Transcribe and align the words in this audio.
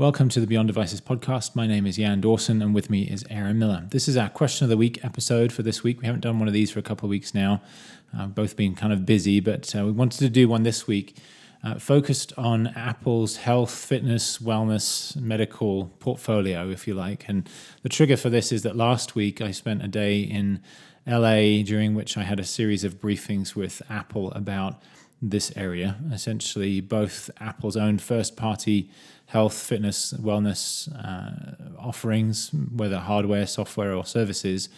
Welcome 0.00 0.30
to 0.30 0.40
the 0.40 0.46
Beyond 0.46 0.68
Devices 0.68 0.98
podcast. 1.02 1.54
My 1.54 1.66
name 1.66 1.86
is 1.86 1.98
Jan 1.98 2.22
Dawson, 2.22 2.62
and 2.62 2.74
with 2.74 2.88
me 2.88 3.02
is 3.02 3.22
Aaron 3.28 3.58
Miller. 3.58 3.86
This 3.90 4.08
is 4.08 4.16
our 4.16 4.30
question 4.30 4.64
of 4.64 4.70
the 4.70 4.78
week 4.78 5.04
episode 5.04 5.52
for 5.52 5.62
this 5.62 5.82
week. 5.82 6.00
We 6.00 6.06
haven't 6.06 6.22
done 6.22 6.38
one 6.38 6.48
of 6.48 6.54
these 6.54 6.70
for 6.70 6.78
a 6.78 6.82
couple 6.82 7.04
of 7.04 7.10
weeks 7.10 7.34
now. 7.34 7.60
Uh, 8.18 8.26
both 8.26 8.56
been 8.56 8.74
kind 8.74 8.94
of 8.94 9.04
busy, 9.04 9.40
but 9.40 9.76
uh, 9.76 9.84
we 9.84 9.92
wanted 9.92 10.20
to 10.20 10.30
do 10.30 10.48
one 10.48 10.62
this 10.62 10.86
week 10.86 11.18
uh, 11.62 11.78
focused 11.78 12.32
on 12.38 12.68
Apple's 12.68 13.36
health, 13.36 13.74
fitness, 13.74 14.38
wellness, 14.38 15.14
medical 15.16 15.88
portfolio, 15.98 16.70
if 16.70 16.88
you 16.88 16.94
like. 16.94 17.28
And 17.28 17.46
the 17.82 17.90
trigger 17.90 18.16
for 18.16 18.30
this 18.30 18.52
is 18.52 18.62
that 18.62 18.76
last 18.76 19.14
week 19.14 19.42
I 19.42 19.50
spent 19.50 19.84
a 19.84 19.88
day 19.88 20.20
in 20.20 20.62
LA 21.06 21.62
during 21.62 21.94
which 21.94 22.16
I 22.16 22.22
had 22.22 22.40
a 22.40 22.44
series 22.44 22.84
of 22.84 23.02
briefings 23.02 23.54
with 23.54 23.82
Apple 23.90 24.32
about 24.32 24.80
this 25.22 25.52
area. 25.56 25.96
Essentially, 26.12 26.80
both 26.80 27.30
Apple's 27.40 27.76
own 27.76 27.98
first 27.98 28.36
party 28.36 28.90
health, 29.26 29.54
fitness, 29.54 30.12
wellness 30.14 30.88
uh, 31.04 31.54
offerings, 31.78 32.50
whether 32.52 32.98
hardware, 32.98 33.46
software, 33.46 33.94
or 33.94 34.04
services. 34.04 34.68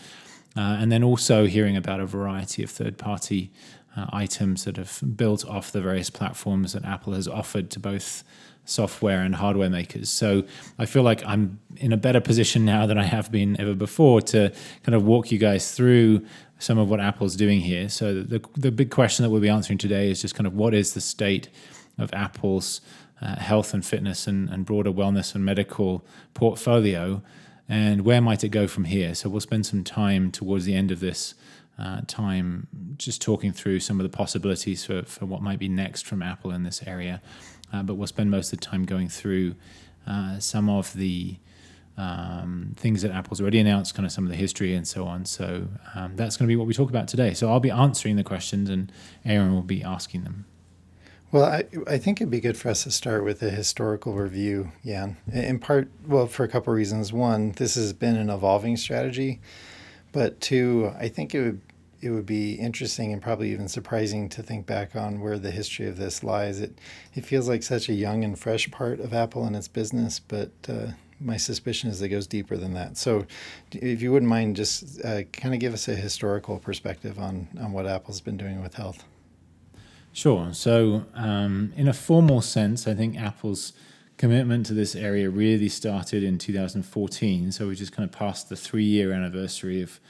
Uh, 0.55 0.77
and 0.78 0.92
then 0.92 1.02
also 1.02 1.46
hearing 1.46 1.77
about 1.77 2.01
a 2.01 2.06
variety 2.06 2.62
of 2.62 2.70
third 2.70 2.98
party 2.98 3.51
uh, 3.96 4.06
items 4.12 4.65
that 4.65 4.77
have 4.77 5.01
built 5.16 5.46
off 5.46 5.73
the 5.73 5.80
various 5.80 6.10
platforms 6.10 6.74
that 6.74 6.84
Apple 6.84 7.15
has 7.15 7.27
offered 7.27 7.70
to 7.70 7.80
both 7.80 8.24
software 8.65 9.21
and 9.21 9.34
hardware 9.34 9.71
makers. 9.71 10.09
So 10.09 10.45
I 10.79 10.87
feel 10.87 11.02
like 11.02 11.23
I'm 11.27 11.59
in 11.77 11.93
a 11.93 11.97
better 11.97 12.21
position 12.21 12.65
now 12.65 12.87
than 12.87 12.98
I 12.98 13.05
have 13.05 13.30
been 13.30 13.61
ever 13.61 13.75
before 13.75 14.21
to 14.23 14.52
kind 14.85 14.95
of 14.95 15.05
walk 15.05 15.33
you 15.33 15.38
guys 15.38 15.73
through 15.73 16.25
some 16.59 16.79
of 16.79 16.88
what 16.88 17.01
Apple's 17.01 17.37
doing 17.37 17.61
here. 17.61 17.88
So 17.88 18.23
the 18.23 18.41
the 18.57 18.71
big 18.71 18.91
question 18.91 19.25
that 19.25 19.30
we'll 19.30 19.41
be 19.41 19.48
answering 19.48 19.79
today 19.79 20.11
is 20.11 20.23
just 20.23 20.35
kind 20.35 20.47
of 20.47 20.55
what 20.55 20.75
is 20.75 20.95
the 20.95 21.01
state 21.01 21.48
of 21.98 22.12
Apple's 22.15 22.80
uh, 23.21 23.37
health 23.37 23.75
and 23.75 23.85
fitness 23.85 24.27
and, 24.27 24.48
and 24.48 24.65
broader 24.65 24.93
wellness 24.93 25.35
and 25.35 25.45
medical 25.45 26.05
portfolio, 26.35 27.23
and 27.69 28.05
where 28.05 28.21
might 28.21 28.45
it 28.45 28.51
go 28.51 28.66
from 28.66 28.85
here? 28.85 29.15
So 29.15 29.29
we'll 29.29 29.41
spend 29.41 29.66
some 29.66 29.85
time 29.85 30.30
towards 30.30 30.65
the 30.65 30.74
end 30.74 30.91
of 30.91 31.01
this 31.01 31.35
uh, 31.79 32.02
time 32.07 32.69
just 32.97 33.23
talking 33.23 33.52
through 33.52 33.80
some 33.80 33.99
of 33.99 34.04
the 34.04 34.16
possibilities 34.16 34.85
for, 34.85 35.02
for 35.02 35.26
what 35.26 35.43
might 35.43 35.59
be 35.59 35.69
next 35.69 36.07
from 36.07 36.23
Apple 36.23 36.51
in 36.51 36.63
this 36.63 36.82
area. 36.87 37.21
Uh, 37.73 37.82
but 37.82 37.95
we'll 37.95 38.06
spend 38.06 38.30
most 38.30 38.52
of 38.52 38.60
the 38.60 38.66
time 38.66 38.84
going 38.84 39.09
through 39.09 39.54
uh, 40.06 40.38
some 40.38 40.68
of 40.68 40.92
the 40.95 41.37
um, 41.96 42.73
things 42.76 43.02
that 43.02 43.10
Apple's 43.10 43.40
already 43.40 43.59
announced, 43.59 43.95
kind 43.95 44.06
of 44.06 44.12
some 44.12 44.24
of 44.24 44.30
the 44.30 44.37
history 44.37 44.74
and 44.74 44.87
so 44.87 45.04
on. 45.04 45.24
So 45.24 45.68
um, 45.95 46.16
that's 46.16 46.37
going 46.37 46.46
to 46.46 46.52
be 46.52 46.56
what 46.56 46.66
we 46.66 46.74
talk 46.74 46.90
about 46.90 47.09
today. 47.09 47.34
So 47.34 47.51
I'll 47.51 47.60
be 47.60 47.70
answering 47.70 48.16
the 48.16 48.24
questions 48.24 48.70
and 48.70 48.90
Aaron 49.24 49.54
will 49.54 49.62
be 49.62 49.82
asking 49.82 50.24
them. 50.24 50.46
Well, 51.30 51.45
I, 51.45 51.64
I 51.87 51.96
think 51.96 52.20
it'd 52.20 52.30
be 52.30 52.40
good 52.40 52.59
for 52.59 52.68
us 52.68 52.84
to 52.84 52.90
start 52.90 53.24
with 53.24 53.42
a 53.42 53.48
historical 53.48 54.12
review, 54.12 54.73
Jan. 54.84 55.16
In 55.32 55.59
part, 55.59 55.90
well, 56.07 56.26
for 56.26 56.45
a 56.45 56.48
couple 56.48 56.73
of 56.73 56.76
reasons. 56.76 57.10
One, 57.10 57.52
this 57.52 57.74
has 57.76 57.95
been 57.95 58.16
an 58.16 58.29
evolving 58.29 58.76
strategy, 58.76 59.40
but 60.12 60.42
two, 60.42 60.92
I 60.98 61.09
think 61.09 61.34
it 61.34 61.40
would 61.40 61.60
it 62.02 62.10
would 62.10 62.26
be 62.26 62.54
interesting 62.54 63.12
and 63.12 63.22
probably 63.22 63.52
even 63.52 63.68
surprising 63.68 64.28
to 64.28 64.42
think 64.42 64.66
back 64.66 64.97
on 64.97 65.20
where 65.20 65.38
the 65.38 65.53
history 65.53 65.88
of 65.88 65.97
this 65.97 66.25
lies. 66.25 66.60
It 66.60 66.78
it 67.14 67.25
feels 67.25 67.48
like 67.48 67.62
such 67.62 67.88
a 67.88 67.94
young 67.94 68.25
and 68.25 68.36
fresh 68.36 68.70
part 68.70 68.98
of 68.98 69.14
Apple 69.14 69.44
and 69.44 69.54
its 69.54 69.69
business, 69.69 70.19
but 70.19 70.50
uh, 70.69 70.88
my 71.20 71.36
suspicion 71.36 71.88
is 71.88 72.03
it 72.03 72.08
goes 72.08 72.26
deeper 72.26 72.56
than 72.56 72.75
that. 72.75 72.97
So, 72.97 73.25
if 73.70 74.03
you 74.03 74.10
wouldn't 74.12 74.28
mind, 74.28 74.56
just 74.56 75.03
uh, 75.04 75.22
kind 75.32 75.54
of 75.54 75.60
give 75.60 75.72
us 75.72 75.86
a 75.86 75.94
historical 75.94 76.58
perspective 76.58 77.19
on 77.19 77.48
on 77.60 77.72
what 77.72 77.86
Apple's 77.86 78.20
been 78.20 78.36
doing 78.36 78.60
with 78.60 78.75
health. 78.75 79.04
Sure. 80.12 80.53
So, 80.53 81.06
um, 81.14 81.72
in 81.76 81.88
a 81.88 81.94
formal 81.94 82.42
sense, 82.42 82.86
I 82.86 82.94
think 82.94 83.16
Apple's 83.16 83.72
commitment 84.19 84.66
to 84.66 84.75
this 84.75 84.94
area 84.94 85.30
really 85.30 85.70
started 85.70 86.22
in 86.22 86.36
2014. 86.36 87.53
So, 87.53 87.69
we 87.69 87.76
just 87.76 87.92
kind 87.92 88.08
of 88.08 88.14
passed 88.14 88.48
the 88.48 88.56
three 88.56 88.84
year 88.84 89.12
anniversary 89.12 89.80
of 89.80 90.00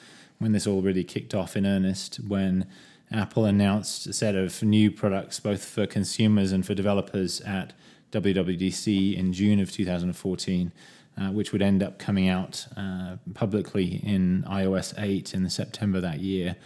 when 0.43 0.53
this 0.53 0.67
all 0.67 0.83
really 0.83 1.05
kicked 1.05 1.35
off 1.35 1.57
in 1.57 1.65
earnest, 1.65 2.17
when 2.17 2.67
Apple 3.11 3.45
announced 3.45 4.07
a 4.07 4.13
set 4.13 4.35
of 4.35 4.63
new 4.63 4.91
products, 4.91 5.41
both 5.41 5.65
for 5.65 5.87
consumers 5.87 6.53
and 6.53 6.67
for 6.67 6.75
developers, 6.75 7.41
at 7.43 7.73
WWDC 8.11 9.17
in 9.17 9.33
June 9.33 9.61
of 9.61 9.71
2014. 9.71 10.73
Uh, 11.15 11.31
which 11.31 11.53
would 11.53 11.61
end 11.61 11.83
up 11.83 11.99
coming 11.99 12.27
out 12.27 12.67
uh, 12.75 13.17
publicly 13.35 14.01
in 14.03 14.43
iOS 14.49 14.95
8 14.97 15.35
in 15.35 15.51
September 15.51 16.01
that 16.01 16.21
year. 16.21 16.57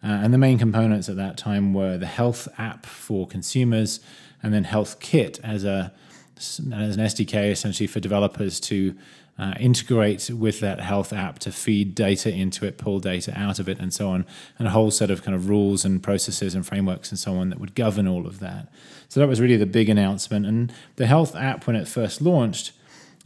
Uh, 0.00 0.06
and 0.06 0.32
the 0.32 0.38
main 0.38 0.58
components 0.58 1.08
at 1.08 1.16
that 1.16 1.36
time 1.36 1.74
were 1.74 1.98
the 1.98 2.06
Health 2.06 2.46
app 2.56 2.86
for 2.86 3.26
consumers, 3.26 3.98
and 4.44 4.54
then 4.54 4.62
Health 4.62 5.00
Kit 5.00 5.40
as 5.42 5.64
a 5.64 5.92
as 6.36 6.60
an 6.60 7.02
SDK 7.02 7.50
essentially 7.50 7.88
for 7.88 7.98
developers 7.98 8.60
to 8.60 8.94
uh, 9.38 9.54
integrate 9.60 10.30
with 10.30 10.60
that 10.60 10.80
health 10.80 11.12
app 11.12 11.38
to 11.40 11.52
feed 11.52 11.94
data 11.94 12.32
into 12.32 12.64
it, 12.64 12.78
pull 12.78 13.00
data 13.00 13.32
out 13.36 13.58
of 13.58 13.68
it, 13.68 13.78
and 13.78 13.92
so 13.92 14.08
on, 14.08 14.24
and 14.58 14.66
a 14.66 14.70
whole 14.70 14.90
set 14.90 15.10
of 15.10 15.22
kind 15.22 15.34
of 15.34 15.48
rules 15.48 15.84
and 15.84 16.02
processes 16.02 16.54
and 16.54 16.66
frameworks 16.66 17.10
and 17.10 17.18
so 17.18 17.36
on 17.36 17.50
that 17.50 17.60
would 17.60 17.74
govern 17.74 18.08
all 18.08 18.26
of 18.26 18.38
that. 18.40 18.68
So 19.08 19.20
that 19.20 19.28
was 19.28 19.40
really 19.40 19.56
the 19.56 19.66
big 19.66 19.88
announcement. 19.88 20.46
And 20.46 20.72
the 20.96 21.06
health 21.06 21.36
app, 21.36 21.66
when 21.66 21.76
it 21.76 21.86
first 21.86 22.20
launched, 22.20 22.72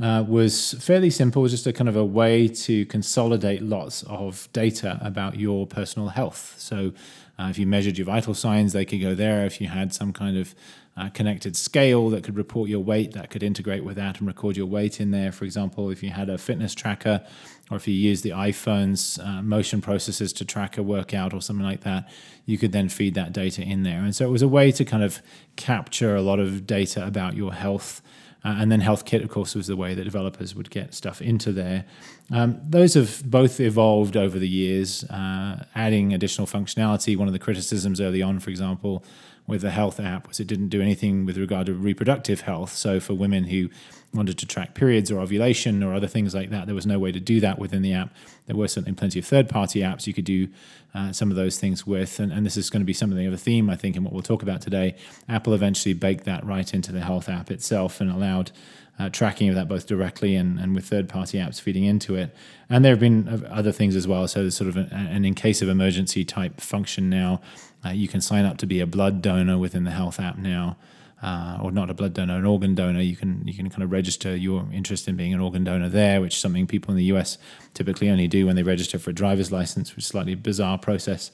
uh, 0.01 0.25
was 0.27 0.73
fairly 0.75 1.11
simple, 1.11 1.47
just 1.47 1.67
a 1.67 1.73
kind 1.73 1.89
of 1.89 1.97
a 1.97 2.05
way 2.05 2.49
to 2.49 2.87
consolidate 2.87 3.63
lots 3.63 4.03
of 4.05 4.49
data 4.53 4.99
about 5.03 5.39
your 5.39 5.67
personal 5.67 6.09
health. 6.09 6.55
So, 6.59 6.93
uh, 7.39 7.49
if 7.49 7.59
you 7.59 7.67
measured 7.67 7.97
your 7.97 8.05
vital 8.05 8.35
signs, 8.35 8.73
they 8.73 8.85
could 8.85 9.01
go 9.01 9.15
there. 9.15 9.47
If 9.47 9.61
you 9.61 9.69
had 9.69 9.95
some 9.95 10.13
kind 10.13 10.37
of 10.37 10.55
uh, 10.97 11.09
connected 11.11 11.57
scale 11.57 12.11
that 12.11 12.25
could 12.25 12.37
report 12.37 12.69
your 12.69 12.81
weight, 12.81 13.13
that 13.13 13.31
could 13.31 13.43
integrate 13.43 13.85
with 13.85 13.97
that 13.97 14.19
and 14.19 14.27
record 14.27 14.57
your 14.57 14.67
weight 14.67 15.01
in 15.01 15.11
there. 15.11 15.33
For 15.33 15.45
example, 15.45 15.91
if 15.91 16.03
you 16.03 16.11
had 16.11 16.29
a 16.29 16.37
fitness 16.37 16.75
tracker, 16.75 17.25
or 17.71 17.77
if 17.77 17.87
you 17.87 17.95
use 17.95 18.23
the 18.23 18.31
iPhone's 18.31 19.19
uh, 19.19 19.43
motion 19.43 19.81
processors 19.81 20.35
to 20.37 20.45
track 20.45 20.77
a 20.77 20.83
workout 20.83 21.33
or 21.33 21.41
something 21.41 21.65
like 21.65 21.83
that, 21.83 22.11
you 22.45 22.59
could 22.59 22.73
then 22.73 22.89
feed 22.89 23.15
that 23.15 23.33
data 23.33 23.63
in 23.63 23.85
there. 23.85 24.01
And 24.01 24.15
so 24.15 24.27
it 24.27 24.31
was 24.31 24.43
a 24.43 24.49
way 24.49 24.73
to 24.73 24.85
kind 24.85 25.05
of 25.05 25.23
capture 25.57 26.17
a 26.17 26.23
lot 26.23 26.41
of 26.41 26.67
data 26.67 27.07
about 27.07 27.35
your 27.37 27.55
health 27.55 28.03
uh, 28.43 28.57
and 28.59 28.73
then 28.73 28.81
HealthKit, 28.81 29.23
of 29.23 29.29
course, 29.29 29.55
was 29.55 29.67
the 29.67 29.77
way 29.77 29.95
that 29.95 30.05
developers 30.05 30.55
would 30.55 30.71
get 30.71 30.95
stuff 30.95 31.21
into 31.21 31.53
there. 31.53 31.85
Um, 32.31 32.59
those 32.67 32.95
have 32.95 33.23
both 33.31 33.61
evolved 33.61 34.17
over 34.17 34.39
the 34.39 34.49
years, 34.49 35.05
uh, 35.05 35.65
adding 35.75 36.15
additional 36.15 36.47
functionality. 36.47 37.17
One 37.17 37.29
of 37.29 37.35
the 37.35 37.39
criticisms 37.39 38.01
early 38.01 38.23
on, 38.23 38.39
for 38.39 38.49
example, 38.49 39.05
with 39.51 39.63
the 39.63 39.71
health 39.71 40.01
app 40.01 40.29
was 40.29 40.41
it 40.41 40.47
didn't 40.47 40.69
do 40.69 40.81
anything 40.81 41.27
with 41.27 41.37
regard 41.37 41.67
to 41.67 41.75
reproductive 41.75 42.43
health. 42.43 42.73
So 42.73 43.01
for 43.01 43.15
women 43.15 43.45
who 43.45 43.69
wanted 44.15 44.39
to 44.39 44.47
track 44.47 44.75
periods 44.75 45.11
or 45.11 45.21
ovulation 45.21 45.83
or 45.83 45.95
other 45.95 46.07
things 46.07 46.35
like 46.35 46.51
that, 46.51 46.67
there 46.67 46.75
was 46.75 46.87
no 46.87 46.99
way 46.99 47.13
to 47.13 47.21
do 47.21 47.41
that 47.41 47.59
within 47.59 47.83
the 47.83 47.93
app. 47.93 48.13
There 48.47 48.57
were 48.57 48.69
certainly 48.69 48.97
plenty 48.97 49.19
of 49.19 49.27
third-party 49.27 49.81
apps 49.81 50.07
you 50.07 50.15
could 50.15 50.25
do 50.25 50.49
uh, 50.95 51.13
some 51.13 51.31
of 51.31 51.37
those 51.37 51.59
things 51.59 51.87
with, 51.87 52.19
and, 52.19 52.33
and 52.33 52.45
this 52.45 52.57
is 52.57 52.71
going 52.71 52.81
to 52.81 52.87
be 52.87 52.93
something 52.93 53.27
of 53.27 53.33
a 53.33 53.39
theme, 53.39 53.71
I 53.71 53.77
think, 53.77 53.97
in 53.97 54.03
what 54.03 54.13
we'll 54.13 54.23
talk 54.23 54.43
about 54.43 54.61
today. 54.61 54.97
Apple 55.29 55.55
eventually 55.55 55.93
baked 55.93 56.25
that 56.25 56.45
right 56.45 56.75
into 56.75 56.91
the 56.91 57.01
health 57.01 57.29
app 57.29 57.51
itself 57.51 58.01
and 58.01 58.11
allowed 58.11 58.51
uh, 58.99 59.09
tracking 59.09 59.49
of 59.49 59.55
that 59.55 59.69
both 59.69 59.87
directly 59.87 60.35
and, 60.35 60.59
and 60.59 60.75
with 60.75 60.85
third 60.85 61.09
party 61.09 61.39
apps 61.39 61.61
feeding 61.61 61.85
into 61.85 62.17
it. 62.17 62.35
And 62.69 62.85
there 62.85 62.93
have 62.93 63.01
been 63.01 63.47
other 63.49 63.73
things 63.73 63.97
as 63.97 64.07
well. 64.07 64.29
So 64.29 64.41
there's 64.41 64.57
sort 64.57 64.69
of 64.69 64.77
an, 64.77 64.93
an 64.93 65.25
in 65.25 65.35
case 65.35 65.63
of 65.63 65.69
emergency 65.69 66.25
type 66.25 66.61
function 66.61 67.09
now. 67.09 67.41
Uh, 67.85 67.91
you 67.91 68.09
can 68.09 68.21
sign 68.21 68.45
up 68.45 68.59
to 68.59 68.67
be 68.67 68.81
a 68.81 68.87
blood 68.87 69.23
donor 69.23 69.59
within 69.59 69.85
the 69.85 69.91
health 69.91 70.21
app 70.21 70.39
now. 70.39 70.77
Uh, 71.23 71.59
or 71.61 71.71
not 71.71 71.91
a 71.91 71.95
blood 71.95 72.15
donor, 72.15 72.39
an 72.39 72.47
organ 72.47 72.75
donor, 72.75 73.03
you 73.03 73.15
can 73.15 73.47
you 73.47 73.53
can 73.53 73.69
kind 73.69 73.83
of 73.83 73.93
register 73.93 74.35
your 74.35 74.67
interest 74.73 75.07
in 75.07 75.17
being 75.17 75.35
an 75.35 75.41
organ 75.41 75.63
donor 75.63 75.87
there, 75.87 76.19
which 76.23 76.35
is 76.35 76.41
something 76.41 76.67
people 76.67 76.93
in 76.93 76.97
the 76.97 77.05
US 77.05 77.37
typically 77.75 78.09
only 78.09 78.27
do 78.27 78.47
when 78.47 78.57
they 78.57 78.63
register 78.63 78.99
for 78.99 79.11
a 79.11 79.13
driver's 79.13 79.53
license, 79.53 79.95
which 79.95 80.05
is 80.05 80.09
a 80.09 80.13
slightly 80.13 80.35
bizarre 80.35 80.79
process. 80.79 81.31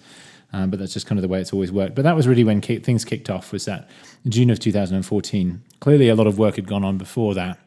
Um, 0.53 0.71
but 0.71 0.81
that's 0.81 0.93
just 0.93 1.07
kind 1.07 1.19
of 1.19 1.23
the 1.23 1.29
way 1.29 1.41
it's 1.41 1.53
always 1.53 1.71
worked. 1.71 1.95
But 1.95 2.03
that 2.03 2.17
was 2.17 2.27
really 2.27 2.43
when 2.43 2.61
ki- 2.61 2.81
things 2.81 3.05
kicked 3.05 3.31
off. 3.31 3.53
Was 3.53 3.65
that 3.67 3.89
June 4.29 4.51
of 4.51 4.59
2014? 4.59 5.63
Clearly, 5.79 6.09
a 6.09 6.17
lot 6.17 6.27
of 6.27 6.37
work 6.37 6.57
had 6.57 6.67
gone 6.67 6.85
on 6.85 6.99
before 6.99 7.35
that 7.35 7.59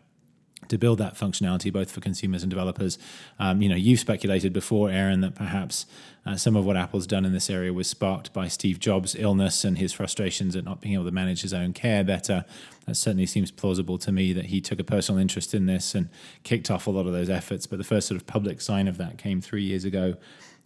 to 0.70 0.78
build 0.78 1.00
that 1.00 1.16
functionality, 1.16 1.72
both 1.72 1.92
for 1.92 2.00
consumers 2.00 2.44
and 2.44 2.50
developers. 2.50 2.98
Um, 3.38 3.62
you 3.62 3.70
know, 3.70 3.76
you've 3.76 4.00
speculated 4.00 4.54
before, 4.54 4.90
Aaron, 4.90 5.22
that 5.22 5.36
perhaps 5.36 5.86
uh, 6.26 6.36
some 6.36 6.56
of 6.56 6.66
what 6.66 6.78
Apple's 6.78 7.08
done 7.08 7.26
in 7.26 7.34
this 7.34 7.50
area 7.50 7.74
was 7.74 7.88
sparked 7.88 8.34
by 8.34 8.48
Steve 8.48 8.80
Jobs' 8.80 9.16
illness 9.16 9.64
and 9.64 9.78
his 9.78 9.94
frustrations 9.94 10.56
at 10.56 10.64
not 10.64 10.82
being 10.82 10.94
able 10.94 11.06
to 11.06 11.12
manage 11.12 11.42
his 11.42 11.54
own 11.54 11.74
care 11.74 12.04
better. 12.04 12.46
That 12.86 12.96
certainly 12.96 13.26
seems 13.26 13.52
plausible 13.52 13.98
to 14.00 14.12
me 14.12 14.34
that 14.34 14.46
he 14.46 14.62
took 14.62 14.80
a 14.80 14.84
personal 14.84 15.20
interest 15.20 15.54
in 15.54 15.66
this 15.66 15.96
and 15.96 16.10
kicked 16.44 16.70
off 16.72 16.88
a 16.88 16.92
lot 16.92 17.06
of 17.06 17.14
those 17.14 17.30
efforts. 17.30 17.66
But 17.68 17.78
the 17.78 17.84
first 17.84 18.08
sort 18.08 18.20
of 18.20 18.28
public 18.28 18.62
sign 18.62 18.88
of 18.88 18.98
that 18.98 19.18
came 19.18 19.42
three 19.42 19.64
years 19.64 19.86
ago 19.86 20.16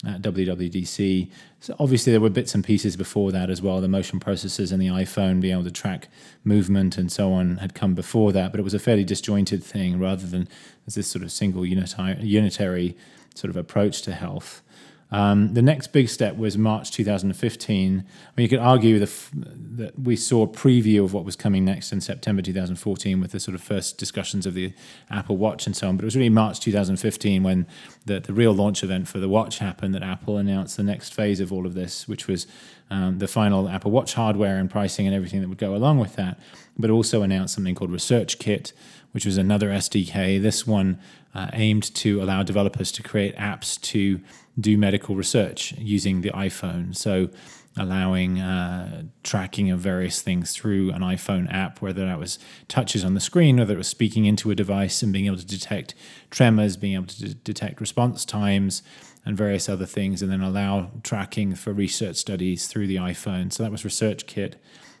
at 0.06 0.22
WWDC. 0.22 1.30
So 1.60 1.74
obviously 1.78 2.12
there 2.12 2.20
were 2.20 2.30
bits 2.30 2.54
and 2.54 2.62
pieces 2.62 2.96
before 2.96 3.32
that 3.32 3.50
as 3.50 3.62
well. 3.62 3.80
The 3.80 3.88
motion 3.88 4.20
processors 4.20 4.72
and 4.72 4.80
the 4.80 4.88
iPhone 4.88 5.40
being 5.40 5.54
able 5.54 5.64
to 5.64 5.70
track 5.70 6.08
movement 6.44 6.98
and 6.98 7.10
so 7.10 7.32
on 7.32 7.58
had 7.58 7.74
come 7.74 7.94
before 7.94 8.32
that, 8.32 8.50
but 8.50 8.60
it 8.60 8.64
was 8.64 8.74
a 8.74 8.78
fairly 8.78 9.04
disjointed 9.04 9.62
thing 9.62 9.98
rather 9.98 10.26
than 10.26 10.48
as 10.86 10.94
this 10.94 11.08
sort 11.08 11.24
of 11.24 11.32
single 11.32 11.64
unitary, 11.64 12.22
unitary 12.22 12.96
sort 13.34 13.50
of 13.50 13.56
approach 13.56 14.02
to 14.02 14.12
health. 14.12 14.62
Um, 15.10 15.54
the 15.54 15.62
next 15.62 15.88
big 15.88 16.08
step 16.08 16.36
was 16.36 16.58
March 16.58 16.90
2015. 16.90 17.98
I 17.98 18.30
mean, 18.36 18.42
you 18.42 18.48
could 18.48 18.58
argue 18.58 19.00
f- 19.02 19.30
that 19.34 19.98
we 19.98 20.16
saw 20.16 20.42
a 20.42 20.48
preview 20.48 21.04
of 21.04 21.12
what 21.12 21.24
was 21.24 21.36
coming 21.36 21.64
next 21.64 21.92
in 21.92 22.00
September 22.00 22.42
2014 22.42 23.20
with 23.20 23.30
the 23.32 23.38
sort 23.38 23.54
of 23.54 23.62
first 23.62 23.96
discussions 23.98 24.46
of 24.46 24.54
the 24.54 24.72
Apple 25.10 25.36
Watch 25.36 25.66
and 25.66 25.76
so 25.76 25.88
on. 25.88 25.96
But 25.96 26.04
it 26.04 26.06
was 26.06 26.16
really 26.16 26.30
March 26.30 26.58
2015 26.60 27.42
when 27.42 27.66
the, 28.06 28.20
the 28.20 28.32
real 28.32 28.52
launch 28.52 28.82
event 28.82 29.06
for 29.06 29.18
the 29.18 29.28
watch 29.28 29.58
happened 29.58 29.94
that 29.94 30.02
Apple 30.02 30.36
announced 30.36 30.76
the 30.76 30.82
next 30.82 31.14
phase 31.14 31.38
of 31.38 31.52
all 31.52 31.66
of 31.66 31.74
this, 31.74 32.08
which 32.08 32.26
was 32.26 32.46
um, 32.90 33.18
the 33.18 33.28
final 33.28 33.68
Apple 33.68 33.90
Watch 33.90 34.14
hardware 34.14 34.58
and 34.58 34.70
pricing 34.70 35.06
and 35.06 35.14
everything 35.14 35.40
that 35.40 35.48
would 35.48 35.58
go 35.58 35.74
along 35.74 35.98
with 35.98 36.16
that, 36.16 36.38
but 36.78 36.90
also 36.90 37.22
announced 37.22 37.54
something 37.54 37.74
called 37.74 37.90
Research 37.90 38.38
Kit, 38.38 38.72
which 39.12 39.24
was 39.24 39.36
another 39.36 39.70
SDK. 39.70 40.40
This 40.40 40.66
one 40.66 40.98
uh, 41.34 41.48
aimed 41.52 41.94
to 41.96 42.22
allow 42.22 42.42
developers 42.42 42.92
to 42.92 43.02
create 43.02 43.36
apps 43.36 43.80
to 43.80 44.20
do 44.58 44.78
medical 44.78 45.16
research 45.16 45.72
using 45.78 46.20
the 46.20 46.30
iPhone. 46.30 46.94
So, 46.94 47.30
allowing 47.76 48.38
uh, 48.38 49.02
tracking 49.24 49.68
of 49.70 49.80
various 49.80 50.22
things 50.22 50.52
through 50.52 50.92
an 50.92 51.00
iPhone 51.00 51.52
app, 51.52 51.82
whether 51.82 52.06
that 52.06 52.20
was 52.20 52.38
touches 52.68 53.04
on 53.04 53.14
the 53.14 53.20
screen, 53.20 53.56
whether 53.56 53.74
it 53.74 53.78
was 53.78 53.88
speaking 53.88 54.26
into 54.26 54.52
a 54.52 54.54
device 54.54 55.02
and 55.02 55.12
being 55.12 55.26
able 55.26 55.38
to 55.38 55.46
detect 55.46 55.94
tremors, 56.30 56.76
being 56.76 56.94
able 56.94 57.06
to 57.06 57.34
d- 57.34 57.40
detect 57.42 57.80
response 57.80 58.24
times, 58.24 58.82
and 59.24 59.36
various 59.36 59.68
other 59.68 59.86
things, 59.86 60.22
and 60.22 60.30
then 60.30 60.40
allow 60.40 60.90
tracking 61.02 61.54
for 61.54 61.72
research 61.72 62.16
studies 62.16 62.66
through 62.66 62.86
the 62.86 62.96
iPhone. 62.96 63.52
So, 63.52 63.62
that 63.62 63.72
was 63.72 63.84
Research 63.84 64.26
Kit. 64.26 64.56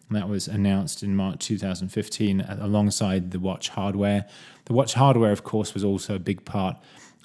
And 0.08 0.18
that 0.18 0.28
was 0.28 0.48
announced 0.48 1.02
in 1.02 1.16
March 1.16 1.46
2015 1.46 2.42
alongside 2.42 3.30
the 3.30 3.40
watch 3.40 3.70
hardware. 3.70 4.26
The 4.66 4.74
watch 4.74 4.94
hardware, 4.94 5.32
of 5.32 5.44
course, 5.44 5.72
was 5.72 5.82
also 5.82 6.14
a 6.14 6.18
big 6.18 6.44
part 6.44 6.76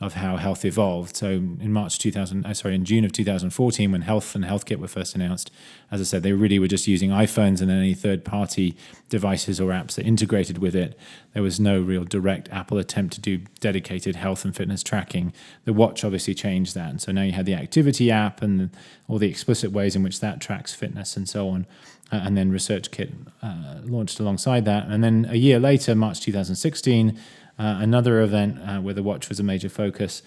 of 0.02 0.14
how 0.14 0.38
health 0.38 0.64
evolved. 0.64 1.16
So 1.16 1.28
in 1.28 1.74
March 1.74 2.00
2000, 2.00 2.46
uh, 2.46 2.54
sorry, 2.54 2.76
in 2.76 2.86
June 2.86 3.04
of 3.04 3.12
2014, 3.12 3.92
when 3.92 4.02
Health 4.02 4.34
and 4.34 4.46
HealthKit 4.46 4.78
were 4.78 4.88
first 4.88 5.14
announced, 5.14 5.52
as 5.92 6.00
I 6.00 6.04
said, 6.06 6.24
they 6.24 6.32
really 6.32 6.58
were 6.58 6.70
just 6.70 6.88
using 6.88 7.10
iPhones 7.10 7.62
and 7.62 7.70
any 7.70 7.94
third-party 7.94 8.78
devices 9.10 9.60
or 9.60 9.72
apps 9.72 9.96
that 9.96 10.06
integrated 10.06 10.60
with 10.60 10.76
it. 10.76 10.98
There 11.34 11.44
was 11.44 11.60
no 11.60 11.82
real 11.82 12.06
direct 12.06 12.48
Apple 12.50 12.78
attempt 12.78 13.14
to 13.16 13.22
do 13.22 13.40
dedicated 13.60 14.16
health 14.16 14.46
and 14.46 14.56
fitness 14.56 14.84
tracking. 14.84 15.34
The 15.66 15.74
watch 15.74 16.06
obviously 16.06 16.34
changed 16.34 16.76
that, 16.76 16.90
and 16.90 17.02
so 17.02 17.12
now 17.12 17.24
you 17.24 17.34
had 17.34 17.46
the 17.46 17.56
activity 17.56 18.10
app 18.10 18.42
and 18.42 18.70
all 19.10 19.18
the 19.18 19.30
explicit 19.30 19.72
ways 19.72 19.96
in 19.96 20.04
which 20.04 20.22
that 20.22 20.40
tracks 20.40 20.74
fitness 20.74 21.18
and 21.18 21.28
so 21.28 21.50
on. 21.50 21.66
Uh, 22.12 22.22
and 22.24 22.36
then 22.36 22.52
ResearchKit 22.52 23.12
uh, 23.44 23.82
launched 23.84 24.20
alongside 24.20 24.66
that. 24.66 24.88
And 24.88 25.04
then 25.04 25.28
a 25.30 25.36
year 25.36 25.60
later, 25.60 25.94
March 25.94 26.22
2016 26.22 27.10
uh, 27.10 27.14
another 27.60 28.22
event 28.22 28.60
uh, 28.60 28.80
where 28.80 28.94
the 28.94 29.04
watch 29.04 29.30
was 29.30 29.40
a 29.40 29.44
major 29.44 29.70
focus, 29.70 30.22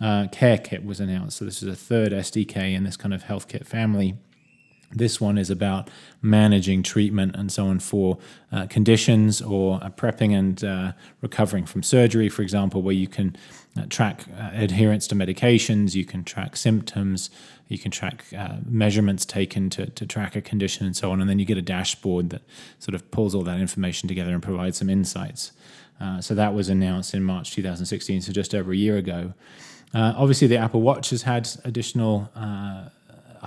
uh, 0.00 0.26
CareKit 0.32 0.84
was 0.84 1.00
announced. 1.00 1.38
So 1.38 1.44
this 1.44 1.62
is 1.62 1.68
a 1.68 1.76
third 1.76 2.12
SDK 2.12 2.74
in 2.74 2.84
this 2.84 2.96
kind 2.96 3.12
of 3.12 3.24
health 3.24 3.48
kit 3.48 3.66
family. 3.66 4.16
This 4.90 5.20
one 5.20 5.36
is 5.36 5.50
about 5.50 5.90
managing 6.22 6.82
treatment 6.82 7.36
and 7.36 7.52
so 7.52 7.66
on 7.66 7.78
for 7.78 8.16
uh, 8.50 8.66
conditions 8.68 9.42
or 9.42 9.78
uh, 9.82 9.90
prepping 9.90 10.32
and 10.36 10.64
uh, 10.64 10.92
recovering 11.20 11.66
from 11.66 11.82
surgery, 11.82 12.30
for 12.30 12.40
example, 12.40 12.80
where 12.80 12.94
you 12.94 13.06
can 13.06 13.36
uh, 13.78 13.84
track 13.90 14.24
uh, 14.38 14.50
adherence 14.54 15.06
to 15.08 15.14
medications, 15.14 15.94
you 15.94 16.06
can 16.06 16.24
track 16.24 16.56
symptoms, 16.56 17.28
you 17.68 17.78
can 17.78 17.90
track 17.90 18.24
uh, 18.36 18.56
measurements 18.64 19.26
taken 19.26 19.68
to, 19.70 19.90
to 19.90 20.06
track 20.06 20.34
a 20.34 20.40
condition 20.40 20.86
and 20.86 20.96
so 20.96 21.12
on. 21.12 21.20
And 21.20 21.28
then 21.28 21.38
you 21.38 21.44
get 21.44 21.58
a 21.58 21.62
dashboard 21.62 22.30
that 22.30 22.42
sort 22.78 22.94
of 22.94 23.10
pulls 23.10 23.34
all 23.34 23.42
that 23.42 23.60
information 23.60 24.08
together 24.08 24.32
and 24.32 24.42
provides 24.42 24.78
some 24.78 24.88
insights. 24.88 25.52
Uh, 26.00 26.20
so 26.20 26.34
that 26.34 26.54
was 26.54 26.68
announced 26.68 27.14
in 27.14 27.22
March 27.24 27.52
2016, 27.52 28.22
so 28.22 28.32
just 28.32 28.54
over 28.54 28.72
a 28.72 28.76
year 28.76 28.96
ago. 28.96 29.34
Uh, 29.94 30.12
obviously, 30.16 30.46
the 30.46 30.56
Apple 30.56 30.80
Watch 30.80 31.10
has 31.10 31.22
had 31.22 31.48
additional 31.64 32.30
uh, 32.36 32.88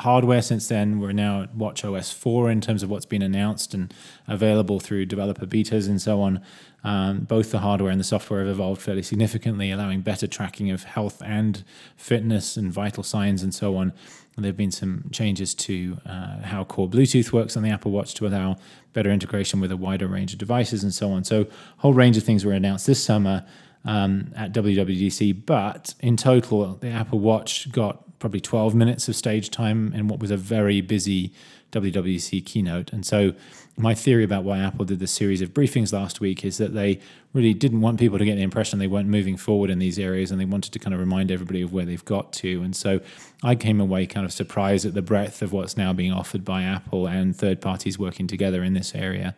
hardware 0.01 0.41
since 0.41 0.67
then. 0.67 0.99
We're 0.99 1.11
now 1.11 1.43
at 1.43 1.55
Watch 1.55 1.83
OS 1.85 2.11
4 2.11 2.51
in 2.51 2.61
terms 2.61 2.83
of 2.83 2.89
what's 2.89 3.05
been 3.05 3.21
announced 3.21 3.73
and 3.73 3.93
available 4.27 4.79
through 4.79 5.05
developer 5.05 5.45
betas 5.45 5.87
and 5.87 6.01
so 6.01 6.21
on. 6.21 6.41
Um, 6.83 7.21
both 7.21 7.51
the 7.51 7.59
hardware 7.59 7.91
and 7.91 7.99
the 7.99 8.05
software 8.05 8.39
have 8.39 8.49
evolved 8.49 8.81
fairly 8.81 9.03
significantly, 9.03 9.71
allowing 9.71 10.01
better 10.01 10.27
tracking 10.27 10.71
of 10.71 10.83
health 10.83 11.21
and 11.23 11.63
fitness 11.95 12.57
and 12.57 12.73
vital 12.73 13.03
signs 13.03 13.43
and 13.43 13.53
so 13.53 13.77
on. 13.77 13.93
And 14.35 14.43
there 14.43 14.49
have 14.49 14.57
been 14.57 14.71
some 14.71 15.05
changes 15.11 15.53
to 15.55 15.99
uh, 16.05 16.41
how 16.41 16.63
core 16.63 16.89
Bluetooth 16.89 17.31
works 17.31 17.55
on 17.55 17.63
the 17.63 17.69
Apple 17.69 17.91
Watch 17.91 18.13
to 18.15 18.27
allow 18.27 18.57
better 18.93 19.11
integration 19.11 19.59
with 19.59 19.71
a 19.71 19.77
wider 19.77 20.07
range 20.07 20.33
of 20.33 20.39
devices 20.39 20.83
and 20.83 20.93
so 20.93 21.11
on. 21.11 21.23
So, 21.23 21.41
a 21.41 21.47
whole 21.77 21.93
range 21.93 22.17
of 22.17 22.23
things 22.23 22.45
were 22.45 22.53
announced 22.53 22.87
this 22.87 23.03
summer 23.03 23.45
um, 23.85 24.31
at 24.35 24.53
WWDC. 24.53 25.45
But 25.45 25.93
in 25.99 26.17
total, 26.17 26.75
the 26.75 26.89
Apple 26.89 27.19
Watch 27.19 27.71
got 27.71 28.03
probably 28.21 28.39
12 28.39 28.73
minutes 28.73 29.09
of 29.09 29.15
stage 29.15 29.49
time 29.49 29.91
in 29.93 30.07
what 30.07 30.19
was 30.19 30.31
a 30.31 30.37
very 30.37 30.79
busy 30.79 31.33
WWDC 31.71 32.45
keynote. 32.45 32.93
And 32.93 33.05
so, 33.05 33.33
my 33.77 33.95
theory 33.95 34.23
about 34.23 34.43
why 34.43 34.59
Apple 34.59 34.85
did 34.85 34.99
this 34.99 35.11
series 35.11 35.41
of 35.41 35.53
briefings 35.53 35.93
last 35.93 36.19
week 36.19 36.43
is 36.45 36.57
that 36.57 36.73
they 36.73 36.99
really 37.33 37.53
didn't 37.53 37.79
want 37.81 37.99
people 37.99 38.19
to 38.19 38.25
get 38.25 38.35
the 38.35 38.41
impression 38.41 38.79
they 38.79 38.87
weren't 38.87 39.07
moving 39.07 39.37
forward 39.37 39.69
in 39.69 39.79
these 39.79 39.97
areas 39.97 40.29
and 40.29 40.39
they 40.39 40.45
wanted 40.45 40.73
to 40.73 40.79
kind 40.79 40.93
of 40.93 40.99
remind 40.99 41.31
everybody 41.31 41.61
of 41.61 41.71
where 41.71 41.85
they've 41.85 42.05
got 42.05 42.31
to. 42.33 42.61
And 42.61 42.75
so, 42.75 42.99
I 43.43 43.55
came 43.55 43.81
away 43.81 44.05
kind 44.05 44.25
of 44.25 44.31
surprised 44.31 44.85
at 44.85 44.93
the 44.93 45.01
breadth 45.01 45.41
of 45.41 45.51
what's 45.51 45.75
now 45.75 45.91
being 45.93 46.13
offered 46.13 46.45
by 46.45 46.63
Apple 46.63 47.07
and 47.07 47.35
third 47.35 47.59
parties 47.59 47.97
working 47.97 48.27
together 48.27 48.63
in 48.63 48.73
this 48.73 48.93
area. 48.93 49.35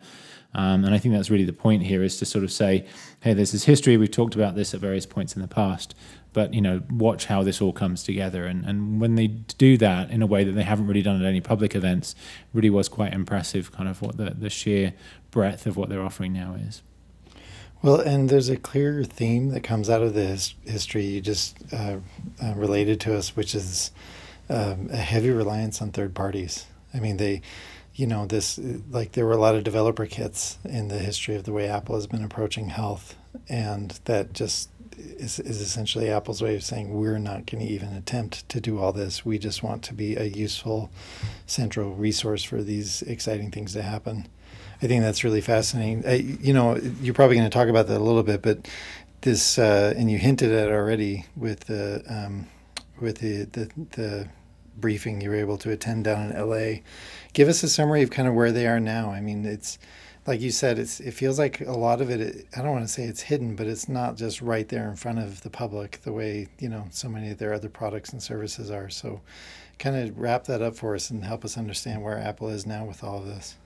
Um, 0.54 0.84
and 0.84 0.94
I 0.94 0.98
think 0.98 1.14
that's 1.14 1.30
really 1.30 1.44
the 1.44 1.52
point 1.52 1.82
here 1.82 2.02
is 2.02 2.16
to 2.18 2.24
sort 2.24 2.44
of 2.44 2.52
say, 2.52 2.86
hey, 3.20 3.34
this 3.34 3.64
history. 3.64 3.96
We've 3.96 4.10
talked 4.10 4.34
about 4.34 4.54
this 4.54 4.72
at 4.72 4.80
various 4.80 5.06
points 5.06 5.34
in 5.34 5.42
the 5.42 5.48
past, 5.48 5.94
but 6.34 6.52
you 6.52 6.60
know, 6.60 6.82
watch 6.90 7.24
how 7.26 7.42
this 7.42 7.62
all 7.62 7.72
comes 7.72 8.02
together. 8.02 8.44
And 8.44 8.66
and 8.66 9.00
when 9.00 9.14
they 9.14 9.28
do 9.28 9.78
that 9.78 10.10
in 10.10 10.20
a 10.20 10.26
way 10.26 10.44
that 10.44 10.52
they 10.52 10.64
haven't 10.64 10.86
really 10.86 11.00
done 11.00 11.22
at 11.22 11.26
any 11.26 11.40
public 11.40 11.74
events, 11.74 12.14
really 12.52 12.68
was 12.68 12.90
quite 12.90 13.14
impressive. 13.14 13.72
Kind 13.72 13.88
of 13.88 14.02
what 14.02 14.18
the 14.18 14.30
the 14.30 14.50
sheer 14.50 14.92
breadth 15.30 15.66
of 15.66 15.78
what 15.78 15.88
they're 15.88 16.02
offering 16.02 16.34
now 16.34 16.54
is. 16.54 16.82
Well, 17.80 18.00
and 18.00 18.28
there's 18.28 18.48
a 18.48 18.56
clear 18.56 19.04
theme 19.04 19.50
that 19.50 19.60
comes 19.60 19.88
out 19.88 20.02
of 20.02 20.14
the 20.14 20.24
his, 20.26 20.54
history 20.64 21.04
you 21.04 21.20
just 21.20 21.56
uh, 21.72 21.98
uh, 22.42 22.54
related 22.54 23.00
to 23.02 23.16
us, 23.16 23.36
which 23.36 23.54
is 23.54 23.90
um, 24.50 24.88
a 24.92 24.96
heavy 24.96 25.30
reliance 25.30 25.80
on 25.80 25.90
third 25.90 26.14
parties. 26.14 26.66
I 26.92 27.00
mean, 27.00 27.16
they 27.16 27.42
you 27.94 28.06
know 28.06 28.26
this 28.26 28.58
like 28.90 29.12
there 29.12 29.24
were 29.24 29.32
a 29.32 29.38
lot 29.38 29.54
of 29.54 29.62
developer 29.62 30.06
kits 30.06 30.58
in 30.64 30.88
the 30.88 30.98
history 30.98 31.36
of 31.36 31.44
the 31.44 31.52
way 31.52 31.68
apple 31.68 31.94
has 31.94 32.08
been 32.08 32.24
approaching 32.24 32.70
health 32.70 33.16
and 33.48 34.00
that 34.04 34.32
just 34.32 34.68
is, 34.96 35.38
is 35.40 35.60
essentially 35.60 36.10
apple's 36.10 36.42
way 36.42 36.54
of 36.54 36.62
saying 36.62 36.92
we're 36.92 37.18
not 37.18 37.46
going 37.46 37.64
to 37.64 37.72
even 37.72 37.92
attempt 37.92 38.48
to 38.48 38.60
do 38.60 38.78
all 38.78 38.92
this 38.92 39.24
we 39.24 39.38
just 39.38 39.62
want 39.62 39.82
to 39.82 39.94
be 39.94 40.16
a 40.16 40.24
useful 40.24 40.90
central 41.46 41.94
resource 41.94 42.42
for 42.42 42.62
these 42.62 43.02
exciting 43.02 43.50
things 43.50 43.72
to 43.72 43.82
happen 43.82 44.26
i 44.82 44.86
think 44.86 45.02
that's 45.02 45.24
really 45.24 45.40
fascinating 45.40 46.04
I, 46.06 46.14
you 46.14 46.52
know 46.52 46.76
you're 47.00 47.14
probably 47.14 47.36
going 47.36 47.48
to 47.48 47.54
talk 47.54 47.68
about 47.68 47.86
that 47.88 47.98
a 47.98 48.04
little 48.04 48.22
bit 48.22 48.42
but 48.42 48.66
this 49.24 49.58
uh, 49.58 49.94
and 49.96 50.10
you 50.10 50.18
hinted 50.18 50.52
at 50.52 50.68
it 50.68 50.72
already 50.72 51.24
with 51.34 51.60
the 51.60 52.04
um, 52.08 52.46
with 53.00 53.18
the, 53.18 53.44
the 53.44 53.70
the 53.92 54.28
briefing 54.76 55.20
you 55.20 55.30
were 55.30 55.36
able 55.36 55.58
to 55.58 55.70
attend 55.70 56.04
down 56.04 56.30
in 56.30 56.48
LA. 56.48 56.80
Give 57.32 57.48
us 57.48 57.62
a 57.62 57.68
summary 57.68 58.02
of 58.02 58.10
kind 58.10 58.28
of 58.28 58.34
where 58.34 58.52
they 58.52 58.66
are 58.66 58.80
now. 58.80 59.10
I 59.10 59.20
mean, 59.20 59.44
it's 59.44 59.78
like 60.26 60.40
you 60.40 60.50
said, 60.50 60.78
it's 60.78 61.00
it 61.00 61.12
feels 61.12 61.38
like 61.38 61.60
a 61.60 61.72
lot 61.72 62.00
of 62.00 62.10
it. 62.10 62.46
I 62.56 62.62
don't 62.62 62.72
want 62.72 62.84
to 62.84 62.92
say 62.92 63.04
it's 63.04 63.22
hidden, 63.22 63.56
but 63.56 63.66
it's 63.66 63.88
not 63.88 64.16
just 64.16 64.40
right 64.40 64.68
there 64.68 64.88
in 64.88 64.96
front 64.96 65.18
of 65.18 65.42
the 65.42 65.50
public 65.50 66.00
the 66.02 66.12
way 66.12 66.48
you 66.58 66.68
know 66.68 66.86
so 66.90 67.08
many 67.08 67.30
of 67.30 67.38
their 67.38 67.52
other 67.52 67.68
products 67.68 68.12
and 68.12 68.22
services 68.22 68.70
are. 68.70 68.88
So, 68.88 69.20
kind 69.78 69.96
of 69.96 70.18
wrap 70.18 70.44
that 70.44 70.62
up 70.62 70.76
for 70.76 70.94
us 70.94 71.10
and 71.10 71.24
help 71.24 71.44
us 71.44 71.58
understand 71.58 72.02
where 72.02 72.18
Apple 72.18 72.48
is 72.48 72.66
now 72.66 72.84
with 72.84 73.04
all 73.04 73.18
of 73.18 73.26
this. 73.26 73.56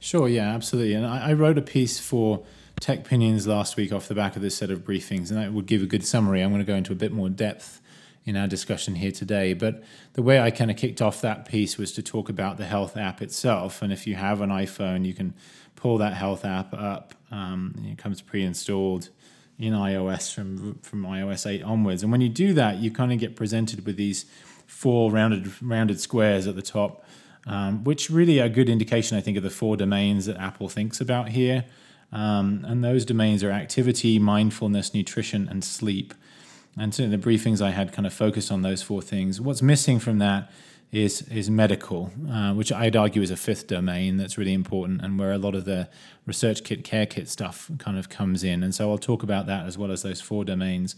Sure. 0.00 0.28
Yeah. 0.28 0.52
Absolutely. 0.52 0.94
And 0.94 1.06
I, 1.06 1.30
I 1.30 1.32
wrote 1.32 1.58
a 1.58 1.62
piece 1.62 1.98
for. 1.98 2.44
Tech 2.78 3.04
TechPinions 3.04 3.46
last 3.46 3.78
week 3.78 3.90
off 3.90 4.06
the 4.06 4.14
back 4.14 4.36
of 4.36 4.42
this 4.42 4.54
set 4.54 4.70
of 4.70 4.80
briefings, 4.80 5.30
and 5.30 5.40
that 5.40 5.54
would 5.54 5.64
give 5.64 5.82
a 5.82 5.86
good 5.86 6.04
summary. 6.04 6.42
I'm 6.42 6.50
going 6.50 6.60
to 6.60 6.66
go 6.66 6.74
into 6.74 6.92
a 6.92 6.94
bit 6.94 7.10
more 7.10 7.30
depth 7.30 7.80
in 8.26 8.36
our 8.36 8.48
discussion 8.48 8.96
here 8.96 9.12
today. 9.12 9.54
But 9.54 9.82
the 10.14 10.22
way 10.22 10.40
I 10.40 10.50
kind 10.50 10.70
of 10.70 10.76
kicked 10.76 11.00
off 11.00 11.20
that 11.20 11.46
piece 11.46 11.78
was 11.78 11.92
to 11.92 12.02
talk 12.02 12.28
about 12.28 12.58
the 12.58 12.66
health 12.66 12.96
app 12.96 13.22
itself. 13.22 13.80
And 13.80 13.92
if 13.92 14.06
you 14.06 14.16
have 14.16 14.40
an 14.40 14.50
iPhone, 14.50 15.06
you 15.06 15.14
can 15.14 15.32
pull 15.76 15.96
that 15.98 16.14
health 16.14 16.44
app 16.44 16.74
up. 16.74 17.14
Um, 17.30 17.74
it 17.86 17.96
comes 17.96 18.20
pre-installed 18.20 19.10
in 19.58 19.72
iOS 19.72 20.34
from 20.34 20.78
from 20.82 21.04
iOS 21.04 21.48
8 21.48 21.62
onwards. 21.62 22.02
And 22.02 22.12
when 22.12 22.20
you 22.20 22.28
do 22.28 22.52
that, 22.54 22.78
you 22.78 22.90
kind 22.90 23.12
of 23.12 23.18
get 23.18 23.36
presented 23.36 23.86
with 23.86 23.96
these 23.96 24.26
four 24.66 25.10
rounded 25.10 25.50
rounded 25.62 26.00
squares 26.00 26.46
at 26.46 26.56
the 26.56 26.62
top, 26.62 27.04
um, 27.46 27.84
which 27.84 28.10
really 28.10 28.40
are 28.40 28.46
a 28.46 28.50
good 28.50 28.68
indication, 28.68 29.16
I 29.16 29.20
think, 29.20 29.36
of 29.36 29.44
the 29.44 29.50
four 29.50 29.76
domains 29.76 30.26
that 30.26 30.36
Apple 30.36 30.68
thinks 30.68 31.00
about 31.00 31.30
here. 31.30 31.64
Um, 32.12 32.64
and 32.66 32.84
those 32.84 33.04
domains 33.04 33.42
are 33.42 33.50
activity, 33.50 34.18
mindfulness, 34.18 34.94
nutrition, 34.94 35.48
and 35.48 35.64
sleep. 35.64 36.14
And 36.78 36.94
certainly 36.94 37.16
the 37.16 37.22
briefings 37.22 37.60
I 37.62 37.70
had 37.70 37.92
kind 37.92 38.06
of 38.06 38.12
focused 38.12 38.52
on 38.52 38.62
those 38.62 38.82
four 38.82 39.00
things. 39.00 39.40
What's 39.40 39.62
missing 39.62 39.98
from 39.98 40.18
that 40.18 40.50
is 40.92 41.22
is 41.22 41.50
medical, 41.50 42.12
uh, 42.30 42.52
which 42.54 42.72
I'd 42.72 42.94
argue 42.96 43.22
is 43.22 43.30
a 43.30 43.36
fifth 43.36 43.66
domain 43.66 44.16
that's 44.18 44.38
really 44.38 44.52
important, 44.52 45.02
and 45.02 45.18
where 45.18 45.32
a 45.32 45.38
lot 45.38 45.54
of 45.54 45.64
the 45.64 45.88
research 46.26 46.64
kit, 46.64 46.84
care 46.84 47.06
kit 47.06 47.28
stuff 47.28 47.70
kind 47.78 47.98
of 47.98 48.08
comes 48.08 48.44
in. 48.44 48.62
And 48.62 48.74
so 48.74 48.90
I'll 48.90 48.98
talk 48.98 49.22
about 49.22 49.46
that 49.46 49.66
as 49.66 49.76
well 49.76 49.90
as 49.90 50.02
those 50.02 50.20
four 50.20 50.44
domains. 50.44 50.94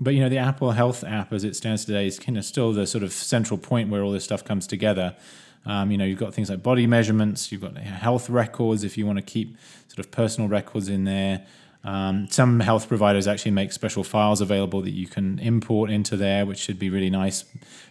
But 0.00 0.14
you 0.14 0.20
know, 0.20 0.28
the 0.28 0.38
Apple 0.38 0.72
Health 0.72 1.04
app, 1.04 1.32
as 1.32 1.44
it 1.44 1.56
stands 1.56 1.84
today, 1.84 2.06
is 2.06 2.18
kind 2.18 2.38
of 2.38 2.44
still 2.44 2.72
the 2.72 2.86
sort 2.86 3.04
of 3.04 3.12
central 3.12 3.58
point 3.58 3.90
where 3.90 4.02
all 4.02 4.12
this 4.12 4.24
stuff 4.24 4.44
comes 4.44 4.66
together. 4.66 5.16
Um, 5.64 5.90
you 5.90 5.98
know, 5.98 6.04
you've 6.04 6.18
got 6.18 6.32
things 6.32 6.48
like 6.48 6.62
body 6.62 6.86
measurements, 6.86 7.50
you've 7.50 7.60
got 7.60 7.76
health 7.76 8.30
records 8.30 8.84
if 8.84 8.96
you 8.96 9.04
want 9.04 9.18
to 9.18 9.22
keep 9.22 9.56
sort 9.88 9.98
of 9.98 10.10
personal 10.12 10.48
records 10.48 10.88
in 10.88 11.04
there. 11.04 11.44
Um, 11.86 12.26
some 12.28 12.58
health 12.58 12.88
providers 12.88 13.28
actually 13.28 13.52
make 13.52 13.70
special 13.72 14.02
files 14.02 14.40
available 14.40 14.82
that 14.82 14.90
you 14.90 15.06
can 15.06 15.38
import 15.38 15.88
into 15.88 16.16
there, 16.16 16.44
which 16.44 16.58
should 16.58 16.80
be 16.80 16.90
really 16.90 17.10
nice. 17.10 17.44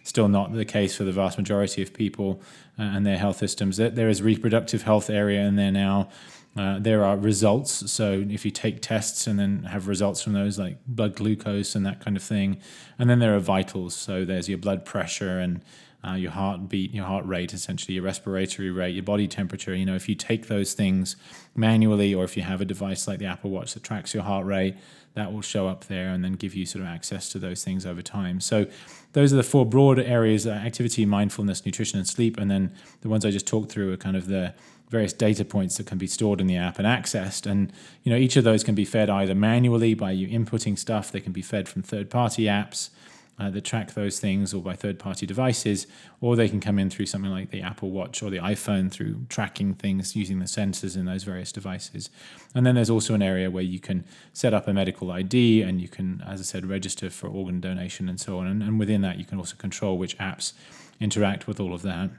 Still 0.04 0.28
not 0.28 0.52
the 0.52 0.66
case 0.66 0.94
for 0.94 1.04
the 1.04 1.12
vast 1.12 1.38
majority 1.38 1.80
of 1.82 1.94
people 1.94 2.42
uh, 2.78 2.82
and 2.82 3.06
their 3.06 3.16
health 3.16 3.38
systems. 3.38 3.78
There 3.78 4.10
is 4.10 4.22
reproductive 4.22 4.82
health 4.82 5.08
area 5.08 5.40
in 5.40 5.56
there 5.56 5.72
now. 5.72 6.10
Uh, 6.56 6.78
there 6.78 7.04
are 7.04 7.16
results. 7.16 7.90
So 7.90 8.24
if 8.28 8.44
you 8.44 8.50
take 8.50 8.80
tests 8.82 9.26
and 9.26 9.38
then 9.38 9.64
have 9.64 9.88
results 9.88 10.22
from 10.22 10.34
those, 10.34 10.58
like 10.58 10.78
blood 10.86 11.16
glucose 11.16 11.74
and 11.74 11.84
that 11.86 12.00
kind 12.00 12.16
of 12.16 12.22
thing, 12.22 12.58
and 12.98 13.08
then 13.08 13.18
there 13.18 13.34
are 13.34 13.40
vitals. 13.40 13.94
So 13.94 14.24
there's 14.26 14.48
your 14.48 14.58
blood 14.58 14.84
pressure 14.84 15.38
and 15.38 15.62
uh, 16.06 16.14
your 16.14 16.30
heartbeat, 16.30 16.92
your 16.94 17.04
heart 17.04 17.26
rate, 17.26 17.52
essentially 17.52 17.94
your 17.94 18.04
respiratory 18.04 18.70
rate, 18.70 18.94
your 18.94 19.02
body 19.02 19.26
temperature. 19.26 19.74
You 19.74 19.86
know, 19.86 19.96
if 19.96 20.08
you 20.08 20.14
take 20.14 20.46
those 20.46 20.72
things 20.72 21.16
manually, 21.54 22.14
or 22.14 22.24
if 22.24 22.36
you 22.36 22.42
have 22.42 22.60
a 22.60 22.64
device 22.64 23.08
like 23.08 23.18
the 23.18 23.26
Apple 23.26 23.50
Watch 23.50 23.74
that 23.74 23.82
tracks 23.82 24.14
your 24.14 24.22
heart 24.22 24.46
rate, 24.46 24.76
that 25.14 25.32
will 25.32 25.42
show 25.42 25.66
up 25.66 25.86
there 25.86 26.10
and 26.10 26.22
then 26.22 26.34
give 26.34 26.54
you 26.54 26.66
sort 26.66 26.82
of 26.82 26.88
access 26.88 27.30
to 27.30 27.38
those 27.38 27.64
things 27.64 27.86
over 27.86 28.02
time. 28.02 28.38
So 28.40 28.66
those 29.14 29.32
are 29.32 29.36
the 29.36 29.42
four 29.42 29.66
broad 29.66 29.98
areas: 29.98 30.46
uh, 30.46 30.50
activity, 30.50 31.06
mindfulness, 31.06 31.64
nutrition, 31.64 31.98
and 31.98 32.06
sleep. 32.06 32.38
And 32.38 32.50
then 32.50 32.72
the 33.00 33.08
ones 33.08 33.24
I 33.24 33.30
just 33.30 33.46
talked 33.46 33.72
through 33.72 33.92
are 33.92 33.96
kind 33.96 34.16
of 34.16 34.26
the 34.28 34.54
various 34.90 35.12
data 35.12 35.44
points 35.44 35.78
that 35.78 35.86
can 35.86 35.98
be 35.98 36.06
stored 36.06 36.40
in 36.40 36.46
the 36.46 36.56
app 36.56 36.78
and 36.78 36.86
accessed. 36.86 37.50
And 37.50 37.72
you 38.04 38.12
know, 38.12 38.18
each 38.18 38.36
of 38.36 38.44
those 38.44 38.62
can 38.62 38.74
be 38.74 38.84
fed 38.84 39.10
either 39.10 39.34
manually 39.34 39.94
by 39.94 40.12
you 40.12 40.28
inputting 40.28 40.78
stuff. 40.78 41.10
They 41.10 41.20
can 41.20 41.32
be 41.32 41.42
fed 41.42 41.68
from 41.68 41.82
third-party 41.82 42.44
apps 42.44 42.90
uh, 43.38 43.50
that 43.50 43.64
track 43.64 43.92
those 43.94 44.18
things, 44.18 44.54
or 44.54 44.62
by 44.62 44.74
third-party 44.74 45.26
devices, 45.26 45.86
or 46.20 46.36
they 46.36 46.48
can 46.48 46.60
come 46.60 46.78
in 46.78 46.88
through 46.88 47.06
something 47.06 47.30
like 47.30 47.50
the 47.50 47.60
Apple 47.60 47.90
Watch 47.90 48.22
or 48.22 48.30
the 48.30 48.38
iPhone 48.38 48.90
through 48.90 49.26
tracking 49.28 49.74
things 49.74 50.16
using 50.16 50.38
the 50.38 50.46
sensors 50.46 50.96
in 50.96 51.04
those 51.04 51.24
various 51.24 51.52
devices. 51.52 52.08
And 52.54 52.64
then 52.64 52.74
there's 52.74 52.90
also 52.90 53.14
an 53.14 53.22
area 53.22 53.50
where 53.50 53.62
you 53.62 53.78
can 53.78 54.04
set 54.32 54.54
up 54.54 54.66
a 54.66 54.72
medical 54.72 55.10
ID, 55.10 55.62
and 55.62 55.80
you 55.80 55.88
can, 55.88 56.22
as 56.26 56.40
I 56.40 56.44
said, 56.44 56.66
register 56.66 57.10
for 57.10 57.28
organ 57.28 57.60
donation 57.60 58.08
and 58.08 58.18
so 58.18 58.38
on. 58.38 58.46
And, 58.46 58.62
and 58.62 58.78
within 58.78 59.02
that, 59.02 59.18
you 59.18 59.24
can 59.24 59.38
also 59.38 59.56
control 59.56 59.98
which 59.98 60.16
apps 60.18 60.52
interact 60.98 61.46
with 61.46 61.60
all 61.60 61.74
of 61.74 61.82
that. 61.82 62.10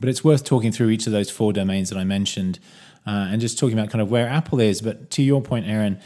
But 0.00 0.08
it's 0.08 0.22
worth 0.22 0.44
talking 0.44 0.72
through 0.72 0.90
each 0.90 1.06
of 1.06 1.12
those 1.12 1.30
four 1.30 1.52
domains 1.52 1.90
that 1.90 1.98
I 1.98 2.04
mentioned 2.04 2.58
uh, 3.06 3.28
and 3.30 3.40
just 3.40 3.58
talking 3.58 3.78
about 3.78 3.90
kind 3.90 4.02
of 4.02 4.10
where 4.10 4.28
Apple 4.28 4.60
is. 4.60 4.80
But 4.80 5.10
to 5.12 5.22
your 5.22 5.40
point, 5.40 5.66
Aaron, 5.66 5.98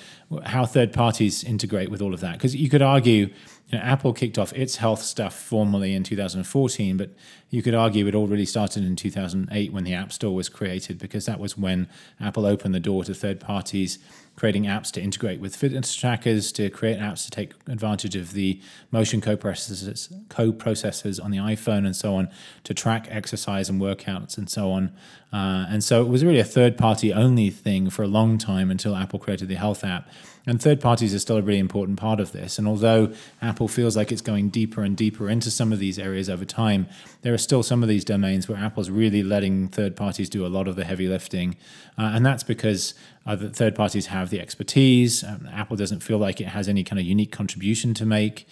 how 0.44 0.64
third 0.64 0.92
parties 0.92 1.42
integrate 1.42 1.90
with 1.90 2.00
all 2.00 2.14
of 2.14 2.20
that. 2.20 2.34
Because 2.34 2.54
you 2.54 2.68
could 2.68 2.82
argue 2.82 3.30
you 3.72 3.78
know, 3.78 3.84
Apple 3.84 4.12
kicked 4.12 4.38
off 4.38 4.52
its 4.52 4.76
health 4.76 5.02
stuff 5.02 5.34
formally 5.34 5.94
in 5.94 6.04
2014, 6.04 6.96
but 6.98 7.10
you 7.52 7.62
could 7.62 7.74
argue 7.74 8.06
it 8.06 8.14
all 8.14 8.26
really 8.26 8.46
started 8.46 8.82
in 8.82 8.96
2008 8.96 9.72
when 9.74 9.84
the 9.84 9.92
App 9.92 10.10
Store 10.10 10.34
was 10.34 10.48
created, 10.48 10.98
because 10.98 11.26
that 11.26 11.38
was 11.38 11.56
when 11.56 11.86
Apple 12.18 12.46
opened 12.46 12.74
the 12.74 12.80
door 12.80 13.04
to 13.04 13.14
third 13.14 13.38
parties 13.40 13.98
creating 14.36 14.64
apps 14.64 14.90
to 14.90 15.00
integrate 15.00 15.40
with 15.40 15.54
fitness 15.54 15.94
trackers, 15.94 16.52
to 16.52 16.70
create 16.70 16.98
apps 16.98 17.24
to 17.24 17.30
take 17.30 17.52
advantage 17.68 18.16
of 18.16 18.32
the 18.32 18.60
motion 18.90 19.20
co-processors, 19.20 20.10
co-processors 20.28 21.22
on 21.22 21.30
the 21.30 21.36
iPhone 21.36 21.84
and 21.84 21.94
so 21.94 22.14
on, 22.14 22.28
to 22.64 22.72
track 22.72 23.06
exercise 23.10 23.68
and 23.68 23.80
workouts 23.80 24.38
and 24.38 24.48
so 24.48 24.70
on. 24.70 24.90
Uh, 25.32 25.66
and 25.68 25.84
so 25.84 26.02
it 26.02 26.08
was 26.08 26.24
really 26.24 26.38
a 26.38 26.44
third-party 26.44 27.12
only 27.12 27.50
thing 27.50 27.90
for 27.90 28.02
a 28.02 28.08
long 28.08 28.38
time 28.38 28.70
until 28.70 28.96
Apple 28.96 29.18
created 29.18 29.48
the 29.48 29.54
Health 29.54 29.84
app. 29.84 30.08
And 30.44 30.60
third 30.60 30.80
parties 30.80 31.14
are 31.14 31.20
still 31.20 31.36
a 31.36 31.42
really 31.42 31.60
important 31.60 31.98
part 31.98 32.18
of 32.18 32.32
this. 32.32 32.58
And 32.58 32.66
although 32.66 33.12
Apple 33.40 33.68
feels 33.68 33.96
like 33.96 34.10
it's 34.10 34.20
going 34.20 34.48
deeper 34.48 34.82
and 34.82 34.96
deeper 34.96 35.28
into 35.28 35.50
some 35.50 35.72
of 35.72 35.78
these 35.78 35.98
areas 35.98 36.28
over 36.28 36.44
time, 36.44 36.88
there 37.20 37.32
are 37.32 37.38
still 37.42 37.62
some 37.62 37.82
of 37.82 37.88
these 37.88 38.04
domains 38.04 38.48
where 38.48 38.58
Apple's 38.58 38.90
really 38.90 39.22
letting 39.22 39.68
third 39.68 39.96
parties 39.96 40.28
do 40.28 40.46
a 40.46 40.48
lot 40.48 40.68
of 40.68 40.76
the 40.76 40.84
heavy 40.84 41.08
lifting. 41.08 41.56
Uh, 41.98 42.12
and 42.14 42.24
that's 42.24 42.42
because 42.42 42.94
uh, 43.26 43.36
third 43.36 43.74
parties 43.74 44.06
have 44.06 44.30
the 44.30 44.40
expertise. 44.40 45.22
Um, 45.24 45.48
Apple 45.52 45.76
doesn't 45.76 46.00
feel 46.00 46.18
like 46.18 46.40
it 46.40 46.48
has 46.48 46.68
any 46.68 46.84
kind 46.84 46.98
of 46.98 47.06
unique 47.06 47.32
contribution 47.32 47.94
to 47.94 48.06
make. 48.06 48.46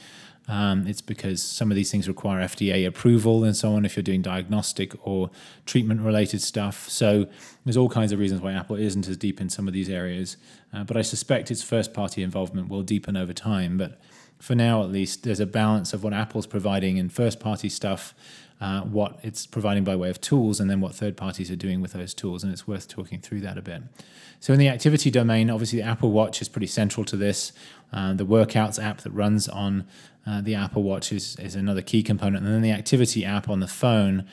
Um, 0.49 0.87
it's 0.87 1.01
because 1.01 1.43
some 1.43 1.71
of 1.71 1.77
these 1.77 1.93
things 1.93 2.09
require 2.09 2.41
FDA 2.41 2.85
approval 2.87 3.45
and 3.45 3.57
so 3.57 3.75
on 3.75 3.85
if 3.85 3.97
you're 3.97 4.03
doing 4.03 4.21
diagnostic 4.23 4.95
or 5.07 5.31
treatment 5.65 6.01
related 6.01 6.43
stuff. 6.43 6.89
So 6.89 7.27
there's 7.65 7.77
all 7.77 7.89
kinds 7.89 8.11
of 8.11 8.19
reasons 8.19 8.41
why 8.41 8.53
Apple 8.53 8.77
isn't 8.77 9.07
as 9.07 9.17
deep 9.17 9.41
in 9.41 9.49
some 9.49 9.69
of 9.69 9.75
these 9.75 9.89
areas. 9.89 10.37
Uh, 10.73 10.83
but 10.83 10.97
I 10.97 11.03
suspect 11.03 11.51
its 11.51 11.63
first 11.63 11.95
party 11.95 12.23
involvement 12.23 12.69
will 12.69 12.83
deepen 12.83 13.17
over 13.17 13.33
time. 13.33 13.79
But 13.79 14.01
for 14.41 14.55
now, 14.55 14.83
at 14.83 14.91
least, 14.91 15.23
there's 15.23 15.39
a 15.39 15.47
balance 15.47 15.93
of 15.93 16.03
what 16.03 16.13
Apple's 16.13 16.47
providing 16.47 16.97
in 16.97 17.11
first 17.11 17.39
party 17.39 17.69
stuff, 17.69 18.15
uh, 18.61 18.83
what 18.83 19.19
it's 19.23 19.47
providing 19.47 19.85
by 19.85 19.97
way 19.97 20.11
of 20.11 20.21
tools, 20.21 20.61
and 20.61 20.69
then 20.71 20.81
what 20.81 20.95
third 20.95 21.17
parties 21.17 21.51
are 21.51 21.57
doing 21.57 21.81
with 21.81 21.93
those 21.93 22.13
tools. 22.13 22.45
And 22.45 22.53
it's 22.53 22.67
worth 22.67 22.89
talking 22.89 23.21
through 23.21 23.41
that 23.41 23.57
a 23.57 23.63
bit. 23.63 23.83
So, 24.39 24.53
in 24.53 24.59
the 24.59 24.69
activity 24.69 25.11
domain, 25.11 25.51
obviously, 25.51 25.81
the 25.81 25.87
Apple 25.87 26.11
Watch 26.11 26.41
is 26.41 26.49
pretty 26.49 26.67
central 26.67 27.05
to 27.07 27.17
this. 27.17 27.53
Uh, 27.93 28.15
the 28.15 28.27
Workouts 28.27 28.83
app 28.83 29.03
that 29.03 29.11
runs 29.11 29.49
on 29.49 29.87
uh, 30.27 30.41
the 30.41 30.55
Apple 30.55 30.83
Watch 30.83 31.13
is, 31.13 31.37
is 31.37 31.55
another 31.55 31.83
key 31.83 32.03
component. 32.03 32.45
And 32.45 32.55
then 32.55 32.63
the 32.63 32.73
activity 32.73 33.25
app 33.25 33.49
on 33.49 33.61
the 33.61 33.67
phone 33.67 34.27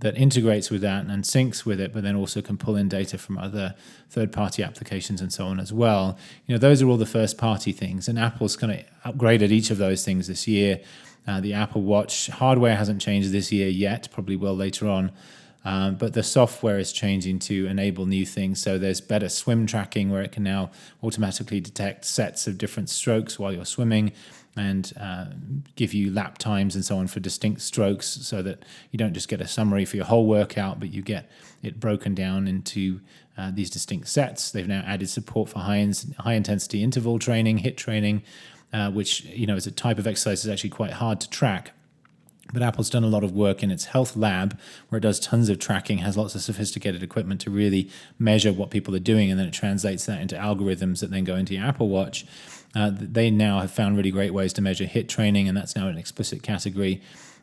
that 0.00 0.16
integrates 0.16 0.70
with 0.70 0.80
that 0.80 1.04
and 1.04 1.24
syncs 1.24 1.64
with 1.66 1.78
it, 1.78 1.92
but 1.92 2.02
then 2.02 2.16
also 2.16 2.40
can 2.40 2.56
pull 2.56 2.74
in 2.74 2.88
data 2.88 3.18
from 3.18 3.36
other 3.36 3.74
third 4.08 4.32
party 4.32 4.62
applications 4.62 5.20
and 5.20 5.32
so 5.32 5.46
on 5.46 5.60
as 5.60 5.72
well. 5.72 6.16
You 6.46 6.54
know, 6.54 6.58
those 6.58 6.80
are 6.82 6.88
all 6.88 6.96
the 6.96 7.06
first 7.06 7.36
party 7.36 7.72
things. 7.72 8.08
And 8.08 8.18
Apple's 8.18 8.56
kind 8.56 8.72
of 9.04 9.14
upgraded 9.14 9.50
each 9.50 9.70
of 9.70 9.78
those 9.78 10.04
things 10.04 10.26
this 10.26 10.48
year. 10.48 10.80
Uh, 11.26 11.40
the 11.40 11.54
Apple 11.54 11.82
Watch 11.82 12.28
hardware 12.28 12.76
hasn't 12.76 13.00
changed 13.00 13.30
this 13.30 13.52
year 13.52 13.68
yet, 13.68 14.08
probably 14.10 14.36
will 14.36 14.56
later 14.56 14.88
on. 14.88 15.12
Um, 15.64 15.96
but 15.96 16.14
the 16.14 16.22
software 16.22 16.78
is 16.78 16.92
changing 16.92 17.38
to 17.40 17.66
enable 17.66 18.06
new 18.06 18.24
things. 18.24 18.62
So 18.62 18.78
there's 18.78 19.00
better 19.00 19.28
swim 19.28 19.66
tracking 19.66 20.10
where 20.10 20.22
it 20.22 20.32
can 20.32 20.42
now 20.42 20.70
automatically 21.02 21.60
detect 21.60 22.06
sets 22.06 22.46
of 22.46 22.56
different 22.56 22.88
strokes 22.88 23.38
while 23.38 23.52
you're 23.52 23.66
swimming 23.66 24.12
and 24.56 24.92
uh, 24.98 25.26
give 25.76 25.94
you 25.94 26.10
lap 26.10 26.38
times 26.38 26.74
and 26.74 26.84
so 26.84 26.96
on 26.96 27.06
for 27.06 27.20
distinct 27.20 27.60
strokes 27.60 28.06
so 28.06 28.42
that 28.42 28.64
you 28.90 28.98
don't 28.98 29.12
just 29.12 29.28
get 29.28 29.40
a 29.40 29.46
summary 29.46 29.84
for 29.84 29.96
your 29.96 30.06
whole 30.06 30.26
workout, 30.26 30.80
but 30.80 30.92
you 30.92 31.02
get 31.02 31.30
it 31.62 31.78
broken 31.78 32.14
down 32.14 32.48
into 32.48 33.00
uh, 33.38 33.50
these 33.52 33.70
distinct 33.70 34.08
sets. 34.08 34.50
They've 34.50 34.66
now 34.66 34.82
added 34.86 35.08
support 35.08 35.50
for 35.50 35.60
high, 35.60 35.76
in- 35.76 35.94
high 36.18 36.34
intensity 36.34 36.82
interval 36.82 37.18
training, 37.18 37.60
HIIT 37.60 37.76
training, 37.76 38.22
uh, 38.72 38.90
which 38.90 39.24
you 39.24 39.46
know 39.46 39.56
is 39.56 39.66
a 39.66 39.70
type 39.70 39.98
of 39.98 40.06
exercise 40.06 40.42
that's 40.42 40.52
actually 40.52 40.70
quite 40.70 40.92
hard 40.92 41.20
to 41.20 41.30
track. 41.30 41.72
But 42.52 42.62
Apple's 42.62 42.90
done 42.90 43.04
a 43.04 43.08
lot 43.08 43.22
of 43.22 43.32
work 43.32 43.62
in 43.62 43.70
its 43.70 43.86
health 43.86 44.16
lab 44.16 44.58
where 44.88 44.98
it 44.98 45.02
does 45.02 45.20
tons 45.20 45.48
of 45.48 45.58
tracking, 45.58 45.98
has 45.98 46.16
lots 46.16 46.34
of 46.34 46.42
sophisticated 46.42 47.02
equipment 47.02 47.40
to 47.42 47.50
really 47.50 47.88
measure 48.18 48.52
what 48.52 48.70
people 48.70 48.94
are 48.94 49.00
doing, 49.00 49.30
and 49.30 49.38
then 49.38 49.46
it 49.46 49.54
translates 49.54 50.06
that 50.06 50.20
into 50.20 50.34
algorithms 50.34 51.00
that 51.00 51.10
then 51.10 51.24
go 51.24 51.36
into 51.36 51.54
your 51.54 51.64
Apple 51.64 51.88
Watch. 51.88 52.26
Uh, 52.74 52.90
they 52.92 53.30
now 53.30 53.60
have 53.60 53.70
found 53.70 53.96
really 53.96 54.10
great 54.10 54.32
ways 54.32 54.52
to 54.52 54.62
measure 54.62 54.84
HIIT 54.84 55.08
training, 55.08 55.48
and 55.48 55.56
that's 55.56 55.76
now 55.76 55.88
an 55.88 55.98
explicit 55.98 56.42
category. 56.42 57.00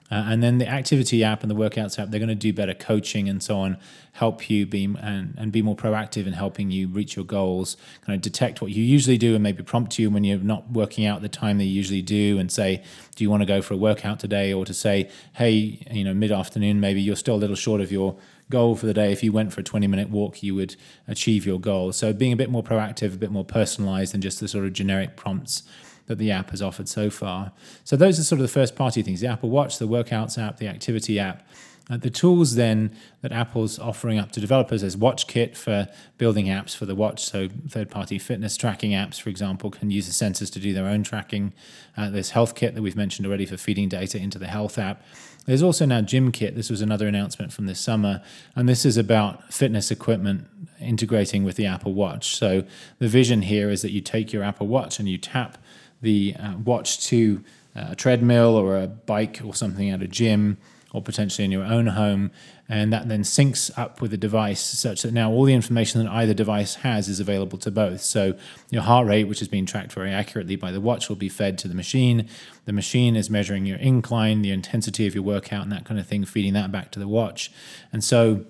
Uh, 0.09 0.23
and 0.27 0.41
then 0.41 0.57
the 0.57 0.67
activity 0.67 1.23
app 1.23 1.41
and 1.41 1.51
the 1.51 1.55
workouts 1.55 1.99
app, 1.99 2.09
they're 2.09 2.19
going 2.19 2.29
to 2.29 2.35
do 2.35 2.53
better 2.53 2.73
coaching 2.73 3.27
and 3.27 3.43
so 3.43 3.57
on, 3.57 3.77
help 4.13 4.49
you 4.49 4.65
be 4.65 4.85
and, 5.01 5.33
and 5.37 5.51
be 5.51 5.61
more 5.61 5.75
proactive 5.75 6.25
in 6.25 6.33
helping 6.33 6.71
you 6.71 6.87
reach 6.87 7.15
your 7.15 7.25
goals, 7.25 7.75
kind 8.05 8.15
of 8.15 8.21
detect 8.21 8.61
what 8.61 8.71
you 8.71 8.83
usually 8.83 9.17
do 9.17 9.33
and 9.35 9.43
maybe 9.43 9.61
prompt 9.63 9.99
you 9.99 10.09
when 10.09 10.23
you're 10.23 10.39
not 10.39 10.71
working 10.71 11.05
out 11.05 11.21
the 11.21 11.29
time 11.29 11.57
they 11.57 11.65
usually 11.65 12.01
do 12.01 12.39
and 12.39 12.51
say, 12.51 12.81
do 13.15 13.23
you 13.23 13.29
want 13.29 13.41
to 13.41 13.45
go 13.45 13.61
for 13.61 13.73
a 13.73 13.77
workout 13.77 14.19
today? 14.19 14.53
Or 14.53 14.65
to 14.65 14.73
say, 14.73 15.09
hey, 15.33 15.85
you 15.91 16.03
know, 16.03 16.13
mid 16.13 16.31
afternoon, 16.31 16.79
maybe 16.79 17.01
you're 17.01 17.15
still 17.15 17.35
a 17.35 17.37
little 17.37 17.55
short 17.55 17.81
of 17.81 17.91
your 17.91 18.15
goal 18.49 18.75
for 18.75 18.85
the 18.85 18.93
day. 18.93 19.11
If 19.11 19.23
you 19.23 19.33
went 19.33 19.51
for 19.51 19.59
a 19.59 19.63
20 19.63 19.87
minute 19.87 20.09
walk, 20.09 20.41
you 20.41 20.55
would 20.55 20.77
achieve 21.07 21.45
your 21.45 21.59
goal. 21.59 21.91
So 21.91 22.13
being 22.13 22.31
a 22.31 22.37
bit 22.37 22.49
more 22.49 22.63
proactive, 22.63 23.13
a 23.13 23.17
bit 23.17 23.31
more 23.31 23.43
personalized 23.43 24.13
than 24.13 24.21
just 24.21 24.39
the 24.39 24.47
sort 24.47 24.65
of 24.65 24.73
generic 24.73 25.17
prompts 25.17 25.63
that 26.07 26.17
the 26.17 26.31
app 26.31 26.49
has 26.49 26.61
offered 26.61 26.89
so 26.89 27.09
far. 27.09 27.51
So 27.83 27.95
those 27.95 28.19
are 28.19 28.23
sort 28.23 28.39
of 28.39 28.43
the 28.43 28.53
first 28.53 28.75
party 28.75 29.01
things 29.01 29.21
the 29.21 29.27
Apple 29.27 29.49
Watch, 29.49 29.77
the 29.77 29.87
Workouts 29.87 30.41
app, 30.41 30.57
the 30.57 30.67
Activity 30.67 31.19
app. 31.19 31.47
Uh, 31.89 31.95
the 31.95 32.09
tools 32.09 32.55
then 32.55 32.93
that 33.21 33.31
Apple's 33.31 33.79
offering 33.79 34.19
up 34.19 34.31
to 34.33 34.41
developers 34.41 34.83
is 34.83 34.97
WatchKit 34.97 35.55
for 35.55 35.87
building 36.17 36.47
apps 36.47 36.75
for 36.75 36.85
the 36.85 36.95
watch. 36.95 37.23
So 37.23 37.47
third 37.69 37.89
party 37.89 38.19
fitness 38.19 38.57
tracking 38.57 38.91
apps, 38.91 39.21
for 39.21 39.29
example, 39.29 39.71
can 39.71 39.89
use 39.89 40.05
the 40.05 40.25
sensors 40.25 40.51
to 40.53 40.59
do 40.59 40.73
their 40.73 40.85
own 40.85 41.03
tracking. 41.03 41.53
Uh, 41.95 42.09
there's 42.09 42.31
HealthKit 42.31 42.73
that 42.73 42.81
we've 42.81 42.97
mentioned 42.97 43.25
already 43.25 43.45
for 43.45 43.55
feeding 43.55 43.87
data 43.87 44.17
into 44.17 44.37
the 44.37 44.47
Health 44.47 44.77
app. 44.77 45.01
There's 45.45 45.63
also 45.63 45.85
now 45.85 46.01
GymKit. 46.01 46.55
This 46.55 46.69
was 46.69 46.81
another 46.81 47.07
announcement 47.07 47.53
from 47.53 47.67
this 47.67 47.79
summer, 47.79 48.21
and 48.53 48.67
this 48.67 48.85
is 48.85 48.97
about 48.97 49.53
fitness 49.53 49.89
equipment 49.89 50.45
integrating 50.81 51.45
with 51.45 51.55
the 51.55 51.65
Apple 51.65 51.93
Watch. 51.93 52.35
So 52.35 52.65
the 52.99 53.07
vision 53.07 53.43
here 53.43 53.69
is 53.69 53.81
that 53.81 53.91
you 53.91 54.01
take 54.01 54.33
your 54.33 54.43
Apple 54.43 54.67
Watch 54.67 54.99
and 54.99 55.07
you 55.07 55.17
tap 55.17 55.57
the 56.01 56.35
uh, 56.39 56.53
watch 56.63 57.05
to 57.07 57.43
a 57.75 57.95
treadmill 57.95 58.55
or 58.55 58.77
a 58.77 58.87
bike 58.87 59.41
or 59.45 59.53
something 59.53 59.89
at 59.89 60.01
a 60.01 60.07
gym 60.07 60.57
or 60.93 61.01
potentially 61.01 61.45
in 61.45 61.51
your 61.51 61.63
own 61.63 61.87
home. 61.87 62.31
And 62.69 62.91
that 62.91 63.07
then 63.07 63.21
syncs 63.21 63.71
up 63.77 64.01
with 64.01 64.11
the 64.11 64.17
device 64.17 64.59
such 64.59 65.03
that 65.03 65.13
now 65.13 65.31
all 65.31 65.45
the 65.45 65.53
information 65.53 66.03
that 66.03 66.11
either 66.11 66.33
device 66.33 66.75
has 66.75 67.07
is 67.07 67.19
available 67.19 67.57
to 67.59 67.71
both. 67.71 68.01
So 68.01 68.35
your 68.71 68.81
heart 68.81 69.07
rate, 69.07 69.25
which 69.25 69.41
is 69.41 69.47
being 69.47 69.65
tracked 69.65 69.93
very 69.93 70.11
accurately 70.11 70.55
by 70.55 70.71
the 70.71 70.81
watch, 70.81 71.07
will 71.07 71.15
be 71.15 71.29
fed 71.29 71.57
to 71.59 71.67
the 71.67 71.75
machine. 71.75 72.27
The 72.65 72.73
machine 72.73 73.15
is 73.15 73.29
measuring 73.29 73.65
your 73.65 73.77
incline, 73.77 74.41
the 74.41 74.51
intensity 74.51 75.07
of 75.07 75.13
your 75.13 75.23
workout, 75.23 75.63
and 75.63 75.71
that 75.71 75.85
kind 75.85 75.99
of 75.99 76.07
thing, 76.07 76.25
feeding 76.25 76.53
that 76.53 76.71
back 76.71 76.91
to 76.91 76.99
the 76.99 77.07
watch. 77.07 77.51
And 77.93 78.03
so 78.03 78.45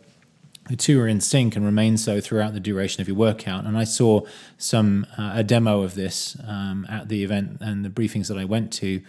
the 0.69 0.75
two 0.75 0.99
are 1.01 1.07
in 1.07 1.21
sync 1.21 1.55
and 1.55 1.65
remain 1.65 1.97
so 1.97 2.19
throughout 2.21 2.53
the 2.53 2.59
duration 2.59 3.01
of 3.01 3.07
your 3.07 3.17
workout. 3.17 3.65
And 3.65 3.77
I 3.77 3.83
saw 3.83 4.21
some 4.57 5.05
uh, 5.17 5.33
a 5.35 5.43
demo 5.43 5.81
of 5.81 5.95
this 5.95 6.37
um, 6.45 6.85
at 6.89 7.09
the 7.09 7.23
event 7.23 7.57
and 7.61 7.85
the 7.85 7.89
briefings 7.89 8.27
that 8.27 8.37
I 8.37 8.45
went 8.45 8.71
to. 8.73 9.01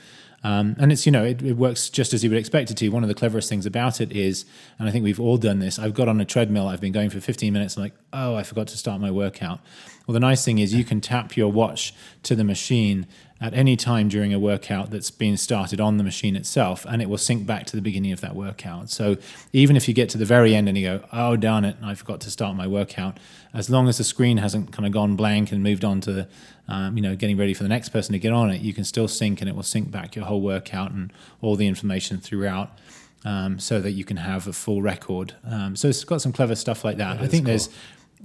Um, 0.44 0.76
and 0.78 0.92
it's 0.92 1.04
you 1.04 1.10
know 1.10 1.24
it, 1.24 1.42
it, 1.42 1.54
works 1.54 1.90
just 1.90 2.14
as 2.14 2.22
you 2.22 2.30
would 2.30 2.38
expect 2.38 2.70
it 2.70 2.76
to. 2.76 2.88
One 2.90 3.02
of 3.02 3.08
the 3.08 3.14
cleverest 3.14 3.48
things 3.48 3.66
about 3.66 4.00
it 4.00 4.12
is, 4.12 4.44
and 4.78 4.88
I 4.88 4.92
think 4.92 5.02
we've 5.02 5.18
all 5.18 5.36
done 5.36 5.58
this. 5.58 5.80
I've 5.80 5.94
got 5.94 6.06
on 6.06 6.20
a 6.20 6.24
treadmill. 6.24 6.68
I've 6.68 6.80
been 6.80 6.92
going 6.92 7.10
for 7.10 7.20
15 7.20 7.52
minutes. 7.52 7.76
I'm 7.76 7.82
like, 7.82 7.94
oh, 8.12 8.36
I 8.36 8.44
forgot 8.44 8.68
to 8.68 8.78
start 8.78 9.00
my 9.00 9.10
workout. 9.10 9.58
Well, 10.06 10.12
the 10.12 10.20
nice 10.20 10.44
thing 10.44 10.58
is 10.58 10.72
you 10.72 10.84
can 10.84 11.00
tap 11.00 11.36
your 11.36 11.50
watch 11.50 11.92
to 12.22 12.36
the 12.36 12.44
machine 12.44 13.06
at 13.40 13.54
any 13.54 13.76
time 13.76 14.08
during 14.08 14.34
a 14.34 14.38
workout 14.38 14.90
that's 14.90 15.10
been 15.10 15.36
started 15.36 15.80
on 15.80 15.96
the 15.96 16.04
machine 16.04 16.34
itself, 16.34 16.84
and 16.88 17.00
it 17.00 17.08
will 17.08 17.18
sync 17.18 17.46
back 17.46 17.66
to 17.66 17.76
the 17.76 17.82
beginning 17.82 18.10
of 18.10 18.20
that 18.20 18.34
workout. 18.34 18.90
So 18.90 19.16
even 19.52 19.76
if 19.76 19.86
you 19.86 19.94
get 19.94 20.08
to 20.10 20.18
the 20.18 20.24
very 20.24 20.56
end 20.56 20.68
and 20.68 20.76
you 20.76 20.86
go, 20.86 21.04
oh, 21.12 21.36
darn 21.36 21.64
it, 21.64 21.76
I 21.82 21.94
forgot 21.94 22.20
to 22.22 22.30
start 22.30 22.56
my 22.56 22.66
workout, 22.66 23.18
as 23.54 23.70
long 23.70 23.88
as 23.88 23.98
the 23.98 24.04
screen 24.04 24.38
hasn't 24.38 24.72
kind 24.72 24.86
of 24.86 24.92
gone 24.92 25.14
blank 25.14 25.52
and 25.52 25.62
moved 25.62 25.84
on 25.84 26.00
to, 26.02 26.26
um, 26.66 26.96
you 26.96 27.02
know, 27.02 27.14
getting 27.14 27.36
ready 27.36 27.54
for 27.54 27.62
the 27.62 27.68
next 27.68 27.90
person 27.90 28.12
to 28.12 28.18
get 28.18 28.32
on 28.32 28.50
it, 28.50 28.60
you 28.60 28.74
can 28.74 28.84
still 28.84 29.06
sync 29.06 29.40
and 29.40 29.48
it 29.48 29.54
will 29.54 29.62
sync 29.62 29.90
back 29.90 30.16
your 30.16 30.24
whole 30.24 30.40
workout 30.40 30.90
and 30.90 31.12
all 31.40 31.54
the 31.54 31.66
information 31.66 32.18
throughout. 32.18 32.78
Um, 33.24 33.58
so 33.58 33.80
that 33.80 33.90
you 33.90 34.04
can 34.04 34.16
have 34.16 34.46
a 34.46 34.52
full 34.52 34.80
record. 34.80 35.34
Um, 35.44 35.74
so 35.74 35.88
it's 35.88 36.04
got 36.04 36.22
some 36.22 36.32
clever 36.32 36.54
stuff 36.54 36.84
like 36.84 36.98
that. 36.98 37.18
that 37.18 37.24
I 37.24 37.26
think 37.26 37.46
cool. 37.46 37.50
there's 37.50 37.68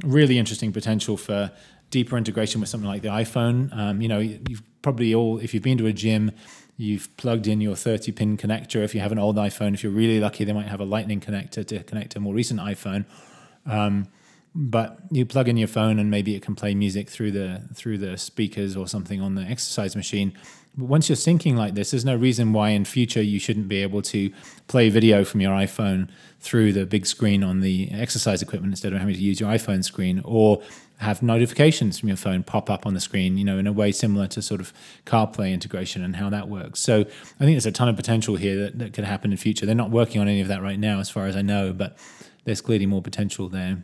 really 0.03 0.37
interesting 0.37 0.71
potential 0.71 1.17
for 1.17 1.51
deeper 1.89 2.15
integration 2.15 2.61
with 2.61 2.69
something 2.69 2.87
like 2.87 3.01
the 3.01 3.07
iPhone. 3.07 3.75
Um, 3.75 4.01
you 4.01 4.07
know, 4.07 4.19
you've 4.19 4.61
probably 4.83 5.15
all, 5.15 5.39
if 5.39 5.55
you've 5.55 5.63
been 5.63 5.79
to 5.79 5.87
a 5.87 5.93
gym, 5.93 6.31
you've 6.77 7.15
plugged 7.17 7.47
in 7.47 7.59
your 7.59 7.75
30 7.75 8.11
pin 8.11 8.37
connector. 8.37 8.83
If 8.83 8.93
you 8.93 9.01
have 9.01 9.11
an 9.11 9.17
old 9.17 9.37
iPhone, 9.37 9.73
if 9.73 9.81
you're 9.81 9.91
really 9.91 10.19
lucky, 10.19 10.43
they 10.43 10.53
might 10.53 10.67
have 10.67 10.79
a 10.79 10.85
lightning 10.85 11.19
connector 11.19 11.65
to 11.65 11.83
connect 11.83 12.15
a 12.15 12.19
more 12.19 12.35
recent 12.35 12.59
iPhone. 12.59 13.05
Um, 13.65 14.07
but 14.55 14.99
you 15.11 15.25
plug 15.25 15.47
in 15.47 15.57
your 15.57 15.67
phone 15.67 15.99
and 15.99 16.11
maybe 16.11 16.35
it 16.35 16.41
can 16.41 16.55
play 16.55 16.75
music 16.75 17.09
through 17.09 17.31
the 17.31 17.67
through 17.73 17.97
the 17.97 18.17
speakers 18.17 18.75
or 18.77 18.87
something 18.87 19.21
on 19.21 19.35
the 19.35 19.41
exercise 19.41 19.95
machine. 19.95 20.33
But 20.75 20.85
once 20.85 21.07
you're 21.07 21.15
syncing 21.15 21.55
like 21.55 21.75
this, 21.75 21.91
there's 21.91 22.05
no 22.05 22.15
reason 22.15 22.51
why 22.51 22.69
in 22.69 22.85
future 22.85 23.21
you 23.21 23.39
shouldn't 23.39 23.67
be 23.67 23.81
able 23.81 24.01
to 24.03 24.31
play 24.67 24.89
video 24.89 25.23
from 25.23 25.41
your 25.41 25.51
iPhone 25.51 26.09
through 26.39 26.73
the 26.73 26.85
big 26.85 27.05
screen 27.05 27.43
on 27.43 27.61
the 27.61 27.89
exercise 27.91 28.41
equipment 28.41 28.73
instead 28.73 28.91
of 28.93 28.99
having 28.99 29.15
to 29.15 29.21
use 29.21 29.39
your 29.39 29.49
iPhone 29.49 29.83
screen, 29.83 30.21
or 30.25 30.61
have 30.97 31.21
notifications 31.21 31.99
from 31.99 32.09
your 32.09 32.17
phone 32.17 32.43
pop 32.43 32.69
up 32.69 32.85
on 32.85 32.93
the 32.93 32.99
screen, 32.99 33.37
you 33.37 33.43
know, 33.43 33.57
in 33.57 33.67
a 33.67 33.71
way 33.73 33.91
similar 33.91 34.27
to 34.27 34.41
sort 34.41 34.61
of 34.61 34.73
CarPlay 35.05 35.51
integration 35.51 36.03
and 36.03 36.15
how 36.15 36.29
that 36.29 36.47
works. 36.47 36.79
So 36.79 37.01
I 37.01 37.03
think 37.03 37.53
there's 37.53 37.65
a 37.65 37.71
ton 37.71 37.89
of 37.89 37.95
potential 37.95 38.35
here 38.35 38.57
that, 38.63 38.79
that 38.79 38.93
could 38.93 39.03
happen 39.03 39.31
in 39.31 39.37
future. 39.37 39.65
They're 39.65 39.75
not 39.75 39.91
working 39.91 40.21
on 40.21 40.27
any 40.27 40.41
of 40.41 40.47
that 40.47 40.61
right 40.61 40.79
now, 40.79 40.99
as 40.99 41.09
far 41.09 41.27
as 41.27 41.35
I 41.35 41.41
know, 41.41 41.73
but 41.73 41.97
there's 42.45 42.61
clearly 42.61 42.85
more 42.85 43.01
potential 43.01 43.49
there. 43.49 43.83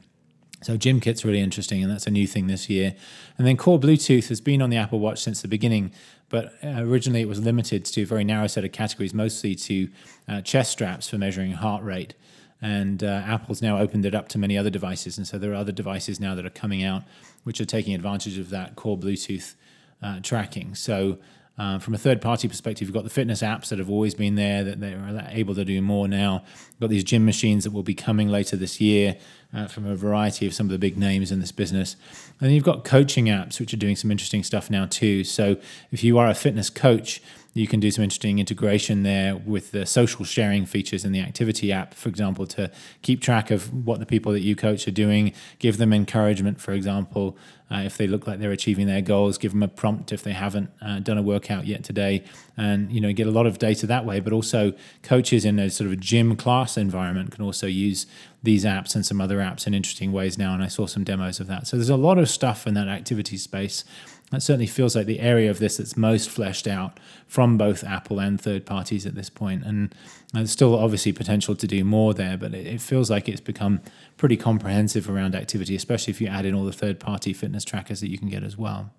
So 0.62 0.76
gym 0.78 1.00
kit's 1.00 1.24
really 1.24 1.40
interesting, 1.40 1.82
and 1.82 1.92
that's 1.92 2.08
a 2.08 2.12
new 2.12 2.28
thing 2.28 2.48
this 2.48 2.70
year. 2.70 2.94
And 3.38 3.48
then 3.48 3.56
Core 3.56 3.80
Bluetooth 3.80 4.28
has 4.30 4.42
been 4.42 4.62
on 4.62 4.70
the 4.70 4.78
Apple 4.78 5.00
Watch 5.00 5.22
since 5.22 5.42
the 5.42 5.48
beginning, 5.48 5.92
but 6.28 6.54
uh, 6.64 6.76
originally 6.80 7.22
it 7.22 7.28
was 7.28 7.40
limited 7.40 7.86
to 7.86 8.02
a 8.02 8.06
very 8.06 8.24
narrow 8.24 8.48
set 8.48 8.66
of 8.66 8.72
categories, 8.72 9.14
mostly 9.14 9.56
to 9.56 9.90
uh, 10.28 10.42
chest 10.42 10.72
straps 10.72 11.10
for 11.10 11.18
measuring 11.18 11.54
heart 11.54 11.84
rate 11.84 12.14
and 12.62 13.04
uh, 13.04 13.24
Apple's 13.26 13.62
now 13.62 13.78
opened 13.78 14.06
it 14.06 14.14
up 14.14 14.28
to 14.30 14.38
many 14.38 14.58
other 14.58 14.70
devices, 14.70 15.18
and 15.18 15.26
so 15.26 15.38
there 15.38 15.52
are 15.52 15.56
other 15.56 15.72
devices 15.72 16.20
now 16.20 16.36
that 16.36 16.46
are 16.46 16.50
coming 16.50 16.84
out 16.84 17.04
which 17.44 17.62
are 17.62 17.66
taking 17.66 17.96
advantage 17.96 18.38
of 18.38 18.50
that 18.50 18.76
core 18.76 18.98
Bluetooth 18.98 19.56
uh, 20.02 20.20
tracking. 20.22 20.76
So. 20.76 21.18
Uh, 21.60 21.78
from 21.78 21.94
a 21.94 21.98
third 21.98 22.22
party 22.22 22.48
perspective, 22.48 22.88
you've 22.88 22.94
got 22.94 23.04
the 23.04 23.10
fitness 23.10 23.42
apps 23.42 23.68
that 23.68 23.80
have 23.80 23.90
always 23.90 24.16
been 24.16 24.36
there, 24.36 24.64
that 24.64 24.80
they're 24.80 25.28
able 25.30 25.54
to 25.54 25.66
do 25.66 25.82
more 25.82 26.08
now. 26.08 26.42
You've 26.70 26.80
got 26.80 26.90
these 26.90 27.04
gym 27.04 27.26
machines 27.26 27.66
that 27.66 27.74
will 27.74 27.84
be 27.84 27.94
coming 27.94 28.30
later 28.30 28.56
this 28.56 28.80
year 28.80 29.18
uh, 29.54 29.68
from 29.68 29.86
a 29.86 29.94
variety 29.94 30.48
of 30.48 30.54
some 30.54 30.68
of 30.68 30.72
the 30.72 30.80
big 30.80 30.98
names 30.98 31.34
in 31.34 31.42
this 31.42 31.52
business. 31.52 31.98
And 32.40 32.48
then 32.48 32.52
you've 32.52 32.64
got 32.64 32.86
coaching 32.86 33.26
apps, 33.26 33.60
which 33.60 33.74
are 33.74 33.78
doing 33.78 33.98
some 33.98 34.10
interesting 34.10 34.42
stuff 34.42 34.70
now 34.70 34.86
too. 34.86 35.26
So 35.26 35.58
if 35.92 36.02
you 36.02 36.18
are 36.18 36.30
a 36.30 36.34
fitness 36.34 36.70
coach, 36.70 37.22
you 37.54 37.68
can 37.68 37.80
do 37.80 37.90
some 37.90 38.04
interesting 38.04 38.40
integration 38.40 39.04
there 39.04 39.36
with 39.36 39.72
the 39.72 39.86
social 39.86 40.24
sharing 40.24 40.66
features 40.66 41.04
in 41.04 41.12
the 41.12 41.20
activity 41.20 41.72
app, 41.72 41.94
for 41.94 42.08
example, 42.08 42.46
to 42.48 42.72
keep 43.02 43.22
track 43.22 43.50
of 43.50 43.74
what 43.86 44.00
the 44.00 44.06
people 44.06 44.32
that 44.32 44.42
you 44.42 44.56
coach 44.56 44.88
are 44.88 44.92
doing, 44.92 45.34
give 45.58 45.78
them 45.78 45.92
encouragement, 45.92 46.62
for 46.62 46.74
example, 46.74 47.38
uh, 47.72 47.82
if 47.86 47.98
they 47.98 48.08
look 48.08 48.26
like 48.26 48.40
they're 48.40 48.52
achieving 48.52 48.88
their 48.88 49.02
goals, 49.02 49.38
give 49.38 49.52
them 49.52 49.62
a 49.62 49.68
prompt 49.68 50.12
if 50.12 50.24
they 50.24 50.32
haven't 50.32 50.72
uh, 50.82 51.00
done 51.00 51.18
a 51.18 51.22
workout 51.22 51.68
yet 51.68 51.84
today, 51.84 52.24
and 52.58 52.92
you 52.92 53.00
know 53.00 53.14
get 53.14 53.28
a 53.28 53.32
lot 53.32 53.46
of 53.46 53.60
data 53.60 53.86
that 53.86 54.06
way. 54.06 54.20
But 54.20 54.34
also, 54.34 54.74
coaches 55.04 55.46
in 55.46 55.60
a 55.60 55.70
sort 55.70 55.86
of 55.86 55.94
a 55.94 55.96
gym 55.96 56.36
class 56.36 56.78
environment 56.78 57.32
can 57.32 57.44
also 57.44 57.68
use 57.68 58.08
these 58.42 58.66
apps 58.66 58.96
and 58.96 59.06
some 59.06 59.22
other 59.22 59.38
apps 59.38 59.68
in 59.68 59.74
interesting 59.74 60.12
ways 60.12 60.38
now. 60.38 60.54
And 60.54 60.64
I 60.64 60.68
saw 60.68 60.88
some 60.88 61.04
demos 61.04 61.40
of 61.40 61.48
that. 61.48 61.68
So 61.68 61.78
there's 61.78 61.90
a 61.90 61.98
lot 61.98 62.18
of 62.18 62.30
stuff 62.30 62.66
in 62.66 62.74
that 62.74 62.88
activity 62.88 63.38
space 63.38 63.84
that 64.32 64.44
certainly 64.44 64.68
feels 64.68 64.96
like 64.96 65.08
the 65.08 65.20
area 65.20 65.50
of 65.50 65.60
this 65.60 65.78
that's 65.78 65.98
most 65.98 66.30
fleshed 66.30 66.68
out 66.68 67.00
from 67.28 67.58
both 67.58 67.84
Apple 67.84 68.20
and 68.20 68.40
third 68.40 68.66
parties 68.66 69.06
at 69.06 69.16
this 69.16 69.30
point. 69.30 69.64
And 69.66 69.94
there's 70.34 70.52
still 70.52 70.78
obviously 70.78 71.12
potential 71.12 71.56
to 71.56 71.68
do 71.68 71.84
more 71.84 72.14
there, 72.14 72.38
but 72.38 72.54
it, 72.54 72.80
feels 72.80 73.10
like 73.10 73.28
it's 73.28 73.42
become 73.42 73.82
pretty 74.18 74.38
comprehensive 74.38 75.10
around 75.10 75.36
activity, 75.36 75.76
especially 75.76 76.12
if 76.12 76.22
you 76.22 76.28
add 76.28 76.46
in 76.46 76.54
all 76.54 76.66
the 76.66 76.72
third 76.72 77.00
party 77.00 77.34
fitness 77.34 77.66
trackers 77.66 78.02
that 78.02 78.10
you 78.10 78.18
can 78.18 78.30
get 78.30 78.44
as 78.44 78.56
well. 78.56 78.92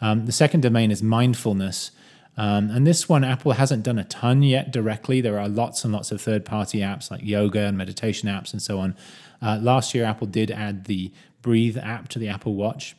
Um, 0.00 0.26
the 0.26 0.32
second 0.32 0.60
domain 0.60 0.90
is 0.90 1.02
mindfulness. 1.02 1.90
Um, 2.36 2.70
and 2.70 2.86
this 2.86 3.08
one, 3.08 3.24
Apple 3.24 3.52
hasn't 3.52 3.82
done 3.82 3.98
a 3.98 4.04
ton 4.04 4.42
yet 4.42 4.70
directly. 4.70 5.20
There 5.20 5.38
are 5.38 5.48
lots 5.48 5.84
and 5.84 5.92
lots 5.92 6.10
of 6.10 6.20
third 6.20 6.44
party 6.44 6.78
apps 6.78 7.10
like 7.10 7.22
yoga 7.22 7.60
and 7.60 7.76
meditation 7.76 8.28
apps 8.28 8.52
and 8.52 8.62
so 8.62 8.78
on. 8.78 8.96
Uh, 9.42 9.58
last 9.60 9.94
year, 9.94 10.04
Apple 10.04 10.26
did 10.26 10.50
add 10.50 10.84
the 10.84 11.12
Breathe 11.42 11.78
app 11.78 12.08
to 12.08 12.18
the 12.18 12.28
Apple 12.28 12.54
Watch. 12.54 12.94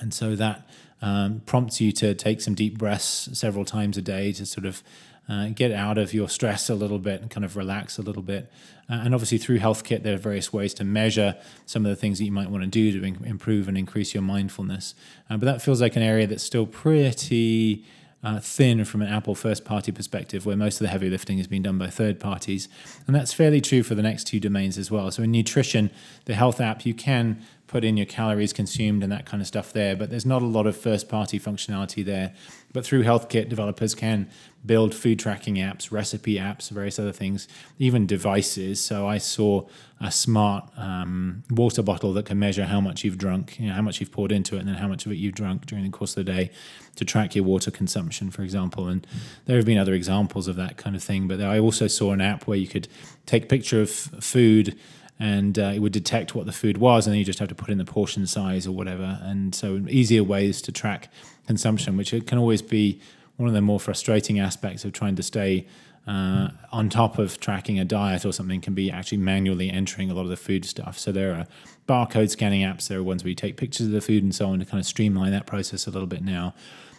And 0.00 0.12
so 0.12 0.36
that 0.36 0.68
um, 1.00 1.42
prompts 1.46 1.80
you 1.80 1.92
to 1.92 2.14
take 2.14 2.40
some 2.40 2.54
deep 2.54 2.78
breaths 2.78 3.28
several 3.32 3.64
times 3.64 3.96
a 3.96 4.02
day 4.02 4.32
to 4.32 4.46
sort 4.46 4.66
of 4.66 4.82
uh, 5.28 5.48
get 5.54 5.70
out 5.70 5.98
of 5.98 6.14
your 6.14 6.28
stress 6.28 6.70
a 6.70 6.74
little 6.74 6.98
bit 6.98 7.20
and 7.20 7.30
kind 7.30 7.44
of 7.44 7.56
relax 7.56 7.98
a 7.98 8.02
little 8.02 8.22
bit. 8.22 8.50
Uh, 8.90 8.94
and 9.04 9.14
obviously, 9.14 9.36
through 9.36 9.58
HealthKit, 9.58 10.02
there 10.02 10.14
are 10.14 10.18
various 10.18 10.52
ways 10.52 10.72
to 10.74 10.84
measure 10.84 11.36
some 11.66 11.84
of 11.84 11.90
the 11.90 11.96
things 11.96 12.18
that 12.18 12.24
you 12.24 12.32
might 12.32 12.48
want 12.48 12.64
to 12.64 12.68
do 12.68 12.98
to 12.98 13.06
in- 13.06 13.24
improve 13.24 13.68
and 13.68 13.76
increase 13.76 14.14
your 14.14 14.22
mindfulness. 14.22 14.94
Uh, 15.28 15.36
but 15.36 15.44
that 15.44 15.60
feels 15.60 15.82
like 15.82 15.96
an 15.96 16.02
area 16.02 16.26
that's 16.26 16.42
still 16.42 16.64
pretty 16.64 17.84
uh, 18.24 18.40
thin 18.40 18.84
from 18.84 19.02
an 19.02 19.08
Apple 19.08 19.34
first 19.34 19.64
party 19.64 19.92
perspective, 19.92 20.46
where 20.46 20.56
most 20.56 20.80
of 20.80 20.86
the 20.86 20.88
heavy 20.88 21.10
lifting 21.10 21.36
has 21.36 21.46
been 21.46 21.62
done 21.62 21.76
by 21.78 21.88
third 21.88 22.18
parties. 22.18 22.68
And 23.06 23.14
that's 23.14 23.32
fairly 23.32 23.60
true 23.60 23.82
for 23.82 23.94
the 23.94 24.02
next 24.02 24.24
two 24.24 24.40
domains 24.40 24.78
as 24.78 24.90
well. 24.90 25.10
So 25.10 25.22
in 25.22 25.30
nutrition, 25.30 25.90
the 26.24 26.34
health 26.34 26.60
app, 26.60 26.86
you 26.86 26.94
can 26.94 27.42
put 27.68 27.84
in 27.84 27.96
your 27.96 28.06
calories 28.06 28.52
consumed 28.52 29.02
and 29.02 29.12
that 29.12 29.26
kind 29.26 29.40
of 29.40 29.46
stuff 29.46 29.72
there, 29.72 29.94
but 29.94 30.08
there's 30.08 30.26
not 30.26 30.42
a 30.42 30.46
lot 30.46 30.66
of 30.66 30.76
first 30.76 31.08
party 31.08 31.38
functionality 31.38 32.04
there. 32.04 32.34
But 32.72 32.84
through 32.84 33.04
HealthKit, 33.04 33.48
developers 33.48 33.94
can 33.94 34.28
build 34.64 34.94
food 34.94 35.18
tracking 35.18 35.56
apps, 35.56 35.92
recipe 35.92 36.36
apps, 36.36 36.70
various 36.70 36.98
other 36.98 37.12
things, 37.12 37.46
even 37.78 38.06
devices. 38.06 38.80
So 38.80 39.06
I 39.06 39.18
saw 39.18 39.66
a 40.00 40.10
smart 40.10 40.70
um, 40.76 41.44
water 41.50 41.82
bottle 41.82 42.12
that 42.14 42.26
can 42.26 42.38
measure 42.38 42.64
how 42.64 42.80
much 42.80 43.04
you've 43.04 43.18
drunk, 43.18 43.58
you 43.60 43.68
know, 43.68 43.74
how 43.74 43.82
much 43.82 44.00
you've 44.00 44.12
poured 44.12 44.32
into 44.32 44.56
it, 44.56 44.60
and 44.60 44.68
then 44.68 44.76
how 44.76 44.88
much 44.88 45.04
of 45.04 45.12
it 45.12 45.16
you've 45.16 45.34
drunk 45.34 45.66
during 45.66 45.84
the 45.84 45.90
course 45.90 46.16
of 46.16 46.24
the 46.24 46.32
day 46.32 46.50
to 46.96 47.04
track 47.04 47.34
your 47.34 47.44
water 47.44 47.70
consumption, 47.70 48.30
for 48.30 48.42
example. 48.42 48.88
And 48.88 49.06
there 49.44 49.56
have 49.56 49.66
been 49.66 49.78
other 49.78 49.94
examples 49.94 50.48
of 50.48 50.56
that 50.56 50.78
kind 50.78 50.96
of 50.96 51.02
thing. 51.02 51.28
But 51.28 51.40
I 51.42 51.58
also 51.58 51.86
saw 51.86 52.12
an 52.12 52.22
app 52.22 52.46
where 52.46 52.58
you 52.58 52.66
could 52.66 52.88
take 53.26 53.48
picture 53.48 53.82
of 53.82 53.90
food 53.90 54.78
and 55.20 55.58
uh, 55.58 55.72
it 55.74 55.80
would 55.80 55.92
detect 55.92 56.34
what 56.34 56.46
the 56.46 56.52
food 56.52 56.78
was, 56.78 57.06
and 57.06 57.12
then 57.12 57.18
you 57.18 57.24
just 57.24 57.38
have 57.38 57.48
to 57.48 57.54
put 57.54 57.70
in 57.70 57.78
the 57.78 57.84
portion 57.84 58.26
size 58.26 58.66
or 58.66 58.72
whatever. 58.72 59.18
And 59.22 59.54
so, 59.54 59.84
easier 59.88 60.22
ways 60.22 60.62
to 60.62 60.72
track 60.72 61.08
consumption, 61.46 61.96
which 61.96 62.14
can 62.26 62.38
always 62.38 62.62
be 62.62 63.00
one 63.36 63.48
of 63.48 63.54
the 63.54 63.60
more 63.60 63.80
frustrating 63.80 64.38
aspects 64.38 64.84
of 64.84 64.92
trying 64.92 65.16
to 65.16 65.22
stay 65.22 65.66
uh, 66.06 66.48
on 66.72 66.88
top 66.88 67.18
of 67.18 67.38
tracking 67.40 67.78
a 67.78 67.84
diet 67.84 68.24
or 68.24 68.32
something, 68.32 68.60
can 68.60 68.74
be 68.74 68.90
actually 68.90 69.18
manually 69.18 69.70
entering 69.70 70.10
a 70.10 70.14
lot 70.14 70.22
of 70.22 70.28
the 70.28 70.36
food 70.36 70.64
stuff. 70.64 70.98
So, 70.98 71.10
there 71.10 71.34
are 71.34 71.46
barcode 71.88 72.30
scanning 72.30 72.62
apps, 72.62 72.86
there 72.86 72.98
are 72.98 73.02
ones 73.02 73.24
where 73.24 73.30
you 73.30 73.34
take 73.34 73.56
pictures 73.56 73.86
of 73.86 73.92
the 73.92 74.00
food 74.00 74.22
and 74.22 74.34
so 74.34 74.48
on 74.48 74.60
to 74.60 74.64
kind 74.64 74.78
of 74.78 74.86
streamline 74.86 75.32
that 75.32 75.46
process 75.46 75.86
a 75.86 75.90
little 75.90 76.06
bit 76.06 76.22
now. 76.22 76.54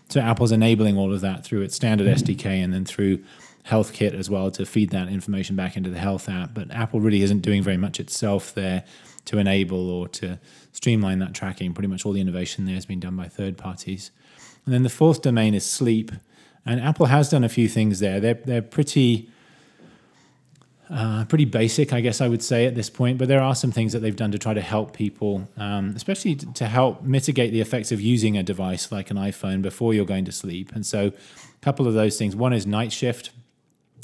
So, 0.10 0.19
Apple's 0.19 0.51
enabling 0.51 0.97
all 0.97 1.13
of 1.13 1.21
that 1.21 1.45
through 1.45 1.62
its 1.62 1.75
standard 1.75 2.08
SDK 2.08 2.45
and 2.45 2.73
then 2.73 2.84
through 2.84 3.23
HealthKit 3.65 4.13
as 4.13 4.30
well 4.30 4.52
to 4.52 4.65
feed 4.65 4.89
that 4.91 5.10
information 5.10 5.56
back 5.56 5.78
into 5.78 5.89
the 5.89 6.00
health 6.00 6.28
app. 6.30 6.54
But 6.54 6.72
Apple 6.72 7.02
really 7.02 7.22
isn't 7.22 7.39
doing 7.41 7.62
very 7.62 7.78
much 7.78 8.00
itself 8.00 8.54
there 8.54 8.84
to 9.26 9.38
enable 9.38 9.89
or 9.89 10.08
to 10.08 10.39
streamline 10.72 11.19
that 11.19 11.34
tracking. 11.34 11.74
Pretty 11.74 11.88
much 11.88 12.06
all 12.06 12.13
the 12.13 12.22
innovation 12.22 12.65
there 12.65 12.76
has 12.76 12.86
been 12.86 13.00
done 13.00 13.15
by 13.15 13.28
third 13.28 13.58
parties. 13.58 14.12
And 14.65 14.74
then 14.74 14.84
the 14.84 14.89
fourth 14.89 15.22
domain 15.22 15.54
is 15.54 15.65
sleep. 15.65 16.12
And 16.65 16.80
Apple 16.82 17.08
has 17.08 17.30
done 17.30 17.43
a 17.43 17.50
few 17.50 17.67
things 17.67 18.00
there. 18.00 18.19
They're, 18.19 18.34
they're 18.34 18.62
pretty 18.62 19.30
uh, 20.89 21.24
pretty 21.26 21.45
basic, 21.45 21.93
I 21.93 22.02
guess 22.02 22.19
I 22.19 22.28
would 22.28 22.41
say 22.41 22.65
at 22.65 22.74
this 22.74 22.89
point. 22.89 23.19
But 23.19 23.28
there 23.28 23.41
are 23.41 23.54
some 23.54 23.72
things 23.72 23.93
that 23.93 24.00
they've 24.00 24.15
done 24.15 24.32
to 24.32 24.39
try 24.39 24.54
to 24.54 24.62
help 24.62 24.93
people, 24.95 25.48
um, 25.56 25.93
especially 25.95 26.36
to 26.36 26.65
help 26.65 27.04
mitigate 27.04 27.52
the 27.52 27.62
effects 27.62 27.91
of 27.91 28.02
using 28.02 28.38
a 28.38 28.43
device 28.43 28.91
like 28.91 29.12
an 29.12 29.17
iPhone 29.17 29.62
before 29.62 29.93
you're 29.93 30.06
going 30.06 30.26
to 30.26 30.32
sleep. 30.32 30.72
And 30.74 30.86
so, 30.86 31.08
a 31.08 31.60
couple 31.62 31.88
of 31.88 31.93
those 31.93 32.17
things. 32.17 32.36
One 32.36 32.54
is 32.54 32.65
night 32.65 32.91
shift, 32.91 33.30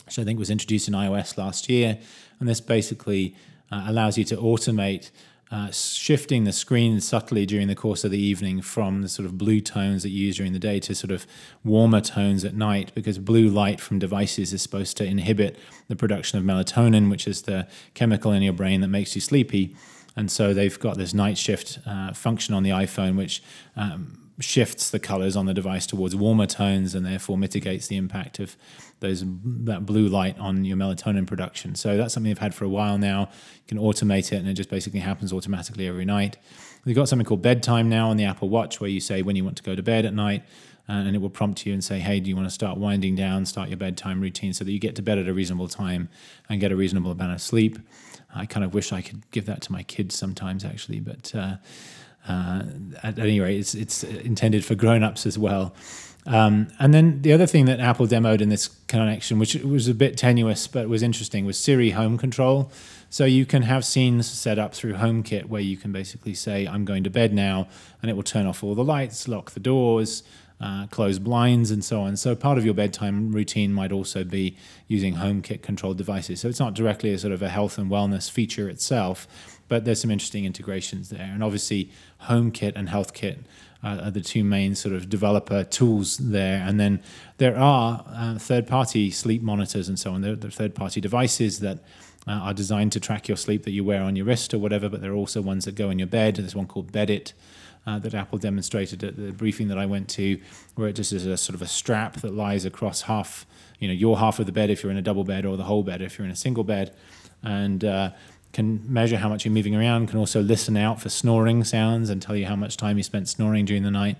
which 0.05 0.19
I 0.19 0.23
think 0.23 0.39
was 0.39 0.49
introduced 0.49 0.87
in 0.87 0.93
iOS 0.93 1.37
last 1.37 1.69
year, 1.69 1.97
and 2.39 2.47
this 2.47 2.61
basically 2.61 3.35
uh, 3.71 3.85
allows 3.87 4.17
you 4.17 4.23
to 4.25 4.37
automate 4.37 5.11
uh, 5.51 5.69
shifting 5.71 6.43
the 6.43 6.51
screen 6.51 6.99
subtly 6.99 7.45
during 7.45 7.67
the 7.67 7.75
course 7.75 8.03
of 8.03 8.11
the 8.11 8.19
evening 8.19 8.61
from 8.61 9.01
the 9.01 9.09
sort 9.09 9.27
of 9.27 9.37
blue 9.37 9.61
tones 9.61 10.01
that 10.03 10.09
you 10.09 10.25
use 10.25 10.37
during 10.37 10.53
the 10.53 10.59
day 10.59 10.79
to 10.79 10.95
sort 10.95 11.11
of 11.11 11.27
warmer 11.63 12.01
tones 12.01 12.43
at 12.43 12.55
night 12.55 12.91
because 12.95 13.19
blue 13.19 13.47
light 13.47 13.79
from 13.79 13.99
devices 13.99 14.51
is 14.53 14.61
supposed 14.61 14.97
to 14.97 15.05
inhibit 15.05 15.57
the 15.87 15.95
production 15.95 16.39
of 16.39 16.43
melatonin, 16.43 17.11
which 17.11 17.27
is 17.27 17.43
the 17.43 17.67
chemical 17.93 18.31
in 18.31 18.41
your 18.41 18.53
brain 18.53 18.81
that 18.81 18.87
makes 18.87 19.13
you 19.13 19.21
sleepy. 19.21 19.75
And 20.15 20.31
so 20.31 20.53
they've 20.53 20.79
got 20.79 20.97
this 20.97 21.13
night 21.13 21.37
shift 21.37 21.79
uh, 21.85 22.11
function 22.13 22.55
on 22.55 22.63
the 22.63 22.71
iPhone, 22.71 23.15
which 23.15 23.43
um, 23.75 24.24
shifts 24.39 24.89
the 24.89 24.99
colors 24.99 25.35
on 25.35 25.45
the 25.45 25.53
device 25.53 25.85
towards 25.87 26.15
warmer 26.15 26.45
tones 26.45 26.93
and 26.93 27.05
therefore 27.05 27.37
mitigates 27.37 27.87
the 27.87 27.95
impact 27.95 28.39
of 28.39 28.57
those 28.99 29.23
that 29.43 29.85
blue 29.85 30.07
light 30.07 30.37
on 30.39 30.65
your 30.65 30.75
melatonin 30.77 31.25
production. 31.25 31.75
So 31.75 31.95
that's 31.95 32.13
something 32.13 32.29
they've 32.29 32.37
had 32.37 32.53
for 32.53 32.65
a 32.65 32.69
while 32.69 32.97
now. 32.97 33.29
You 33.55 33.67
can 33.67 33.77
automate 33.77 34.31
it 34.31 34.37
and 34.37 34.47
it 34.47 34.53
just 34.53 34.69
basically 34.69 34.99
happens 34.99 35.31
automatically 35.31 35.87
every 35.87 36.05
night. 36.05 36.37
We've 36.83 36.95
got 36.95 37.07
something 37.07 37.25
called 37.25 37.41
bedtime 37.41 37.89
now 37.89 38.09
on 38.09 38.17
the 38.17 38.25
Apple 38.25 38.49
Watch 38.49 38.81
where 38.81 38.89
you 38.89 38.99
say 38.99 39.21
when 39.21 39.35
you 39.35 39.43
want 39.43 39.57
to 39.57 39.63
go 39.63 39.75
to 39.75 39.83
bed 39.83 40.05
at 40.05 40.13
night 40.13 40.43
uh, 40.87 40.93
and 40.93 41.15
it 41.15 41.19
will 41.19 41.29
prompt 41.29 41.65
you 41.65 41.73
and 41.73 41.83
say, 41.83 41.99
hey, 41.99 42.19
do 42.19 42.29
you 42.29 42.35
want 42.35 42.47
to 42.47 42.53
start 42.53 42.77
winding 42.77 43.15
down, 43.15 43.45
start 43.45 43.69
your 43.69 43.77
bedtime 43.77 44.21
routine 44.21 44.53
so 44.53 44.63
that 44.63 44.71
you 44.71 44.79
get 44.79 44.95
to 44.95 45.01
bed 45.01 45.17
at 45.17 45.27
a 45.27 45.33
reasonable 45.33 45.67
time 45.67 46.09
and 46.49 46.59
get 46.59 46.71
a 46.71 46.75
reasonable 46.75 47.11
amount 47.11 47.33
of 47.33 47.41
sleep. 47.41 47.79
I 48.35 48.45
kind 48.45 48.65
of 48.65 48.73
wish 48.73 48.91
I 48.91 49.01
could 49.01 49.29
give 49.31 49.45
that 49.45 49.61
to 49.61 49.71
my 49.71 49.81
kids 49.81 50.15
sometimes, 50.15 50.65
actually, 50.65 50.99
but 50.99 51.33
uh, 51.33 51.55
uh, 52.27 52.63
at 53.03 53.19
any 53.19 53.39
rate, 53.39 53.59
it's, 53.59 53.75
it's 53.75 54.03
intended 54.03 54.65
for 54.65 54.75
grown-ups 54.75 55.25
as 55.25 55.37
well. 55.37 55.75
Um, 56.27 56.69
and 56.79 56.93
then 56.93 57.21
the 57.21 57.33
other 57.33 57.45
thing 57.45 57.65
that 57.65 57.79
Apple 57.79 58.07
demoed 58.07 58.41
in 58.41 58.49
this 58.49 58.67
connection, 58.87 59.37
which 59.37 59.55
was 59.55 59.87
a 59.87 59.93
bit 59.93 60.17
tenuous 60.17 60.67
but 60.67 60.89
was 60.89 61.03
interesting, 61.03 61.45
was 61.45 61.59
Siri 61.59 61.91
Home 61.91 62.17
Control. 62.17 62.71
So 63.09 63.25
you 63.25 63.45
can 63.45 63.61
have 63.61 63.85
scenes 63.85 64.27
set 64.27 64.57
up 64.57 64.73
through 64.73 64.95
HomeKit 64.95 65.45
where 65.45 65.61
you 65.61 65.77
can 65.77 65.91
basically 65.91 66.33
say, 66.33 66.65
"I'm 66.67 66.83
going 66.83 67.03
to 67.03 67.09
bed 67.09 67.33
now," 67.33 67.67
and 68.01 68.09
it 68.09 68.15
will 68.15 68.23
turn 68.23 68.47
off 68.47 68.63
all 68.63 68.73
the 68.73 68.83
lights, 68.83 69.27
lock 69.27 69.51
the 69.51 69.59
doors, 69.59 70.23
uh, 70.59 70.87
close 70.87 71.19
blinds, 71.19 71.69
and 71.69 71.83
so 71.85 72.01
on. 72.01 72.17
So 72.17 72.35
part 72.35 72.57
of 72.57 72.65
your 72.65 72.73
bedtime 72.73 73.31
routine 73.31 73.71
might 73.71 73.91
also 73.91 74.23
be 74.23 74.57
using 74.87 75.15
HomeKit 75.15 75.61
controlled 75.61 75.97
devices. 75.97 76.41
So 76.41 76.49
it's 76.49 76.59
not 76.59 76.73
directly 76.73 77.13
a 77.13 77.19
sort 77.19 77.33
of 77.33 77.41
a 77.41 77.49
health 77.49 77.77
and 77.77 77.89
wellness 77.89 78.29
feature 78.29 78.67
itself, 78.67 79.27
but 79.67 79.85
there's 79.85 80.01
some 80.01 80.11
interesting 80.11 80.45
integrations 80.45 81.09
there. 81.09 81.29
And 81.33 81.43
obviously, 81.43 81.91
HomeKit 82.23 82.73
and 82.75 82.89
HealthKit 82.89 83.39
uh, 83.83 84.05
are 84.05 84.11
the 84.11 84.21
two 84.21 84.43
main 84.43 84.75
sort 84.75 84.95
of 84.95 85.09
developer 85.09 85.63
tools 85.63 86.17
there. 86.17 86.61
And 86.67 86.79
then 86.79 87.01
there 87.37 87.57
are 87.57 88.05
uh, 88.07 88.37
third-party 88.37 89.11
sleep 89.11 89.41
monitors 89.41 89.89
and 89.89 89.99
so 89.99 90.13
on. 90.13 90.21
There 90.21 90.33
are 90.33 90.49
third-party 90.49 91.01
devices 91.01 91.59
that 91.59 91.79
uh, 92.27 92.31
are 92.31 92.53
designed 92.53 92.91
to 92.93 92.99
track 92.99 93.27
your 93.27 93.37
sleep 93.37 93.63
that 93.63 93.71
you 93.71 93.83
wear 93.83 94.01
on 94.01 94.15
your 94.15 94.25
wrist 94.25 94.53
or 94.53 94.59
whatever. 94.59 94.89
But 94.89 95.01
there 95.01 95.11
are 95.11 95.15
also 95.15 95.41
ones 95.41 95.65
that 95.65 95.75
go 95.75 95.89
in 95.89 95.99
your 95.99 96.07
bed. 96.07 96.35
There's 96.35 96.55
one 96.55 96.67
called 96.67 96.91
Beddit. 96.91 97.33
Uh, 97.87 97.99
that 97.99 98.15
Apple 98.15 98.39
demonstrated 98.39 99.03
at 99.03 99.15
the 99.15 99.31
briefing 99.31 99.67
that 99.67 99.77
I 99.77 99.85
went 99.85 100.09
to, 100.09 100.39
where 100.73 100.87
it 100.87 100.93
just 100.93 101.13
is 101.13 101.27
a 101.27 101.37
sort 101.37 101.53
of 101.53 101.61
a 101.61 101.67
strap 101.67 102.15
that 102.21 102.33
lies 102.33 102.65
across 102.65 103.03
half, 103.03 103.45
you 103.77 103.87
know, 103.87 103.93
your 103.93 104.17
half 104.17 104.39
of 104.39 104.47
the 104.47 104.51
bed 104.51 104.71
if 104.71 104.81
you're 104.81 104.91
in 104.91 104.97
a 104.97 105.03
double 105.03 105.23
bed, 105.23 105.45
or 105.45 105.55
the 105.55 105.65
whole 105.65 105.83
bed 105.83 106.01
if 106.01 106.17
you're 106.17 106.25
in 106.25 106.31
a 106.31 106.35
single 106.35 106.63
bed, 106.63 106.95
and 107.43 107.85
uh, 107.85 108.09
can 108.55 108.81
measure 108.91 109.17
how 109.17 109.27
much 109.27 109.43
you're 109.43 109.53
moving 109.53 109.75
around, 109.75 110.07
can 110.07 110.17
also 110.17 110.41
listen 110.41 110.77
out 110.77 111.01
for 111.01 111.09
snoring 111.09 111.65
sounds 111.65 112.09
and 112.09 112.21
tell 112.21 112.37
you 112.37 112.45
how 112.45 112.55
much 112.55 112.77
time 112.77 112.95
you 112.95 113.03
spent 113.03 113.27
snoring 113.27 113.65
during 113.65 113.83
the 113.83 113.91
night, 113.91 114.15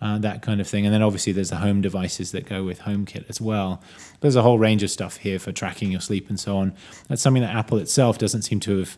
uh, 0.00 0.16
that 0.18 0.40
kind 0.40 0.58
of 0.58 0.66
thing. 0.66 0.86
And 0.86 0.94
then 0.94 1.02
obviously 1.02 1.34
there's 1.34 1.50
the 1.50 1.56
home 1.56 1.82
devices 1.82 2.32
that 2.32 2.46
go 2.46 2.64
with 2.64 2.80
HomeKit 2.80 3.28
as 3.28 3.42
well. 3.42 3.82
There's 4.20 4.36
a 4.36 4.42
whole 4.42 4.58
range 4.58 4.82
of 4.82 4.90
stuff 4.90 5.18
here 5.18 5.38
for 5.38 5.52
tracking 5.52 5.92
your 5.92 6.00
sleep 6.00 6.30
and 6.30 6.40
so 6.40 6.56
on. 6.56 6.72
That's 7.08 7.20
something 7.20 7.42
that 7.42 7.54
Apple 7.54 7.76
itself 7.76 8.16
doesn't 8.16 8.42
seem 8.42 8.58
to 8.60 8.78
have 8.78 8.96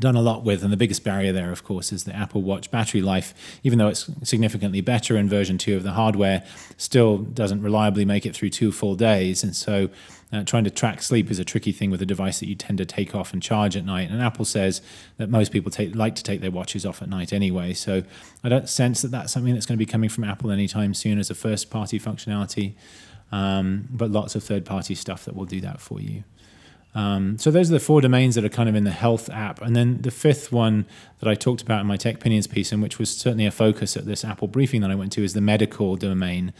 done 0.00 0.16
a 0.16 0.22
lot 0.22 0.42
with. 0.42 0.62
And 0.62 0.72
the 0.72 0.78
biggest 0.78 1.04
barrier 1.04 1.32
there, 1.32 1.52
of 1.52 1.62
course, 1.62 1.92
is 1.92 2.04
the 2.04 2.16
Apple 2.16 2.40
Watch 2.40 2.70
battery 2.70 3.02
life. 3.02 3.34
Even 3.62 3.78
though 3.78 3.88
it's 3.88 4.08
significantly 4.22 4.80
better 4.80 5.18
in 5.18 5.28
version 5.28 5.58
2 5.58 5.76
of 5.76 5.82
the 5.82 5.92
hardware, 5.92 6.44
still 6.78 7.18
doesn't 7.18 7.60
reliably 7.60 8.06
make 8.06 8.24
it 8.24 8.34
through 8.34 8.50
two 8.50 8.72
full 8.72 8.94
days. 8.94 9.44
And 9.44 9.54
so 9.54 9.90
uh, 10.32 10.44
trying 10.44 10.64
to 10.64 10.70
track 10.70 11.00
sleep 11.00 11.30
is 11.30 11.38
a 11.38 11.44
tricky 11.44 11.72
thing 11.72 11.90
with 11.90 12.02
a 12.02 12.06
device 12.06 12.40
that 12.40 12.48
you 12.48 12.54
tend 12.54 12.78
to 12.78 12.84
take 12.84 13.14
off 13.14 13.32
and 13.32 13.42
charge 13.42 13.76
at 13.76 13.84
night. 13.84 14.10
And 14.10 14.20
Apple 14.20 14.44
says 14.44 14.82
that 15.16 15.30
most 15.30 15.52
people 15.52 15.70
take, 15.70 15.94
like 15.94 16.14
to 16.16 16.22
take 16.22 16.40
their 16.40 16.50
watches 16.50 16.84
off 16.84 17.00
at 17.00 17.08
night 17.08 17.32
anyway. 17.32 17.72
So 17.72 18.02
I 18.44 18.48
don't 18.48 18.68
sense 18.68 19.00
that 19.02 19.10
that's 19.10 19.32
something 19.32 19.54
that's 19.54 19.64
going 19.64 19.78
to 19.78 19.84
be 19.84 19.90
coming 19.90 20.10
from 20.10 20.24
Apple 20.24 20.50
anytime 20.50 20.92
soon 20.92 21.18
as 21.18 21.30
a 21.30 21.34
first 21.34 21.70
party 21.70 21.98
functionality. 21.98 22.74
Um, 23.32 23.88
but 23.90 24.10
lots 24.10 24.34
of 24.34 24.44
third 24.44 24.64
party 24.64 24.94
stuff 24.94 25.24
that 25.24 25.34
will 25.34 25.46
do 25.46 25.60
that 25.62 25.80
for 25.80 26.00
you. 26.00 26.24
Um, 26.94 27.38
so 27.38 27.50
those 27.50 27.70
are 27.70 27.74
the 27.74 27.80
four 27.80 28.00
domains 28.00 28.34
that 28.34 28.44
are 28.44 28.48
kind 28.48 28.68
of 28.68 28.74
in 28.74 28.84
the 28.84 28.90
health 28.90 29.30
app. 29.30 29.62
And 29.62 29.76
then 29.76 30.02
the 30.02 30.10
fifth 30.10 30.50
one 30.50 30.86
that 31.20 31.28
I 31.28 31.34
talked 31.34 31.62
about 31.62 31.80
in 31.80 31.86
my 31.86 31.96
Techpinions 31.96 32.50
piece, 32.50 32.72
and 32.72 32.82
which 32.82 32.98
was 32.98 33.14
certainly 33.16 33.46
a 33.46 33.50
focus 33.50 33.96
at 33.96 34.06
this 34.06 34.24
Apple 34.24 34.48
briefing 34.48 34.80
that 34.80 34.90
I 34.90 34.94
went 34.94 35.12
to, 35.12 35.22
is 35.22 35.34
the 35.34 35.40
medical 35.40 35.96
domain. 35.96 36.52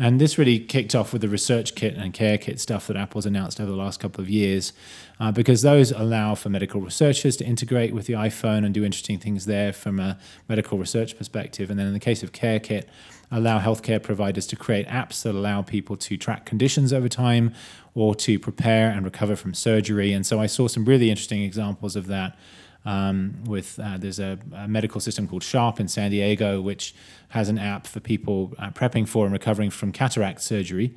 And 0.00 0.18
this 0.18 0.38
really 0.38 0.58
kicked 0.58 0.94
off 0.94 1.12
with 1.12 1.20
the 1.20 1.28
research 1.28 1.74
kit 1.74 1.94
and 1.94 2.14
care 2.14 2.38
kit 2.38 2.58
stuff 2.58 2.86
that 2.86 2.96
Apple's 2.96 3.26
announced 3.26 3.60
over 3.60 3.70
the 3.70 3.76
last 3.76 4.00
couple 4.00 4.22
of 4.22 4.30
years, 4.30 4.72
uh, 5.20 5.30
because 5.30 5.60
those 5.60 5.92
allow 5.92 6.34
for 6.34 6.48
medical 6.48 6.80
researchers 6.80 7.36
to 7.36 7.44
integrate 7.44 7.94
with 7.94 8.06
the 8.06 8.14
iPhone 8.14 8.64
and 8.64 8.72
do 8.72 8.82
interesting 8.82 9.18
things 9.18 9.44
there 9.44 9.74
from 9.74 10.00
a 10.00 10.18
medical 10.48 10.78
research 10.78 11.18
perspective. 11.18 11.68
And 11.68 11.78
then 11.78 11.86
in 11.86 11.92
the 11.92 12.00
case 12.00 12.22
of 12.22 12.32
Care 12.32 12.58
Kit, 12.58 12.88
allow 13.30 13.60
healthcare 13.60 14.02
providers 14.02 14.46
to 14.46 14.56
create 14.56 14.88
apps 14.88 15.22
that 15.22 15.34
allow 15.34 15.60
people 15.60 15.98
to 15.98 16.16
track 16.16 16.46
conditions 16.46 16.94
over 16.94 17.10
time 17.10 17.52
or 17.94 18.14
to 18.14 18.38
prepare 18.38 18.90
and 18.90 19.04
recover 19.04 19.36
from 19.36 19.52
surgery. 19.52 20.14
And 20.14 20.26
so 20.26 20.40
I 20.40 20.46
saw 20.46 20.66
some 20.66 20.86
really 20.86 21.10
interesting 21.10 21.42
examples 21.42 21.94
of 21.94 22.06
that 22.06 22.38
um, 22.84 23.42
with 23.44 23.78
uh, 23.78 23.98
there's 23.98 24.18
a, 24.18 24.38
a, 24.54 24.66
medical 24.66 25.00
system 25.00 25.28
called 25.28 25.42
Sharp 25.42 25.80
in 25.80 25.88
San 25.88 26.10
Diego, 26.10 26.60
which 26.60 26.94
has 27.28 27.48
an 27.48 27.58
app 27.58 27.86
for 27.86 28.00
people 28.00 28.54
uh, 28.58 28.70
prepping 28.70 29.06
for 29.06 29.24
and 29.24 29.32
recovering 29.32 29.70
from 29.70 29.92
cataract 29.92 30.40
surgery. 30.40 30.94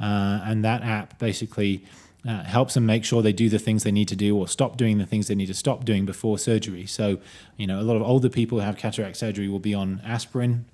Uh, 0.00 0.40
and 0.44 0.64
that 0.64 0.82
app 0.82 1.18
basically 1.18 1.84
uh, 2.28 2.44
helps 2.44 2.74
them 2.74 2.86
make 2.86 3.04
sure 3.04 3.22
they 3.22 3.32
do 3.32 3.48
the 3.48 3.58
things 3.58 3.82
they 3.82 3.92
need 3.92 4.08
to 4.08 4.16
do 4.16 4.36
or 4.36 4.46
stop 4.46 4.76
doing 4.76 4.98
the 4.98 5.06
things 5.06 5.28
they 5.28 5.34
need 5.34 5.46
to 5.46 5.54
stop 5.54 5.84
doing 5.84 6.04
before 6.04 6.38
surgery. 6.38 6.86
So, 6.86 7.18
you 7.56 7.66
know, 7.66 7.80
a 7.80 7.82
lot 7.82 7.96
of 7.96 8.02
older 8.02 8.28
people 8.28 8.58
who 8.58 8.64
have 8.64 8.76
cataract 8.76 9.16
surgery 9.16 9.48
will 9.48 9.58
be 9.58 9.74
on 9.74 10.00
aspirin 10.04 10.66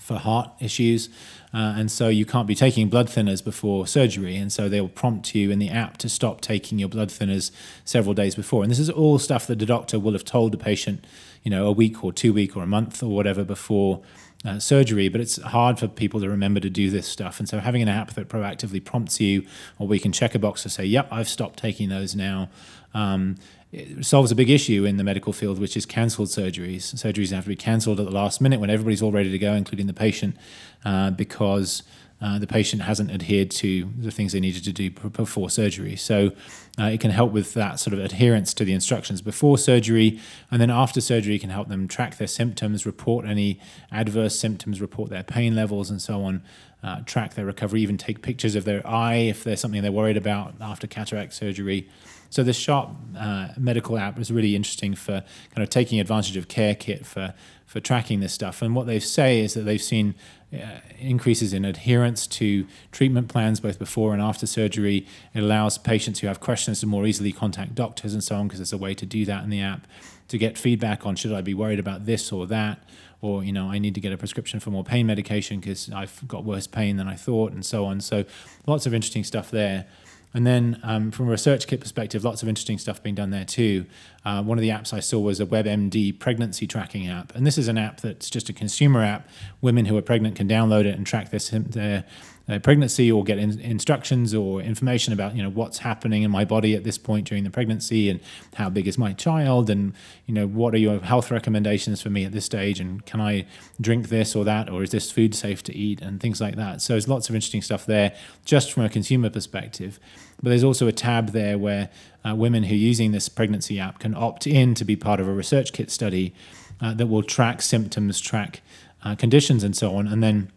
for 0.00 0.18
heart 0.18 0.50
issues. 0.60 1.08
Uh, 1.52 1.74
and 1.76 1.90
so 1.90 2.08
you 2.08 2.24
can't 2.24 2.46
be 2.46 2.54
taking 2.54 2.88
blood 2.88 3.08
thinners 3.08 3.42
before 3.42 3.86
surgery. 3.86 4.36
And 4.36 4.52
so 4.52 4.68
they'll 4.68 4.88
prompt 4.88 5.34
you 5.34 5.50
in 5.50 5.58
the 5.58 5.68
app 5.68 5.96
to 5.98 6.08
stop 6.08 6.40
taking 6.40 6.78
your 6.78 6.88
blood 6.88 7.08
thinners 7.08 7.50
several 7.84 8.14
days 8.14 8.34
before. 8.34 8.62
And 8.62 8.70
this 8.70 8.78
is 8.78 8.90
all 8.90 9.18
stuff 9.18 9.46
that 9.46 9.58
the 9.58 9.66
doctor 9.66 9.98
will 9.98 10.12
have 10.12 10.24
told 10.24 10.52
the 10.52 10.58
patient, 10.58 11.04
you 11.42 11.50
know, 11.50 11.66
a 11.66 11.72
week 11.72 12.04
or 12.04 12.12
two 12.12 12.32
week 12.32 12.56
or 12.56 12.62
a 12.62 12.66
month 12.66 13.02
or 13.02 13.08
whatever 13.08 13.44
before 13.44 14.02
uh, 14.44 14.58
surgery, 14.58 15.08
but 15.08 15.20
it's 15.20 15.40
hard 15.42 15.78
for 15.78 15.86
people 15.86 16.20
to 16.20 16.28
remember 16.28 16.60
to 16.60 16.70
do 16.70 16.90
this 16.90 17.06
stuff. 17.06 17.38
And 17.38 17.48
so 17.48 17.58
having 17.58 17.82
an 17.82 17.88
app 17.88 18.14
that 18.14 18.28
proactively 18.28 18.82
prompts 18.82 19.20
you, 19.20 19.44
or 19.78 19.86
we 19.86 19.98
can 19.98 20.12
check 20.12 20.34
a 20.34 20.38
box 20.38 20.62
to 20.62 20.70
say, 20.70 20.84
yep, 20.84 21.08
I've 21.10 21.28
stopped 21.28 21.58
taking 21.58 21.90
those 21.90 22.14
now, 22.14 22.48
um, 22.94 23.36
it 23.72 24.04
solves 24.04 24.32
a 24.32 24.34
big 24.34 24.50
issue 24.50 24.84
in 24.84 24.96
the 24.96 25.04
medical 25.04 25.32
field, 25.32 25.60
which 25.60 25.76
is 25.76 25.86
cancelled 25.86 26.28
surgeries. 26.28 26.94
Surgeries 26.94 27.30
have 27.30 27.44
to 27.44 27.48
be 27.48 27.56
cancelled 27.56 28.00
at 28.00 28.06
the 28.06 28.12
last 28.12 28.40
minute 28.40 28.58
when 28.58 28.70
everybody's 28.70 29.00
all 29.00 29.12
ready 29.12 29.30
to 29.30 29.38
go, 29.38 29.54
including 29.54 29.86
the 29.86 29.94
patient, 29.94 30.36
uh, 30.84 31.10
because 31.10 31.84
uh, 32.20 32.38
the 32.38 32.46
patient 32.46 32.82
hasn't 32.82 33.10
adhered 33.10 33.50
to 33.50 33.88
the 33.96 34.10
things 34.10 34.32
they 34.32 34.40
needed 34.40 34.64
to 34.64 34.72
do 34.72 34.90
before 34.90 35.48
surgery. 35.48 35.96
So 35.96 36.32
uh, 36.78 36.84
it 36.84 37.00
can 37.00 37.12
help 37.12 37.32
with 37.32 37.54
that 37.54 37.78
sort 37.78 37.94
of 37.94 38.00
adherence 38.00 38.52
to 38.54 38.64
the 38.64 38.72
instructions 38.72 39.22
before 39.22 39.56
surgery. 39.56 40.20
And 40.50 40.60
then 40.60 40.70
after 40.70 41.00
surgery, 41.00 41.38
can 41.38 41.50
help 41.50 41.68
them 41.68 41.88
track 41.88 42.18
their 42.18 42.26
symptoms, 42.26 42.84
report 42.84 43.24
any 43.24 43.60
adverse 43.90 44.38
symptoms, 44.38 44.80
report 44.80 45.10
their 45.10 45.22
pain 45.22 45.54
levels, 45.54 45.90
and 45.90 46.02
so 46.02 46.22
on. 46.24 46.42
Uh, 46.82 47.02
track 47.02 47.34
their 47.34 47.44
recovery, 47.44 47.82
even 47.82 47.98
take 47.98 48.22
pictures 48.22 48.54
of 48.54 48.64
their 48.64 48.86
eye 48.86 49.16
if 49.16 49.44
there's 49.44 49.60
something 49.60 49.82
they're 49.82 49.92
worried 49.92 50.16
about 50.16 50.54
after 50.60 50.86
cataract 50.86 51.34
surgery. 51.34 51.86
So 52.30 52.42
this 52.42 52.56
Sharp 52.56 52.90
uh, 53.18 53.48
medical 53.58 53.98
app 53.98 54.18
is 54.18 54.30
really 54.30 54.56
interesting 54.56 54.94
for 54.94 55.22
kind 55.54 55.62
of 55.62 55.68
taking 55.68 56.00
advantage 56.00 56.36
of 56.36 56.48
CareKit 56.48 57.04
for 57.04 57.34
for 57.66 57.78
tracking 57.78 58.18
this 58.18 58.32
stuff. 58.32 58.62
And 58.62 58.74
what 58.74 58.88
they 58.88 58.98
say 58.98 59.38
is 59.38 59.54
that 59.54 59.60
they've 59.60 59.80
seen 59.80 60.16
uh, 60.52 60.80
increases 60.98 61.52
in 61.52 61.64
adherence 61.64 62.26
to 62.26 62.66
treatment 62.90 63.28
plans 63.28 63.60
both 63.60 63.78
before 63.78 64.12
and 64.12 64.20
after 64.20 64.44
surgery. 64.44 65.06
It 65.32 65.44
allows 65.44 65.78
patients 65.78 66.18
who 66.18 66.26
have 66.26 66.40
questions 66.40 66.80
to 66.80 66.86
more 66.86 67.06
easily 67.06 67.30
contact 67.30 67.76
doctors 67.76 68.12
and 68.12 68.24
so 68.24 68.34
on 68.34 68.48
because 68.48 68.58
there's 68.58 68.72
a 68.72 68.78
way 68.78 68.94
to 68.94 69.06
do 69.06 69.24
that 69.26 69.44
in 69.44 69.50
the 69.50 69.60
app 69.60 69.86
to 70.26 70.36
get 70.36 70.58
feedback 70.58 71.06
on 71.06 71.14
should 71.14 71.32
I 71.32 71.42
be 71.42 71.54
worried 71.54 71.78
about 71.78 72.06
this 72.06 72.32
or 72.32 72.44
that 72.48 72.82
or 73.20 73.44
you 73.44 73.52
know 73.52 73.70
I 73.70 73.78
need 73.78 73.94
to 73.94 74.00
get 74.00 74.12
a 74.12 74.16
prescription 74.16 74.58
for 74.58 74.70
more 74.70 74.82
pain 74.82 75.06
medication 75.06 75.60
because 75.60 75.90
I've 75.92 76.26
got 76.26 76.44
worse 76.44 76.66
pain 76.66 76.96
than 76.96 77.06
I 77.06 77.14
thought 77.14 77.52
and 77.52 77.64
so 77.64 77.84
on. 77.84 78.00
So 78.00 78.24
lots 78.66 78.84
of 78.84 78.94
interesting 78.94 79.22
stuff 79.22 79.50
there. 79.50 79.86
And 80.32 80.46
then 80.46 80.80
um, 80.82 81.10
from 81.10 81.26
a 81.28 81.30
research 81.30 81.66
kit 81.66 81.80
perspective, 81.80 82.24
lots 82.24 82.42
of 82.42 82.48
interesting 82.48 82.78
stuff 82.78 83.02
being 83.02 83.14
done 83.14 83.30
there 83.30 83.44
too. 83.44 83.86
Uh, 84.24 84.42
one 84.42 84.58
of 84.58 84.62
the 84.62 84.68
apps 84.68 84.92
I 84.92 85.00
saw 85.00 85.18
was 85.18 85.40
a 85.40 85.46
WebMD 85.46 86.18
pregnancy 86.18 86.66
tracking 86.66 87.08
app. 87.08 87.34
And 87.34 87.46
this 87.46 87.58
is 87.58 87.68
an 87.68 87.78
app 87.78 88.00
that's 88.00 88.30
just 88.30 88.48
a 88.48 88.52
consumer 88.52 89.02
app. 89.02 89.28
Women 89.60 89.86
who 89.86 89.96
are 89.96 90.02
pregnant 90.02 90.36
can 90.36 90.48
download 90.48 90.84
it 90.84 90.96
and 90.96 91.06
track 91.06 91.30
their, 91.30 91.40
their 91.60 92.04
uh, 92.50 92.58
pregnancy 92.58 93.10
or 93.12 93.22
get 93.22 93.38
in, 93.38 93.60
instructions 93.60 94.34
or 94.34 94.60
information 94.60 95.12
about 95.12 95.36
you 95.36 95.42
know 95.42 95.50
what's 95.50 95.78
happening 95.78 96.22
in 96.24 96.30
my 96.30 96.44
body 96.44 96.74
at 96.74 96.82
this 96.82 96.98
point 96.98 97.28
during 97.28 97.44
the 97.44 97.50
pregnancy 97.50 98.10
and 98.10 98.18
how 98.54 98.68
big 98.68 98.88
is 98.88 98.98
my 98.98 99.12
child 99.12 99.70
and 99.70 99.92
you 100.26 100.34
know 100.34 100.46
what 100.46 100.74
are 100.74 100.78
your 100.78 100.98
health 101.00 101.30
recommendations 101.30 102.02
for 102.02 102.10
me 102.10 102.24
at 102.24 102.32
this 102.32 102.44
stage 102.44 102.80
and 102.80 103.06
can 103.06 103.20
I 103.20 103.46
drink 103.80 104.08
this 104.08 104.34
or 104.34 104.44
that 104.44 104.68
or 104.68 104.82
is 104.82 104.90
this 104.90 105.10
food 105.10 105.34
safe 105.34 105.62
to 105.64 105.74
eat 105.74 106.00
and 106.00 106.20
things 106.20 106.40
like 106.40 106.56
that. 106.56 106.82
So 106.82 106.94
there's 106.94 107.08
lots 107.08 107.28
of 107.28 107.34
interesting 107.34 107.62
stuff 107.62 107.86
there 107.86 108.14
just 108.44 108.72
from 108.72 108.84
a 108.84 108.88
consumer 108.88 109.30
perspective. 109.30 110.00
But 110.42 110.50
there's 110.50 110.64
also 110.64 110.88
a 110.88 110.92
tab 110.92 111.30
there 111.30 111.58
where 111.58 111.90
uh, 112.24 112.34
women 112.34 112.64
who 112.64 112.74
are 112.74 112.78
using 112.78 113.12
this 113.12 113.28
pregnancy 113.28 113.78
app 113.78 113.98
can 113.98 114.14
opt 114.14 114.46
in 114.46 114.74
to 114.74 114.84
be 114.84 114.96
part 114.96 115.20
of 115.20 115.28
a 115.28 115.32
research 115.32 115.72
kit 115.72 115.90
study 115.90 116.34
uh, 116.80 116.94
that 116.94 117.06
will 117.06 117.22
track 117.22 117.62
symptoms, 117.62 118.20
track 118.20 118.62
uh, 119.04 119.14
conditions, 119.14 119.62
and 119.62 119.76
so 119.76 119.94
on, 119.94 120.06
and 120.06 120.22
then 120.22 120.50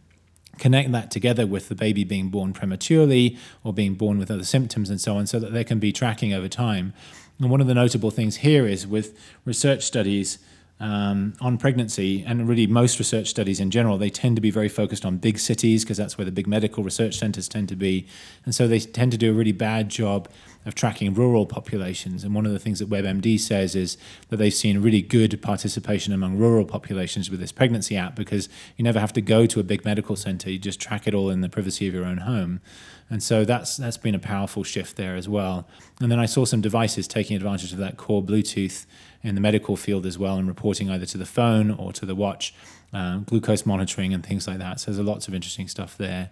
connect 0.60 0.92
that 0.92 1.12
together 1.12 1.48
with 1.48 1.70
the 1.70 1.76
baby 1.76 2.04
being 2.04 2.30
born 2.30 2.54
prematurely 2.54 3.38
or 3.64 3.74
being 3.74 3.96
born 3.96 4.18
with 4.18 4.30
other 4.30 4.44
symptoms 4.44 4.90
and 4.90 5.02
so 5.02 5.18
on, 5.18 5.28
so 5.28 5.40
that 5.40 5.54
there 5.54 5.64
can 5.64 5.80
be 5.80 5.92
tracking 5.92 6.34
over 6.34 6.48
time. 6.48 6.94
And 7.40 7.50
one 7.50 7.62
of 7.62 7.68
the 7.68 7.74
notable 7.74 8.12
things 8.12 8.38
here 8.38 8.66
is 8.68 8.86
with 8.86 9.18
research 9.46 9.84
studies 9.84 10.38
um, 10.84 11.34
on 11.40 11.58
pregnancy, 11.58 12.26
and 12.28 12.46
really 12.46 12.68
most 12.68 13.00
research 13.00 13.30
studies 13.30 13.62
in 13.62 13.72
general, 13.72 13.98
they 13.98 14.10
tend 14.10 14.36
to 14.36 14.42
be 14.42 14.52
very 14.52 14.68
focused 14.68 15.06
on 15.06 15.16
big 15.16 15.40
cities 15.40 15.86
because 15.86 15.96
that's 15.96 16.18
where 16.18 16.26
the 16.26 16.32
big 16.32 16.46
medical 16.46 16.84
research 16.84 17.16
centers 17.16 17.48
tend 17.48 17.70
to 17.70 17.78
be. 17.78 18.06
And 18.44 18.54
so 18.54 18.68
they 18.68 18.82
tend 18.82 19.14
to 19.14 19.18
do 19.18 19.32
a 19.32 19.34
really 19.34 19.54
bad 19.54 19.88
job 19.88 20.28
of 20.66 20.76
tracking 20.76 21.14
rural 21.14 21.46
populations. 21.46 22.26
And 22.26 22.36
one 22.36 22.46
of 22.46 22.52
the 22.52 22.60
things 22.60 22.80
that 22.80 22.90
WebMD 22.90 23.40
says 23.40 23.78
is 23.78 23.96
that 24.28 24.38
they've 24.38 24.54
seen 24.54 24.82
really 24.82 25.02
good 25.02 25.42
participation 25.42 26.12
among 26.12 26.38
rural 26.38 26.66
populations 26.66 27.32
with 27.32 27.40
this 27.40 27.54
pregnancy 27.54 27.96
app 27.96 28.14
because 28.14 28.50
you 28.76 28.84
never 28.84 29.00
have 29.00 29.14
to 29.14 29.22
go 29.22 29.46
to 29.46 29.62
a 29.62 29.64
big 29.64 29.86
medical 29.86 30.18
center. 30.18 30.52
You 30.52 30.60
just 30.60 30.82
track 30.82 31.08
it 31.08 31.14
all 31.14 31.30
in 31.30 31.40
the 31.40 31.50
privacy 31.50 31.88
of 31.88 31.94
your 31.94 32.04
own 32.04 32.18
home. 32.18 32.60
And 33.10 33.24
so 33.24 33.46
that's 33.46 33.78
that's 33.78 33.98
been 33.98 34.16
a 34.16 34.20
powerful 34.20 34.64
shift 34.64 34.98
there 34.98 35.16
as 35.16 35.30
well. 35.30 35.68
And 36.02 36.12
then 36.12 36.20
I 36.20 36.26
saw 36.26 36.46
some 36.46 36.62
devices 36.62 37.08
taking 37.08 37.38
advantage 37.38 37.72
of 37.72 37.80
that 37.80 37.96
core 37.96 38.24
Bluetooth 38.24 38.86
in 39.24 39.36
the 39.36 39.42
medical 39.42 39.76
field 39.76 40.06
as 40.06 40.18
well 40.18 40.38
and 40.38 40.48
reporting 40.48 40.90
either 40.90 41.06
to 41.06 41.18
the 41.18 41.26
phone 41.26 41.72
or 41.72 41.94
to 41.94 42.06
the 42.06 42.16
watch, 42.16 42.54
uh, 42.94 43.18
glucose 43.20 43.66
monitoring 43.66 44.14
and 44.14 44.26
things 44.26 44.48
like 44.48 44.60
that. 44.60 44.80
So 44.80 44.92
there's 44.92 45.06
lots 45.06 45.28
of 45.28 45.34
interesting 45.34 45.68
stuff 45.68 45.98
there. 45.98 46.30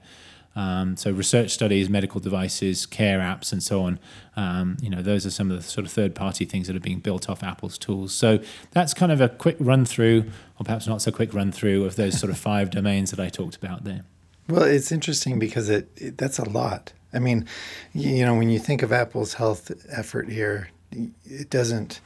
Um, 0.55 0.97
so 0.97 1.11
research 1.11 1.51
studies, 1.51 1.89
medical 1.89 2.19
devices, 2.19 2.85
care 2.85 3.19
apps, 3.19 3.53
and 3.53 3.63
so 3.63 3.83
on. 3.83 3.99
Um, 4.35 4.77
you 4.81 4.89
know, 4.89 5.01
those 5.01 5.25
are 5.25 5.29
some 5.29 5.49
of 5.49 5.57
the 5.57 5.63
sort 5.63 5.85
of 5.85 5.93
third-party 5.93 6.45
things 6.45 6.67
that 6.67 6.75
are 6.75 6.81
being 6.81 6.99
built 6.99 7.29
off 7.29 7.41
Apple's 7.41 7.77
tools. 7.77 8.13
So 8.13 8.39
that's 8.71 8.93
kind 8.93 9.11
of 9.11 9.21
a 9.21 9.29
quick 9.29 9.55
run 9.59 9.85
through, 9.85 10.25
or 10.59 10.65
perhaps 10.65 10.87
not 10.87 11.01
so 11.01 11.11
quick 11.11 11.33
run 11.33 11.51
through 11.51 11.85
of 11.85 11.95
those 11.95 12.19
sort 12.19 12.31
of 12.31 12.37
five 12.51 12.69
domains 12.69 13.11
that 13.11 13.19
I 13.19 13.29
talked 13.29 13.55
about 13.55 13.85
there. 13.85 14.01
Well, 14.49 14.63
it's 14.63 14.91
interesting 14.91 15.39
because 15.39 15.69
it, 15.69 15.89
it 15.95 16.17
that's 16.17 16.39
a 16.39 16.49
lot. 16.49 16.91
I 17.13 17.19
mean, 17.19 17.47
you 17.93 18.25
know, 18.25 18.35
when 18.35 18.49
you 18.49 18.59
think 18.59 18.83
of 18.83 18.91
Apple's 18.91 19.35
health 19.35 19.71
effort 19.89 20.29
here, 20.29 20.69
it 20.91 21.49
doesn't 21.49 22.01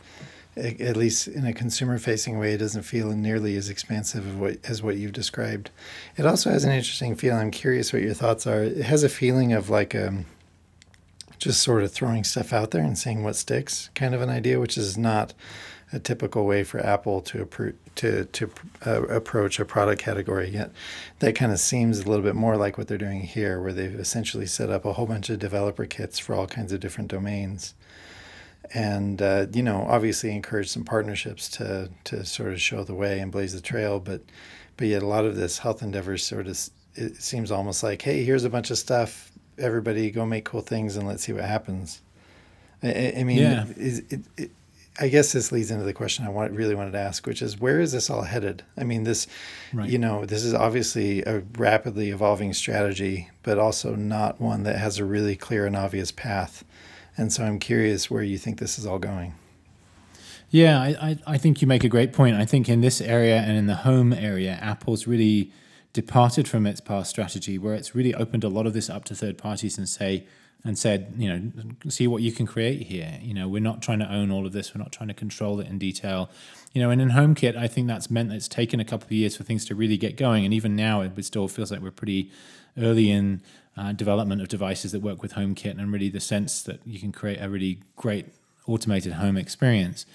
at 0.58 0.96
least 0.96 1.28
in 1.28 1.46
a 1.46 1.54
consumer 1.54 1.98
facing 1.98 2.40
way, 2.40 2.54
it 2.54 2.60
doesn't 2.60 2.84
feel 2.84 3.10
nearly 3.12 3.58
as 3.58 3.70
expansive 3.70 4.28
as 4.28 4.36
what, 4.36 4.58
as 4.64 4.82
what 4.82 4.96
you've 4.96 5.12
described. 5.12 5.70
It 6.18 6.26
also 6.26 6.50
has 6.50 6.64
an 6.64 6.72
interesting 6.72 7.16
feel. 7.16 7.36
I'm 7.36 7.52
curious 7.52 7.92
what 7.92 8.02
your 8.02 8.14
thoughts 8.14 8.48
are. 8.48 8.64
It 8.64 8.84
has 8.84 9.04
a 9.04 9.10
feeling 9.10 9.52
of 9.52 9.70
like 9.70 9.94
um, 9.94 10.26
just 11.38 11.62
sort 11.62 11.84
of 11.84 11.92
throwing 11.92 12.24
stuff 12.24 12.54
out 12.54 12.72
there 12.72 12.84
and 12.84 12.98
seeing 12.98 13.24
what 13.24 13.36
sticks 13.36 13.90
kind 13.96 14.16
of 14.16 14.22
an 14.22 14.30
idea, 14.30 14.60
which 14.60 14.78
is 14.78 14.98
not 14.98 15.34
a 15.92 16.00
typical 16.00 16.46
way 16.46 16.64
for 16.64 16.80
Apple 16.80 17.22
to 17.22 17.46
appro- 17.46 17.76
to 17.96 18.26
to 18.26 18.50
uh, 18.86 19.04
approach 19.04 19.60
a 19.60 19.66
product 19.66 20.02
category. 20.02 20.50
Yet 20.50 20.72
that 21.20 21.36
kind 21.36 21.52
of 21.52 21.60
seems 21.60 22.00
a 22.00 22.10
little 22.10 22.24
bit 22.24 22.36
more 22.36 22.56
like 22.56 22.78
what 22.78 22.88
they're 22.88 22.98
doing 22.98 23.22
here, 23.22 23.62
where 23.62 23.74
they've 23.74 23.94
essentially 23.94 24.46
set 24.46 24.70
up 24.70 24.86
a 24.86 24.94
whole 24.94 25.06
bunch 25.06 25.30
of 25.30 25.38
developer 25.40 25.86
kits 25.86 26.18
for 26.18 26.34
all 26.34 26.48
kinds 26.48 26.72
of 26.72 26.80
different 26.80 27.12
domains 27.12 27.74
and 28.74 29.22
uh, 29.22 29.46
you 29.54 29.64
know 29.64 29.86
obviously 29.90 30.32
encourage 30.32 30.70
some 30.70 30.84
partnerships 30.84 31.50
to 31.50 31.90
to 32.04 32.26
sort 32.26 32.52
of 32.52 32.62
show 32.62 32.84
the 32.84 32.96
way 32.96 33.20
and 33.20 33.32
blaze 33.32 33.54
the 33.54 33.62
trail 33.62 34.00
but 34.00 34.22
but 34.78 34.88
yet 34.88 35.04
a 35.04 35.08
lot 35.08 35.26
of 35.26 35.36
this 35.36 35.60
health 35.60 35.82
endeavors 35.82 36.24
sort 36.24 36.48
of 36.48 36.70
it 36.96 37.16
seems 37.18 37.52
almost 37.52 37.84
like 37.84 38.02
hey 38.02 38.24
here's 38.24 38.44
a 38.44 38.50
bunch 38.50 38.72
of 38.72 38.78
stuff 38.78 39.32
everybody 39.58 40.10
go 40.12 40.26
make 40.26 40.46
cool 40.46 40.62
things 40.62 40.96
and 40.96 41.08
let's 41.08 41.24
see 41.24 41.34
what 41.34 41.44
happens 41.44 42.02
i, 42.84 43.14
I 43.18 43.24
mean 43.24 43.40
yeah. 43.40 43.66
is, 43.78 44.00
it, 44.10 44.22
it, 44.38 44.52
I 44.98 45.10
guess 45.10 45.34
this 45.34 45.52
leads 45.52 45.72
into 45.72 45.84
the 45.84 45.94
question 45.94 46.26
I 46.26 46.30
want, 46.30 46.54
really 46.54 46.74
wanted 46.74 46.92
to 46.92 47.00
ask, 47.00 47.28
which 47.28 47.42
is 47.42 47.60
where 47.60 47.82
is 47.82 47.92
this 47.92 48.10
all 48.10 48.22
headed? 48.22 48.64
I 48.78 48.86
mean, 48.86 49.04
this, 49.04 49.28
right. 49.74 49.90
you 49.90 49.98
know, 49.98 50.26
this 50.26 50.46
is 50.46 50.54
obviously 50.54 51.22
a 51.24 51.40
rapidly 51.58 52.12
evolving 52.12 52.54
strategy, 52.54 53.30
but 53.44 53.60
also 53.60 53.96
not 53.96 54.40
one 54.40 54.64
that 54.64 54.78
has 54.78 54.98
a 54.98 55.04
really 55.04 55.36
clear 55.36 55.66
and 55.66 55.76
obvious 55.76 56.14
path. 56.14 56.64
And 57.18 57.32
so 57.32 57.44
I'm 57.44 57.60
curious 57.60 58.12
where 58.12 58.24
you 58.24 58.38
think 58.38 58.60
this 58.60 58.78
is 58.78 58.86
all 58.86 59.00
going. 59.00 59.34
Yeah, 60.50 60.80
I, 60.80 61.18
I 61.26 61.38
think 61.38 61.62
you 61.62 61.68
make 61.68 61.84
a 61.84 61.90
great 61.90 62.14
point. 62.14 62.36
I 62.36 62.46
think 62.46 62.70
in 62.70 62.82
this 62.82 63.02
area 63.02 63.38
and 63.38 63.58
in 63.58 63.68
the 63.68 63.76
home 63.76 64.14
area, 64.14 64.58
Apple's 64.62 65.08
really 65.08 65.52
departed 65.94 66.48
from 66.48 66.66
its 66.66 66.82
past 66.82 67.10
strategy, 67.10 67.58
where 67.58 67.74
it's 67.74 67.96
really 67.96 68.14
opened 68.14 68.44
a 68.44 68.50
lot 68.50 68.68
of 68.68 68.74
this 68.74 68.90
up 68.90 69.06
to 69.06 69.16
third 69.16 69.38
parties 69.38 69.78
and 69.78 69.88
say 69.88 70.26
and 70.64 70.78
said, 70.78 71.14
you 71.18 71.30
know, 71.30 71.52
see 71.90 72.08
what 72.08 72.24
you 72.24 72.32
can 72.32 72.48
create 72.48 72.88
here. 72.88 73.20
You 73.22 73.36
know, 73.36 73.48
we're 73.48 73.62
not 73.62 73.84
trying 73.84 74.00
to 74.00 74.12
own 74.12 74.32
all 74.32 74.48
of 74.48 74.52
this. 74.52 74.74
We're 74.74 74.82
not 74.82 74.92
trying 74.92 75.10
to 75.10 75.14
control 75.14 75.60
it 75.60 75.68
in 75.68 75.78
detail. 75.78 76.30
You 76.74 76.82
know, 76.82 76.90
and 76.90 77.00
in 77.00 77.10
HomeKit, 77.12 77.56
I 77.56 77.68
think 77.68 77.88
that's 77.88 78.10
meant 78.10 78.30
that 78.30 78.36
it's 78.36 78.48
taken 78.48 78.80
a 78.80 78.86
couple 78.86 79.06
of 79.06 79.12
years 79.12 79.38
for 79.38 79.44
things 79.44 79.64
to 79.66 79.76
really 79.76 79.96
get 79.96 80.18
going. 80.18 80.44
And 80.44 80.54
even 80.54 80.76
now, 80.76 81.02
it 81.02 81.24
still 81.24 81.48
feels 81.48 81.72
like 81.72 81.82
we're 81.82 81.92
pretty 81.92 82.32
early 82.78 83.12
in 83.12 83.44
uh, 83.78 83.92
development 83.92 84.42
of 84.42 84.48
devices 84.48 84.92
that 84.92 85.02
work 85.02 85.22
with 85.22 85.34
HomeKit 85.34 85.78
and 85.80 85.92
really 85.92 86.10
the 86.10 86.20
sense 86.20 86.62
that 86.64 86.80
you 86.86 87.00
can 87.00 87.12
create 87.12 87.40
a 87.42 87.50
really 87.50 87.80
great 87.96 88.28
automated 88.68 89.14
home 89.14 89.38
experience. 89.38 90.06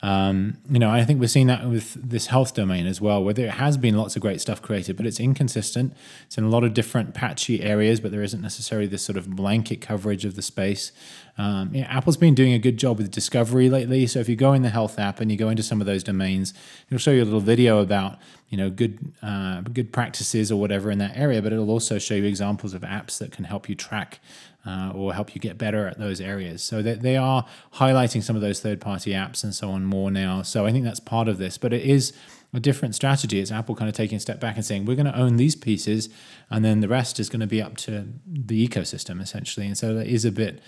Um, 0.00 0.58
you 0.70 0.78
know, 0.78 0.90
I 0.90 1.04
think 1.04 1.18
we're 1.18 1.26
seeing 1.26 1.48
that 1.48 1.68
with 1.68 1.94
this 1.94 2.26
health 2.26 2.54
domain 2.54 2.86
as 2.86 3.00
well, 3.00 3.22
where 3.22 3.34
there 3.34 3.50
has 3.50 3.76
been 3.76 3.96
lots 3.96 4.14
of 4.14 4.22
great 4.22 4.40
stuff 4.40 4.62
created, 4.62 4.96
but 4.96 5.06
it's 5.06 5.18
inconsistent. 5.18 5.92
It's 6.26 6.38
in 6.38 6.44
a 6.44 6.48
lot 6.48 6.62
of 6.62 6.72
different 6.72 7.14
patchy 7.14 7.62
areas, 7.62 7.98
but 7.98 8.12
there 8.12 8.22
isn't 8.22 8.40
necessarily 8.40 8.86
this 8.86 9.02
sort 9.02 9.16
of 9.16 9.30
blanket 9.30 9.80
coverage 9.80 10.24
of 10.24 10.36
the 10.36 10.42
space. 10.42 10.92
Um, 11.36 11.72
know, 11.72 11.80
Apple's 11.88 12.16
been 12.16 12.34
doing 12.34 12.52
a 12.52 12.58
good 12.58 12.76
job 12.76 12.98
with 12.98 13.10
discovery 13.10 13.68
lately. 13.68 14.06
So 14.06 14.20
if 14.20 14.28
you 14.28 14.36
go 14.36 14.52
in 14.52 14.62
the 14.62 14.70
health 14.70 14.98
app 14.98 15.20
and 15.20 15.30
you 15.30 15.36
go 15.36 15.48
into 15.48 15.62
some 15.62 15.80
of 15.80 15.86
those 15.86 16.04
domains, 16.04 16.54
it'll 16.88 16.98
show 16.98 17.12
you 17.12 17.22
a 17.22 17.24
little 17.24 17.40
video 17.40 17.80
about 17.80 18.18
you 18.48 18.56
know 18.56 18.70
good 18.70 19.12
uh, 19.22 19.60
good 19.60 19.92
practices 19.92 20.50
or 20.50 20.60
whatever 20.60 20.90
in 20.90 20.98
that 20.98 21.16
area, 21.16 21.42
but 21.42 21.52
it'll 21.52 21.70
also 21.70 21.98
show 21.98 22.14
you 22.14 22.24
examples 22.24 22.72
of 22.72 22.82
apps 22.82 23.18
that 23.18 23.32
can 23.32 23.44
help 23.44 23.68
you 23.68 23.74
track 23.74 24.20
uh, 24.66 24.92
or 24.94 25.14
help 25.14 25.34
you 25.34 25.40
get 25.40 25.56
better 25.56 25.86
at 25.86 25.98
those 25.98 26.20
areas. 26.20 26.62
So 26.62 26.82
they, 26.82 26.94
they 26.94 27.16
are 27.16 27.46
highlighting 27.74 28.22
some 28.22 28.36
of 28.36 28.42
those 28.42 28.60
third 28.60 28.80
party 28.80 29.12
apps 29.12 29.44
and 29.44 29.54
so 29.54 29.70
on 29.70 29.84
more 29.84 30.10
now. 30.10 30.42
So 30.42 30.66
I 30.66 30.72
think 30.72 30.84
that's 30.84 31.00
part 31.00 31.28
of 31.28 31.38
this, 31.38 31.58
but 31.58 31.72
it 31.72 31.82
is 31.82 32.12
a 32.52 32.60
different 32.60 32.94
strategy. 32.94 33.40
It's 33.40 33.52
Apple 33.52 33.74
kind 33.74 33.88
of 33.88 33.94
taking 33.94 34.16
a 34.16 34.20
step 34.20 34.40
back 34.40 34.56
and 34.56 34.64
saying, 34.64 34.84
we're 34.84 34.96
going 34.96 35.06
to 35.06 35.16
own 35.18 35.36
these 35.36 35.54
pieces, 35.54 36.08
and 36.50 36.64
then 36.64 36.80
the 36.80 36.88
rest 36.88 37.20
is 37.20 37.28
going 37.28 37.40
to 37.40 37.46
be 37.46 37.60
up 37.60 37.76
to 37.78 38.08
the 38.26 38.66
ecosystem 38.66 39.20
essentially. 39.20 39.66
And 39.66 39.76
so 39.76 39.94
that 39.94 40.06
is 40.06 40.24
a 40.24 40.32
bit 40.32 40.60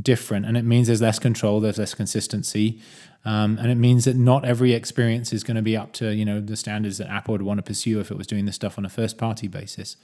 different. 0.00 0.46
And 0.46 0.56
it 0.56 0.64
means 0.64 0.86
there's 0.86 1.02
less 1.02 1.18
control, 1.18 1.60
there's 1.60 1.78
less 1.78 1.94
consistency. 1.94 2.80
Um, 3.24 3.58
and 3.58 3.70
it 3.70 3.76
means 3.76 4.04
that 4.04 4.16
not 4.16 4.44
every 4.44 4.72
experience 4.72 5.32
is 5.32 5.42
going 5.42 5.56
to 5.56 5.62
be 5.62 5.76
up 5.76 5.92
to 5.94 6.14
you 6.14 6.24
know 6.24 6.40
the 6.40 6.56
standards 6.56 6.98
that 6.98 7.10
Apple 7.10 7.32
would 7.32 7.42
want 7.42 7.58
to 7.58 7.62
pursue 7.62 8.00
if 8.00 8.10
it 8.10 8.16
was 8.16 8.26
doing 8.26 8.46
this 8.46 8.54
stuff 8.54 8.78
on 8.78 8.84
a 8.84 8.88
first 8.88 9.18
party 9.18 9.48
basis. 9.48 9.96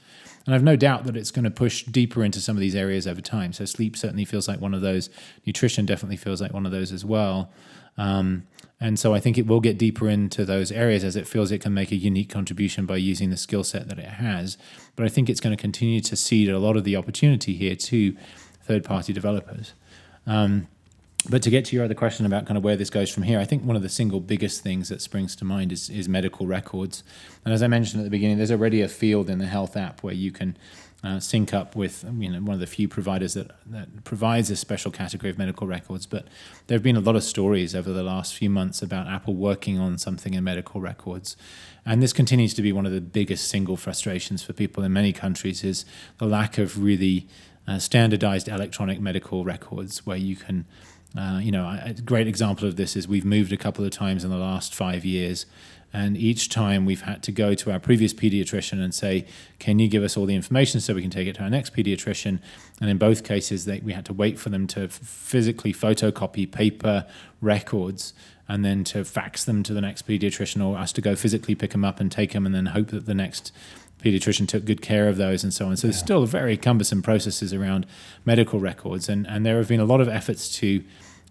And 0.46 0.54
I've 0.54 0.62
no 0.62 0.76
doubt 0.76 1.04
that 1.04 1.16
it's 1.16 1.30
going 1.30 1.44
to 1.44 1.50
push 1.50 1.85
deeper 1.85 2.22
into 2.22 2.40
some 2.40 2.57
of 2.57 2.61
these 2.61 2.74
areas 2.74 3.07
over 3.07 3.20
time. 3.20 3.52
So 3.52 3.64
sleep 3.64 3.96
certainly 3.96 4.24
feels 4.24 4.46
like 4.46 4.61
one 4.61 4.74
of 4.74 4.83
those. 4.83 5.09
Nutrition 5.46 5.87
definitely 5.87 6.16
feels 6.16 6.40
like 6.40 6.52
one 6.52 6.66
of 6.66 6.72
those 6.72 6.92
as 6.92 7.04
well. 7.04 7.50
Um, 7.96 8.46
and 8.80 8.98
so 8.98 9.14
I 9.14 9.20
think 9.20 9.38
it 9.38 9.46
will 9.46 9.61
get 9.61 9.78
deeper 9.78 10.09
into 10.09 10.44
those 10.44 10.70
areas 10.70 11.04
as 11.04 11.16
it 11.16 11.26
feels 11.26 11.50
it 11.50 11.62
can 11.62 11.72
make 11.72 11.92
a 11.92 11.96
unique 11.96 12.28
contribution 12.28 12.85
by 12.85 12.96
using 12.96 13.30
the 13.30 13.37
skill 13.37 13.64
set 13.64 13.88
that 13.88 13.98
it 13.98 14.04
has. 14.04 14.59
But 14.96 15.07
I 15.07 15.09
think 15.09 15.30
it's 15.30 15.40
going 15.40 15.57
to 15.57 15.61
continue 15.61 16.00
to 16.00 16.16
seed 16.16 16.50
a 16.50 16.59
lot 16.59 16.76
of 16.76 16.85
the 16.85 16.96
opportunity 16.96 17.54
here 17.54 17.76
to 17.76 18.16
third 18.62 18.85
party 18.85 19.12
developers. 19.12 19.72
Um, 20.26 20.68
but 21.28 21.42
to 21.42 21.50
get 21.50 21.64
to 21.66 21.76
your 21.76 21.84
other 21.84 21.94
question 21.94 22.26
about 22.26 22.46
kind 22.46 22.58
of 22.58 22.64
where 22.64 22.76
this 22.76 22.90
goes 22.90 23.10
from 23.10 23.22
here, 23.22 23.38
I 23.38 23.44
think 23.44 23.64
one 23.64 23.76
of 23.76 23.82
the 23.82 23.88
single 23.88 24.20
biggest 24.20 24.62
things 24.62 24.88
that 24.88 25.00
springs 25.00 25.34
to 25.37 25.44
mind 25.44 25.72
is, 25.72 25.88
is 25.88 26.08
medical 26.08 26.46
records. 26.46 27.02
And 27.44 27.54
as 27.54 27.62
I 27.62 27.66
mentioned 27.66 28.00
at 28.00 28.04
the 28.04 28.10
beginning, 28.10 28.37
there's 28.37 28.50
already 28.50 28.80
a 28.82 28.88
field 28.88 29.30
in 29.30 29.38
the 29.38 29.46
health 29.46 29.76
app 29.76 30.02
where 30.02 30.14
you 30.14 30.30
can 30.30 30.56
uh, 31.04 31.20
sync 31.20 31.52
up 31.52 31.76
with 31.76 32.02
you 32.18 32.30
know 32.30 32.40
one 32.40 32.54
of 32.54 32.60
the 32.60 32.66
few 32.66 32.88
providers 32.88 33.34
that, 33.34 33.50
that 33.66 34.04
provides 34.04 34.50
a 34.50 34.56
special 34.56 34.90
category 34.90 35.30
of 35.30 35.37
medical 35.37 35.66
records. 35.66 36.06
But 36.06 36.26
there 36.66 36.76
have 36.76 36.82
been 36.82 36.96
a 36.96 37.00
lot 37.00 37.14
of 37.14 37.22
stories 37.22 37.74
over 37.74 37.92
the 37.92 38.02
last 38.02 38.34
few 38.34 38.48
months 38.48 38.80
about 38.80 39.06
Apple 39.06 39.34
working 39.34 39.78
on 39.78 39.98
something 39.98 40.32
in 40.32 40.42
medical 40.42 40.80
records. 40.80 41.37
And 41.84 42.02
this 42.02 42.14
continues 42.14 42.54
to 42.54 42.62
be 42.62 42.72
one 42.72 42.87
of 42.87 42.92
the 42.92 43.02
biggest 43.02 43.48
single 43.48 43.76
frustrations 43.76 44.42
for 44.42 44.54
people 44.54 44.82
in 44.82 44.94
many 44.94 45.12
countries 45.12 45.62
is 45.62 45.84
the 46.18 46.26
lack 46.26 46.56
of 46.56 46.82
really 46.82 47.28
uh, 47.68 47.78
standardized 47.78 48.48
electronic 48.48 48.98
medical 48.98 49.44
records 49.44 50.06
where 50.06 50.16
you 50.16 50.37
can. 50.37 50.64
Uh, 51.16 51.38
you 51.40 51.53
know, 51.53 51.64
a 51.66 51.92
great 51.94 52.27
example 52.27 52.66
of 52.66 52.77
this 52.77 52.96
is 52.96 53.07
we've 53.07 53.24
moved 53.24 53.53
a 53.53 53.57
couple 53.57 53.85
of 53.85 53.90
times 53.90 54.24
in 54.24 54.31
the 54.31 54.37
last 54.37 54.74
five 54.74 55.05
years, 55.05 55.46
and 55.92 56.16
each 56.16 56.48
time 56.48 56.85
we've 56.85 57.03
had 57.03 57.22
to 57.22 57.31
go 57.31 57.55
to 57.55 57.70
our 57.70 57.79
previous 57.79 58.12
pediatrician 58.12 58.83
and 58.83 58.92
say, 58.92 59.27
Can 59.61 59.79
you 59.79 59.87
give 59.87 60.03
us 60.03 60.16
all 60.16 60.27
the 60.27 60.35
information 60.35 60.81
so 60.81 60.92
we 60.92 61.03
can 61.03 61.11
take 61.11 61.29
it 61.29 61.37
to 61.37 61.42
our 61.42 61.50
next 61.50 61.72
pediatrician? 61.72 62.40
And 62.81 62.90
in 62.90 62.98
both 62.98 63.22
cases, 63.22 63.64
they, 63.64 63.79
we 63.79 63.92
had 63.92 64.05
to 64.07 64.12
wait 64.12 64.38
for 64.40 64.48
them 64.48 64.66
to 64.68 64.88
physically 64.88 65.72
photocopy 65.72 66.50
paper 66.50 67.07
records 67.40 68.12
and 68.48 68.64
then 68.64 68.83
to 68.85 69.05
fax 69.05 69.44
them 69.44 69.62
to 69.62 69.72
the 69.72 69.81
next 69.81 70.07
pediatrician 70.07 70.64
or 70.64 70.77
us 70.77 70.92
to 70.92 71.00
go 71.00 71.14
physically 71.14 71.55
pick 71.55 71.70
them 71.70 71.85
up 71.85 72.00
and 72.00 72.11
take 72.11 72.33
them 72.33 72.44
and 72.44 72.55
then 72.55 72.66
hope 72.66 72.88
that 72.88 73.07
the 73.07 73.14
next 73.14 73.53
pediatrician 74.04 74.46
took 74.46 74.64
good 74.64 74.82
care 74.82 75.08
of 75.08 75.16
those 75.16 75.42
and 75.42 75.52
so 75.52 75.66
on. 75.66 75.76
So 75.76 75.86
yeah. 75.86 75.92
there's 75.92 76.00
still 76.00 76.26
very 76.26 76.56
cumbersome 76.56 77.02
processes 77.02 77.52
around 77.52 77.86
medical 78.24 78.60
records. 78.60 79.08
And, 79.08 79.26
and 79.26 79.46
there 79.46 79.56
have 79.56 79.68
been 79.68 79.80
a 79.80 79.84
lot 79.84 80.00
of 80.00 80.08
efforts 80.08 80.48
to 80.58 80.84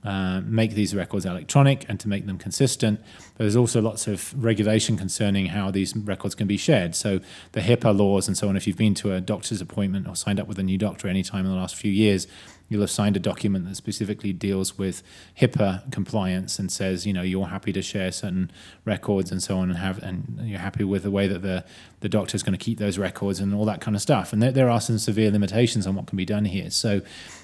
uh, 0.03 0.41
make 0.45 0.73
these 0.73 0.95
records 0.95 1.25
electronic 1.25 1.85
and 1.87 1.99
to 1.99 2.07
make 2.07 2.25
them 2.25 2.37
consistent. 2.37 2.99
But 3.37 3.45
there's 3.45 3.55
also 3.55 3.81
lots 3.81 4.07
of 4.07 4.33
regulation 4.43 4.97
concerning 4.97 5.47
how 5.47 5.71
these 5.71 5.95
records 5.95 6.35
can 6.35 6.47
be 6.47 6.57
shared. 6.57 6.95
So 6.95 7.19
the 7.53 7.61
HIPAA 7.61 7.97
laws 7.97 8.27
and 8.27 8.37
so 8.37 8.49
on. 8.49 8.57
If 8.57 8.67
you've 8.67 8.77
been 8.77 8.95
to 8.95 9.13
a 9.13 9.21
doctor's 9.21 9.61
appointment 9.61 10.07
or 10.07 10.15
signed 10.15 10.39
up 10.39 10.47
with 10.47 10.59
a 10.59 10.63
new 10.63 10.77
doctor 10.77 11.07
any 11.07 11.23
time 11.23 11.45
in 11.45 11.51
the 11.51 11.57
last 11.57 11.75
few 11.75 11.91
years, 11.91 12.27
you'll 12.69 12.81
have 12.81 12.89
signed 12.89 13.15
a 13.15 13.19
document 13.19 13.67
that 13.67 13.75
specifically 13.75 14.33
deals 14.33 14.77
with 14.77 15.03
HIPAA 15.39 15.91
compliance 15.91 16.57
and 16.59 16.71
says, 16.71 17.05
you 17.05 17.13
know, 17.13 17.21
you're 17.21 17.47
happy 17.47 17.71
to 17.71 17.81
share 17.81 18.11
certain 18.11 18.51
records 18.83 19.31
and 19.31 19.43
so 19.43 19.57
on, 19.57 19.69
and 19.69 19.77
have 19.77 20.01
and 20.01 20.39
you're 20.43 20.59
happy 20.59 20.83
with 20.83 21.03
the 21.03 21.11
way 21.11 21.27
that 21.27 21.41
the 21.41 21.63
the 21.99 22.09
doctor 22.09 22.35
is 22.35 22.43
going 22.43 22.57
to 22.57 22.63
keep 22.63 22.79
those 22.79 22.97
records 22.97 23.39
and 23.39 23.53
all 23.53 23.65
that 23.65 23.79
kind 23.79 23.95
of 23.95 24.01
stuff. 24.01 24.33
And 24.33 24.41
there, 24.41 24.51
there 24.51 24.69
are 24.69 24.81
some 24.81 24.97
severe 24.97 25.31
limitations 25.31 25.85
on 25.85 25.95
what 25.95 26.07
can 26.07 26.17
be 26.17 26.25
done 26.25 26.45
here. 26.45 26.69
So, 26.71 27.01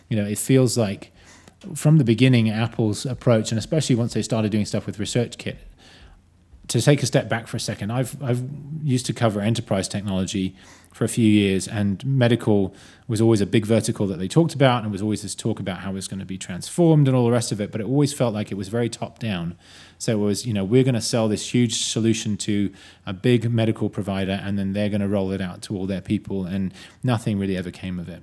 you 0.09 0.17
know, 0.17 0.25
it 0.25 0.37
feels 0.37 0.77
like 0.77 1.11
from 1.75 1.97
the 1.97 2.03
beginning, 2.03 2.49
Apple's 2.49 3.05
approach, 3.05 3.51
and 3.51 3.59
especially 3.59 3.95
once 3.95 4.13
they 4.13 4.21
started 4.21 4.51
doing 4.51 4.65
stuff 4.65 4.85
with 4.85 4.97
ResearchKit, 4.97 5.57
to 6.67 6.81
take 6.81 7.01
a 7.01 7.05
step 7.05 7.27
back 7.27 7.47
for 7.47 7.57
a 7.57 7.59
second, 7.59 7.91
I've 7.91 8.21
I've 8.21 8.43
used 8.83 9.05
to 9.07 9.13
cover 9.13 9.41
enterprise 9.41 9.87
technology 9.87 10.55
for 10.93 11.03
a 11.03 11.07
few 11.07 11.27
years, 11.27 11.67
and 11.67 12.03
medical 12.05 12.73
was 13.07 13.21
always 13.21 13.41
a 13.41 13.45
big 13.45 13.65
vertical 13.65 14.05
that 14.07 14.19
they 14.19 14.27
talked 14.27 14.53
about, 14.53 14.83
and 14.83 14.91
was 14.91 15.01
always 15.01 15.21
this 15.23 15.35
talk 15.35 15.59
about 15.59 15.79
how 15.79 15.91
it 15.91 15.93
was 15.93 16.07
going 16.07 16.19
to 16.19 16.25
be 16.25 16.37
transformed 16.37 17.07
and 17.07 17.17
all 17.17 17.25
the 17.25 17.31
rest 17.31 17.51
of 17.51 17.59
it. 17.59 17.71
But 17.71 17.81
it 17.81 17.85
always 17.85 18.13
felt 18.13 18.33
like 18.33 18.51
it 18.51 18.55
was 18.55 18.69
very 18.69 18.89
top 18.89 19.19
down. 19.19 19.57
So 19.97 20.13
it 20.13 20.23
was, 20.23 20.45
you 20.45 20.53
know, 20.53 20.63
we're 20.63 20.83
going 20.83 20.95
to 20.95 21.01
sell 21.01 21.27
this 21.27 21.53
huge 21.53 21.83
solution 21.83 22.37
to 22.37 22.71
a 23.05 23.13
big 23.13 23.51
medical 23.51 23.89
provider, 23.89 24.39
and 24.43 24.57
then 24.57 24.73
they're 24.73 24.89
going 24.89 25.01
to 25.01 25.07
roll 25.07 25.31
it 25.31 25.41
out 25.41 25.61
to 25.63 25.75
all 25.75 25.87
their 25.87 26.01
people, 26.01 26.45
and 26.45 26.73
nothing 27.03 27.39
really 27.39 27.57
ever 27.57 27.71
came 27.71 27.99
of 27.99 28.07
it 28.07 28.21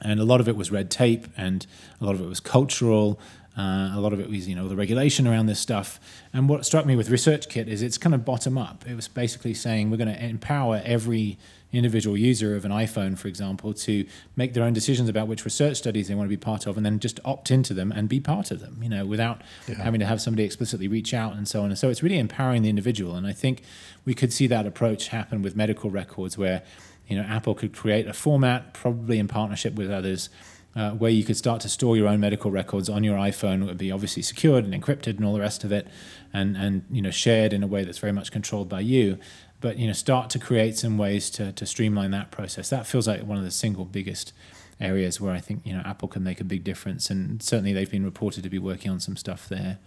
and 0.00 0.20
a 0.20 0.24
lot 0.24 0.40
of 0.40 0.48
it 0.48 0.56
was 0.56 0.70
red 0.70 0.90
tape, 0.90 1.26
and 1.36 1.66
a 2.00 2.04
lot 2.04 2.14
of 2.14 2.20
it 2.20 2.26
was 2.26 2.40
cultural. 2.40 3.18
Uh, 3.56 3.90
a 3.92 4.00
lot 4.00 4.12
of 4.12 4.20
it 4.20 4.30
was, 4.30 4.46
you 4.46 4.54
know, 4.54 4.68
the 4.68 4.76
regulation 4.76 5.26
around 5.26 5.46
this 5.46 5.58
stuff. 5.58 5.98
And 6.32 6.48
what 6.48 6.64
struck 6.64 6.86
me 6.86 6.94
with 6.94 7.08
ResearchKit 7.08 7.66
is 7.66 7.82
it's 7.82 7.98
kind 7.98 8.14
of 8.14 8.24
bottom 8.24 8.56
up. 8.56 8.84
It 8.86 8.94
was 8.94 9.08
basically 9.08 9.52
saying 9.52 9.90
we're 9.90 9.96
going 9.96 10.14
to 10.14 10.24
empower 10.24 10.80
every 10.84 11.38
individual 11.72 12.16
user 12.16 12.54
of 12.54 12.64
an 12.64 12.70
iPhone, 12.70 13.18
for 13.18 13.26
example, 13.26 13.74
to 13.74 14.06
make 14.36 14.54
their 14.54 14.62
own 14.62 14.72
decisions 14.72 15.08
about 15.08 15.26
which 15.26 15.44
research 15.44 15.76
studies 15.76 16.06
they 16.06 16.14
want 16.14 16.26
to 16.26 16.30
be 16.30 16.36
part 16.36 16.66
of, 16.66 16.76
and 16.76 16.86
then 16.86 17.00
just 17.00 17.18
opt 17.24 17.50
into 17.50 17.74
them 17.74 17.90
and 17.90 18.08
be 18.08 18.20
part 18.20 18.52
of 18.52 18.60
them, 18.60 18.78
you 18.80 18.88
know, 18.88 19.04
without 19.04 19.42
yeah. 19.66 19.74
having 19.74 19.98
to 19.98 20.06
have 20.06 20.20
somebody 20.20 20.44
explicitly 20.44 20.86
reach 20.86 21.12
out 21.12 21.34
and 21.34 21.48
so 21.48 21.62
on. 21.62 21.70
And 21.70 21.78
so 21.78 21.90
it's 21.90 22.02
really 22.02 22.18
empowering 22.18 22.62
the 22.62 22.68
individual. 22.68 23.16
And 23.16 23.26
I 23.26 23.32
think 23.32 23.62
we 24.04 24.14
could 24.14 24.32
see 24.32 24.46
that 24.46 24.66
approach 24.66 25.08
happen 25.08 25.42
with 25.42 25.56
medical 25.56 25.90
records 25.90 26.38
where 26.38 26.62
you 27.08 27.16
know, 27.16 27.22
Apple 27.22 27.54
could 27.54 27.74
create 27.74 28.06
a 28.06 28.12
format, 28.12 28.74
probably 28.74 29.18
in 29.18 29.28
partnership 29.28 29.74
with 29.74 29.90
others, 29.90 30.28
uh, 30.76 30.90
where 30.90 31.10
you 31.10 31.24
could 31.24 31.36
start 31.36 31.60
to 31.62 31.68
store 31.68 31.96
your 31.96 32.06
own 32.06 32.20
medical 32.20 32.50
records 32.50 32.88
on 32.88 33.02
your 33.02 33.16
iPhone. 33.16 33.62
It 33.62 33.66
would 33.66 33.78
be 33.78 33.90
obviously 33.90 34.22
secured 34.22 34.64
and 34.64 34.74
encrypted 34.74 35.16
and 35.16 35.24
all 35.24 35.32
the 35.32 35.40
rest 35.40 35.64
of 35.64 35.72
it, 35.72 35.88
and 36.32 36.56
and 36.56 36.84
you 36.90 37.02
know 37.02 37.10
shared 37.10 37.52
in 37.52 37.62
a 37.62 37.66
way 37.66 37.82
that's 37.82 37.98
very 37.98 38.12
much 38.12 38.30
controlled 38.30 38.68
by 38.68 38.80
you. 38.80 39.18
But 39.60 39.78
you 39.78 39.86
know, 39.86 39.92
start 39.92 40.30
to 40.30 40.38
create 40.38 40.76
some 40.76 40.98
ways 40.98 41.30
to 41.30 41.52
to 41.52 41.66
streamline 41.66 42.10
that 42.12 42.30
process. 42.30 42.68
That 42.68 42.86
feels 42.86 43.08
like 43.08 43.22
one 43.22 43.38
of 43.38 43.44
the 43.44 43.50
single 43.50 43.86
biggest 43.86 44.32
areas 44.80 45.20
where 45.20 45.32
I 45.32 45.40
think 45.40 45.62
you 45.64 45.72
know 45.72 45.82
Apple 45.84 46.08
can 46.08 46.22
make 46.22 46.40
a 46.40 46.44
big 46.44 46.62
difference, 46.62 47.10
and 47.10 47.42
certainly 47.42 47.72
they've 47.72 47.90
been 47.90 48.04
reported 48.04 48.42
to 48.44 48.50
be 48.50 48.58
working 48.58 48.90
on 48.90 49.00
some 49.00 49.16
stuff 49.16 49.48
there. 49.48 49.78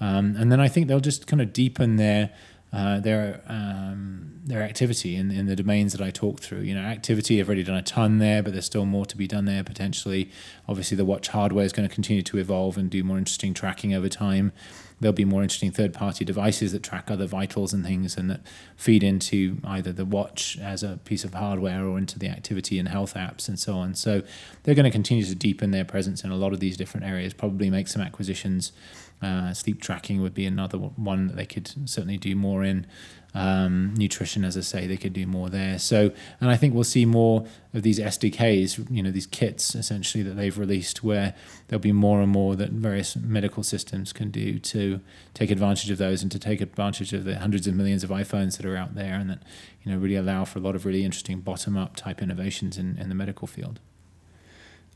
Um, 0.00 0.36
and 0.36 0.52
then 0.52 0.60
I 0.60 0.68
think 0.68 0.86
they'll 0.86 1.00
just 1.00 1.26
kind 1.26 1.42
of 1.42 1.52
deepen 1.52 1.96
their 1.96 2.30
uh, 2.72 3.00
their 3.00 3.40
um, 3.48 4.17
their 4.48 4.62
activity 4.62 5.14
in, 5.14 5.30
in 5.30 5.46
the 5.46 5.54
domains 5.54 5.92
that 5.92 6.00
I 6.00 6.10
talked 6.10 6.42
through. 6.42 6.60
You 6.60 6.74
know, 6.74 6.80
activity, 6.80 7.38
I've 7.38 7.48
already 7.48 7.62
done 7.62 7.76
a 7.76 7.82
ton 7.82 8.18
there, 8.18 8.42
but 8.42 8.52
there's 8.52 8.64
still 8.64 8.86
more 8.86 9.06
to 9.06 9.16
be 9.16 9.26
done 9.26 9.44
there 9.44 9.62
potentially. 9.62 10.30
Obviously, 10.66 10.96
the 10.96 11.04
watch 11.04 11.28
hardware 11.28 11.64
is 11.64 11.72
going 11.72 11.88
to 11.88 11.94
continue 11.94 12.22
to 12.22 12.38
evolve 12.38 12.78
and 12.78 12.90
do 12.90 13.04
more 13.04 13.18
interesting 13.18 13.52
tracking 13.52 13.94
over 13.94 14.08
time. 14.08 14.52
There'll 15.00 15.12
be 15.12 15.24
more 15.24 15.42
interesting 15.42 15.70
third 15.70 15.94
party 15.94 16.24
devices 16.24 16.72
that 16.72 16.82
track 16.82 17.08
other 17.08 17.26
vitals 17.26 17.72
and 17.72 17.84
things 17.84 18.16
and 18.16 18.28
that 18.30 18.40
feed 18.74 19.04
into 19.04 19.58
either 19.62 19.92
the 19.92 20.04
watch 20.04 20.58
as 20.60 20.82
a 20.82 20.98
piece 21.04 21.22
of 21.22 21.34
hardware 21.34 21.84
or 21.84 21.98
into 21.98 22.18
the 22.18 22.28
activity 22.28 22.80
and 22.80 22.88
health 22.88 23.14
apps 23.14 23.48
and 23.48 23.60
so 23.60 23.74
on. 23.74 23.94
So 23.94 24.22
they're 24.64 24.74
going 24.74 24.84
to 24.84 24.90
continue 24.90 25.24
to 25.24 25.36
deepen 25.36 25.70
their 25.70 25.84
presence 25.84 26.24
in 26.24 26.32
a 26.32 26.36
lot 26.36 26.52
of 26.52 26.58
these 26.58 26.76
different 26.76 27.06
areas, 27.06 27.32
probably 27.32 27.70
make 27.70 27.86
some 27.86 28.02
acquisitions 28.02 28.72
uh, 29.20 29.52
sleep 29.52 29.80
tracking 29.80 30.20
would 30.20 30.34
be 30.34 30.46
another 30.46 30.78
one 30.78 31.26
that 31.26 31.36
they 31.36 31.46
could 31.46 31.68
certainly 31.88 32.16
do 32.16 32.36
more 32.36 32.62
in. 32.62 32.86
Um, 33.34 33.94
nutrition, 33.94 34.42
as 34.44 34.56
I 34.56 34.62
say, 34.62 34.86
they 34.86 34.96
could 34.96 35.12
do 35.12 35.26
more 35.26 35.50
there. 35.50 35.78
So, 35.78 36.12
and 36.40 36.50
I 36.50 36.56
think 36.56 36.74
we'll 36.74 36.82
see 36.82 37.04
more 37.04 37.46
of 37.74 37.82
these 37.82 38.00
SDKs, 38.00 38.90
you 38.90 39.02
know, 39.02 39.10
these 39.10 39.26
kits 39.26 39.74
essentially 39.74 40.24
that 40.24 40.34
they've 40.34 40.56
released, 40.58 41.04
where 41.04 41.34
there'll 41.68 41.80
be 41.80 41.92
more 41.92 42.22
and 42.22 42.32
more 42.32 42.56
that 42.56 42.70
various 42.70 43.16
medical 43.16 43.62
systems 43.62 44.12
can 44.12 44.30
do 44.30 44.58
to 44.58 45.00
take 45.34 45.50
advantage 45.50 45.90
of 45.90 45.98
those 45.98 46.22
and 46.22 46.32
to 46.32 46.38
take 46.38 46.60
advantage 46.62 47.12
of 47.12 47.24
the 47.24 47.38
hundreds 47.38 47.66
of 47.66 47.74
millions 47.74 48.02
of 48.02 48.10
iPhones 48.10 48.56
that 48.56 48.64
are 48.64 48.76
out 48.76 48.94
there, 48.94 49.14
and 49.14 49.28
that 49.28 49.42
you 49.82 49.92
know 49.92 49.98
really 49.98 50.16
allow 50.16 50.44
for 50.44 50.58
a 50.58 50.62
lot 50.62 50.74
of 50.74 50.86
really 50.86 51.04
interesting 51.04 51.40
bottom-up 51.40 51.96
type 51.96 52.22
innovations 52.22 52.78
in, 52.78 52.96
in 52.98 53.10
the 53.10 53.14
medical 53.14 53.46
field. 53.46 53.78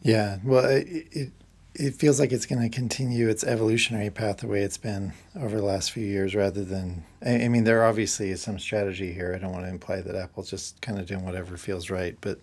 Yeah, 0.01 0.38
well, 0.42 0.64
it, 0.64 0.87
it 1.12 1.33
it 1.75 1.95
feels 1.95 2.21
like 2.21 2.33
it's 2.33 2.47
going 2.47 2.61
to 2.61 2.69
continue 2.69 3.29
its 3.29 3.45
evolutionary 3.45 4.11
path 4.11 4.39
the 4.39 4.47
way 4.47 4.61
it's 4.61 4.77
been 4.77 5.13
over 5.35 5.57
the 5.57 5.65
last 5.65 5.91
few 5.91 6.05
years 6.05 6.35
rather 6.35 6.65
than 6.65 7.05
I, 7.25 7.49
mean 7.49 7.65
there 7.65 7.85
obviously 7.85 8.31
is 8.31 8.43
some 8.43 8.59
strategy 8.59 9.13
here. 9.13 9.33
I 9.35 9.39
don't 9.39 9.53
want 9.53 9.65
to 9.65 9.71
imply 9.71 10.03
that 10.03 10.15
apple's 10.15 10.51
just 10.51 10.81
kind 10.83 10.99
of 10.99 11.07
doing 11.07 11.25
whatever 11.25 11.57
feels 11.57 11.89
right 11.89 12.17
but 12.21 12.41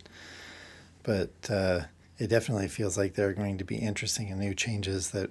but 1.03 1.31
uh, 1.49 1.81
it 2.17 2.27
definitely 2.27 2.67
feels 2.67 2.97
like 2.97 3.15
there 3.15 3.29
are 3.29 3.33
going 3.33 3.57
to 3.57 3.63
be 3.63 3.77
interesting 3.77 4.29
and 4.29 4.39
new 4.39 4.53
changes 4.53 5.11
that 5.11 5.29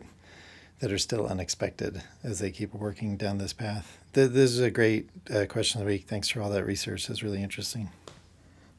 that 0.81 0.93
are 0.93 0.99
still 0.99 1.27
unexpected 1.27 2.03
as 2.23 2.39
they 2.39 2.53
keep 2.53 2.73
working 2.73 3.17
down 3.17 3.39
this 3.39 3.53
path. 3.53 3.99
This 4.13 4.53
is 4.53 4.61
a 4.61 4.71
great 4.71 5.09
uh, 5.29 5.45
question 5.49 5.81
of 5.81 5.87
the 5.87 5.93
week. 5.93 6.07
Thanks 6.07 6.29
for 6.29 6.41
all 6.41 6.51
that 6.51 6.65
research. 6.65 7.11
It's 7.11 7.23
really 7.23 7.43
interesting 7.43 7.91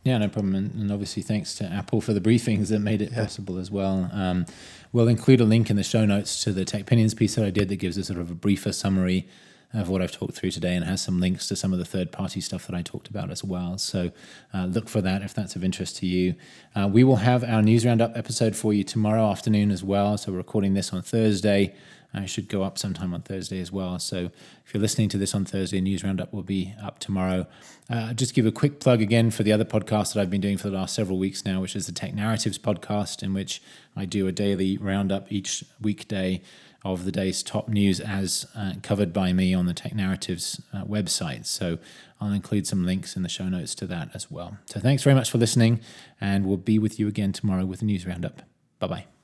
yeah, 0.04 0.18
no 0.18 0.30
problem. 0.30 0.56
And, 0.56 0.74
and, 0.76 0.92
obviously, 0.92 1.22
thanks 1.22 1.56
to 1.56 1.66
Apple 1.66 2.02
for 2.02 2.14
the 2.14 2.22
briefings 2.22 2.70
that 2.70 2.80
made 2.80 3.02
it 3.02 3.12
yeah. 3.12 3.24
possible 3.24 3.58
as 3.58 3.70
well. 3.70 4.10
Um, 4.14 4.46
we'll 4.92 5.08
include 5.08 5.42
a 5.42 5.46
link 5.46 5.70
in 5.70 5.76
the 5.76 5.84
show 5.84 6.06
notes 6.06 6.44
to 6.44 6.54
the 6.54 6.64
TechPinions 6.66 7.16
piece 7.16 7.36
that 7.36 7.46
I 7.46 7.50
did 7.50 7.70
that 7.70 7.78
gives 7.78 7.98
a 7.98 8.04
sort 8.04 8.20
of 8.20 8.32
a 8.32 8.36
briefer 8.36 8.72
summary 8.72 9.28
of 9.74 9.88
what 9.88 10.02
I've 10.02 10.12
talked 10.12 10.34
through 10.34 10.50
today 10.50 10.76
and 10.76 10.84
has 10.86 11.02
some 11.02 11.20
links 11.20 11.48
to 11.50 11.56
some 11.56 11.74
of 11.74 11.80
the 11.80 11.86
third 11.86 12.12
party 12.12 12.42
stuff 12.42 12.66
that 12.66 12.76
I 12.76 12.82
talked 12.82 13.08
about 13.08 13.30
as 13.30 13.44
well. 13.44 13.78
So 13.78 14.12
uh, 14.52 14.66
look 14.66 14.90
for 14.90 15.02
that 15.02 15.22
if 15.22 15.34
that's 15.36 15.56
of 15.56 15.64
interest 15.64 15.98
to 15.98 16.08
you. 16.08 16.34
Uh, 16.76 16.90
we 16.92 17.04
will 17.04 17.18
have 17.18 17.44
our 17.44 17.62
news 17.62 17.86
roundup 17.86 18.18
episode 18.18 18.56
for 18.56 18.74
you 18.74 18.84
tomorrow 18.84 19.30
afternoon 19.30 19.70
as 19.70 19.84
well. 19.84 20.18
So 20.18 20.32
we're 20.32 20.40
recording 20.40 20.74
this 20.74 20.92
on 20.92 21.04
Thursday. 21.04 21.76
I 22.14 22.26
should 22.26 22.48
go 22.48 22.64
up 22.64 22.78
sometime 22.78 23.14
on 23.14 23.22
Thursday 23.22 23.62
as 23.62 23.72
well. 23.72 24.00
So 24.00 24.32
if 24.66 24.74
you're 24.74 24.82
listening 24.82 25.10
to 25.10 25.18
this 25.18 25.36
on 25.36 25.46
Thursday, 25.46 25.80
News 25.80 26.04
Roundup 26.04 26.34
will 26.34 26.44
be 26.44 26.74
up 26.82 27.00
tomorrow. 27.00 27.46
Uh, 27.90 28.14
just 28.14 28.34
give 28.34 28.46
a 28.46 28.52
quick 28.52 28.80
plug 28.80 29.02
again 29.02 29.30
for 29.30 29.44
the 29.44 29.54
other 29.54 29.66
podcast 29.66 30.14
that 30.14 30.22
I've 30.22 30.30
been 30.30 30.42
doing 30.42 30.58
for 30.58 30.70
the 30.70 30.76
last 30.76 30.96
several 30.96 31.20
weeks 31.20 31.46
now, 31.46 31.62
which 31.62 31.76
is 31.76 31.86
the 31.86 31.92
Tech 31.92 32.14
Narratives 32.14 32.58
podcast, 32.58 33.22
in 33.22 33.34
which 33.34 33.62
I 33.96 34.06
do 34.06 34.28
a 34.28 34.32
daily 34.32 34.78
roundup 34.78 35.32
each 35.32 35.64
weekday 35.80 36.42
of 36.86 37.04
the 37.06 37.12
day's 37.12 37.44
top 37.44 37.68
news 37.68 38.00
as 38.00 38.46
uh, 38.56 38.74
covered 38.82 39.12
by 39.12 39.34
me 39.34 39.54
on 39.54 39.66
the 39.66 39.74
Tech 39.74 39.94
Narratives 39.94 40.62
uh, 40.74 40.86
website. 40.86 41.46
So 41.46 41.78
I'll 42.22 42.32
include 42.32 42.66
some 42.66 42.86
links 42.86 43.16
in 43.16 43.24
the 43.24 43.30
show 43.30 43.50
notes 43.50 43.76
to 43.76 43.88
that 43.88 44.10
as 44.14 44.32
well. 44.32 44.58
So 44.66 44.80
thanks 44.80 45.04
very 45.04 45.16
much 45.16 45.30
for 45.30 45.38
listening, 45.38 45.82
and 46.20 46.46
we'll 46.46 46.58
be 46.58 46.80
with 46.80 47.00
you 47.00 47.08
again 47.08 47.34
tomorrow 47.34 47.66
with 47.66 47.82
a 47.82 47.86
news 47.86 48.06
roundup. 48.06 48.42
Bye 48.80 48.88
bye. 48.88 49.19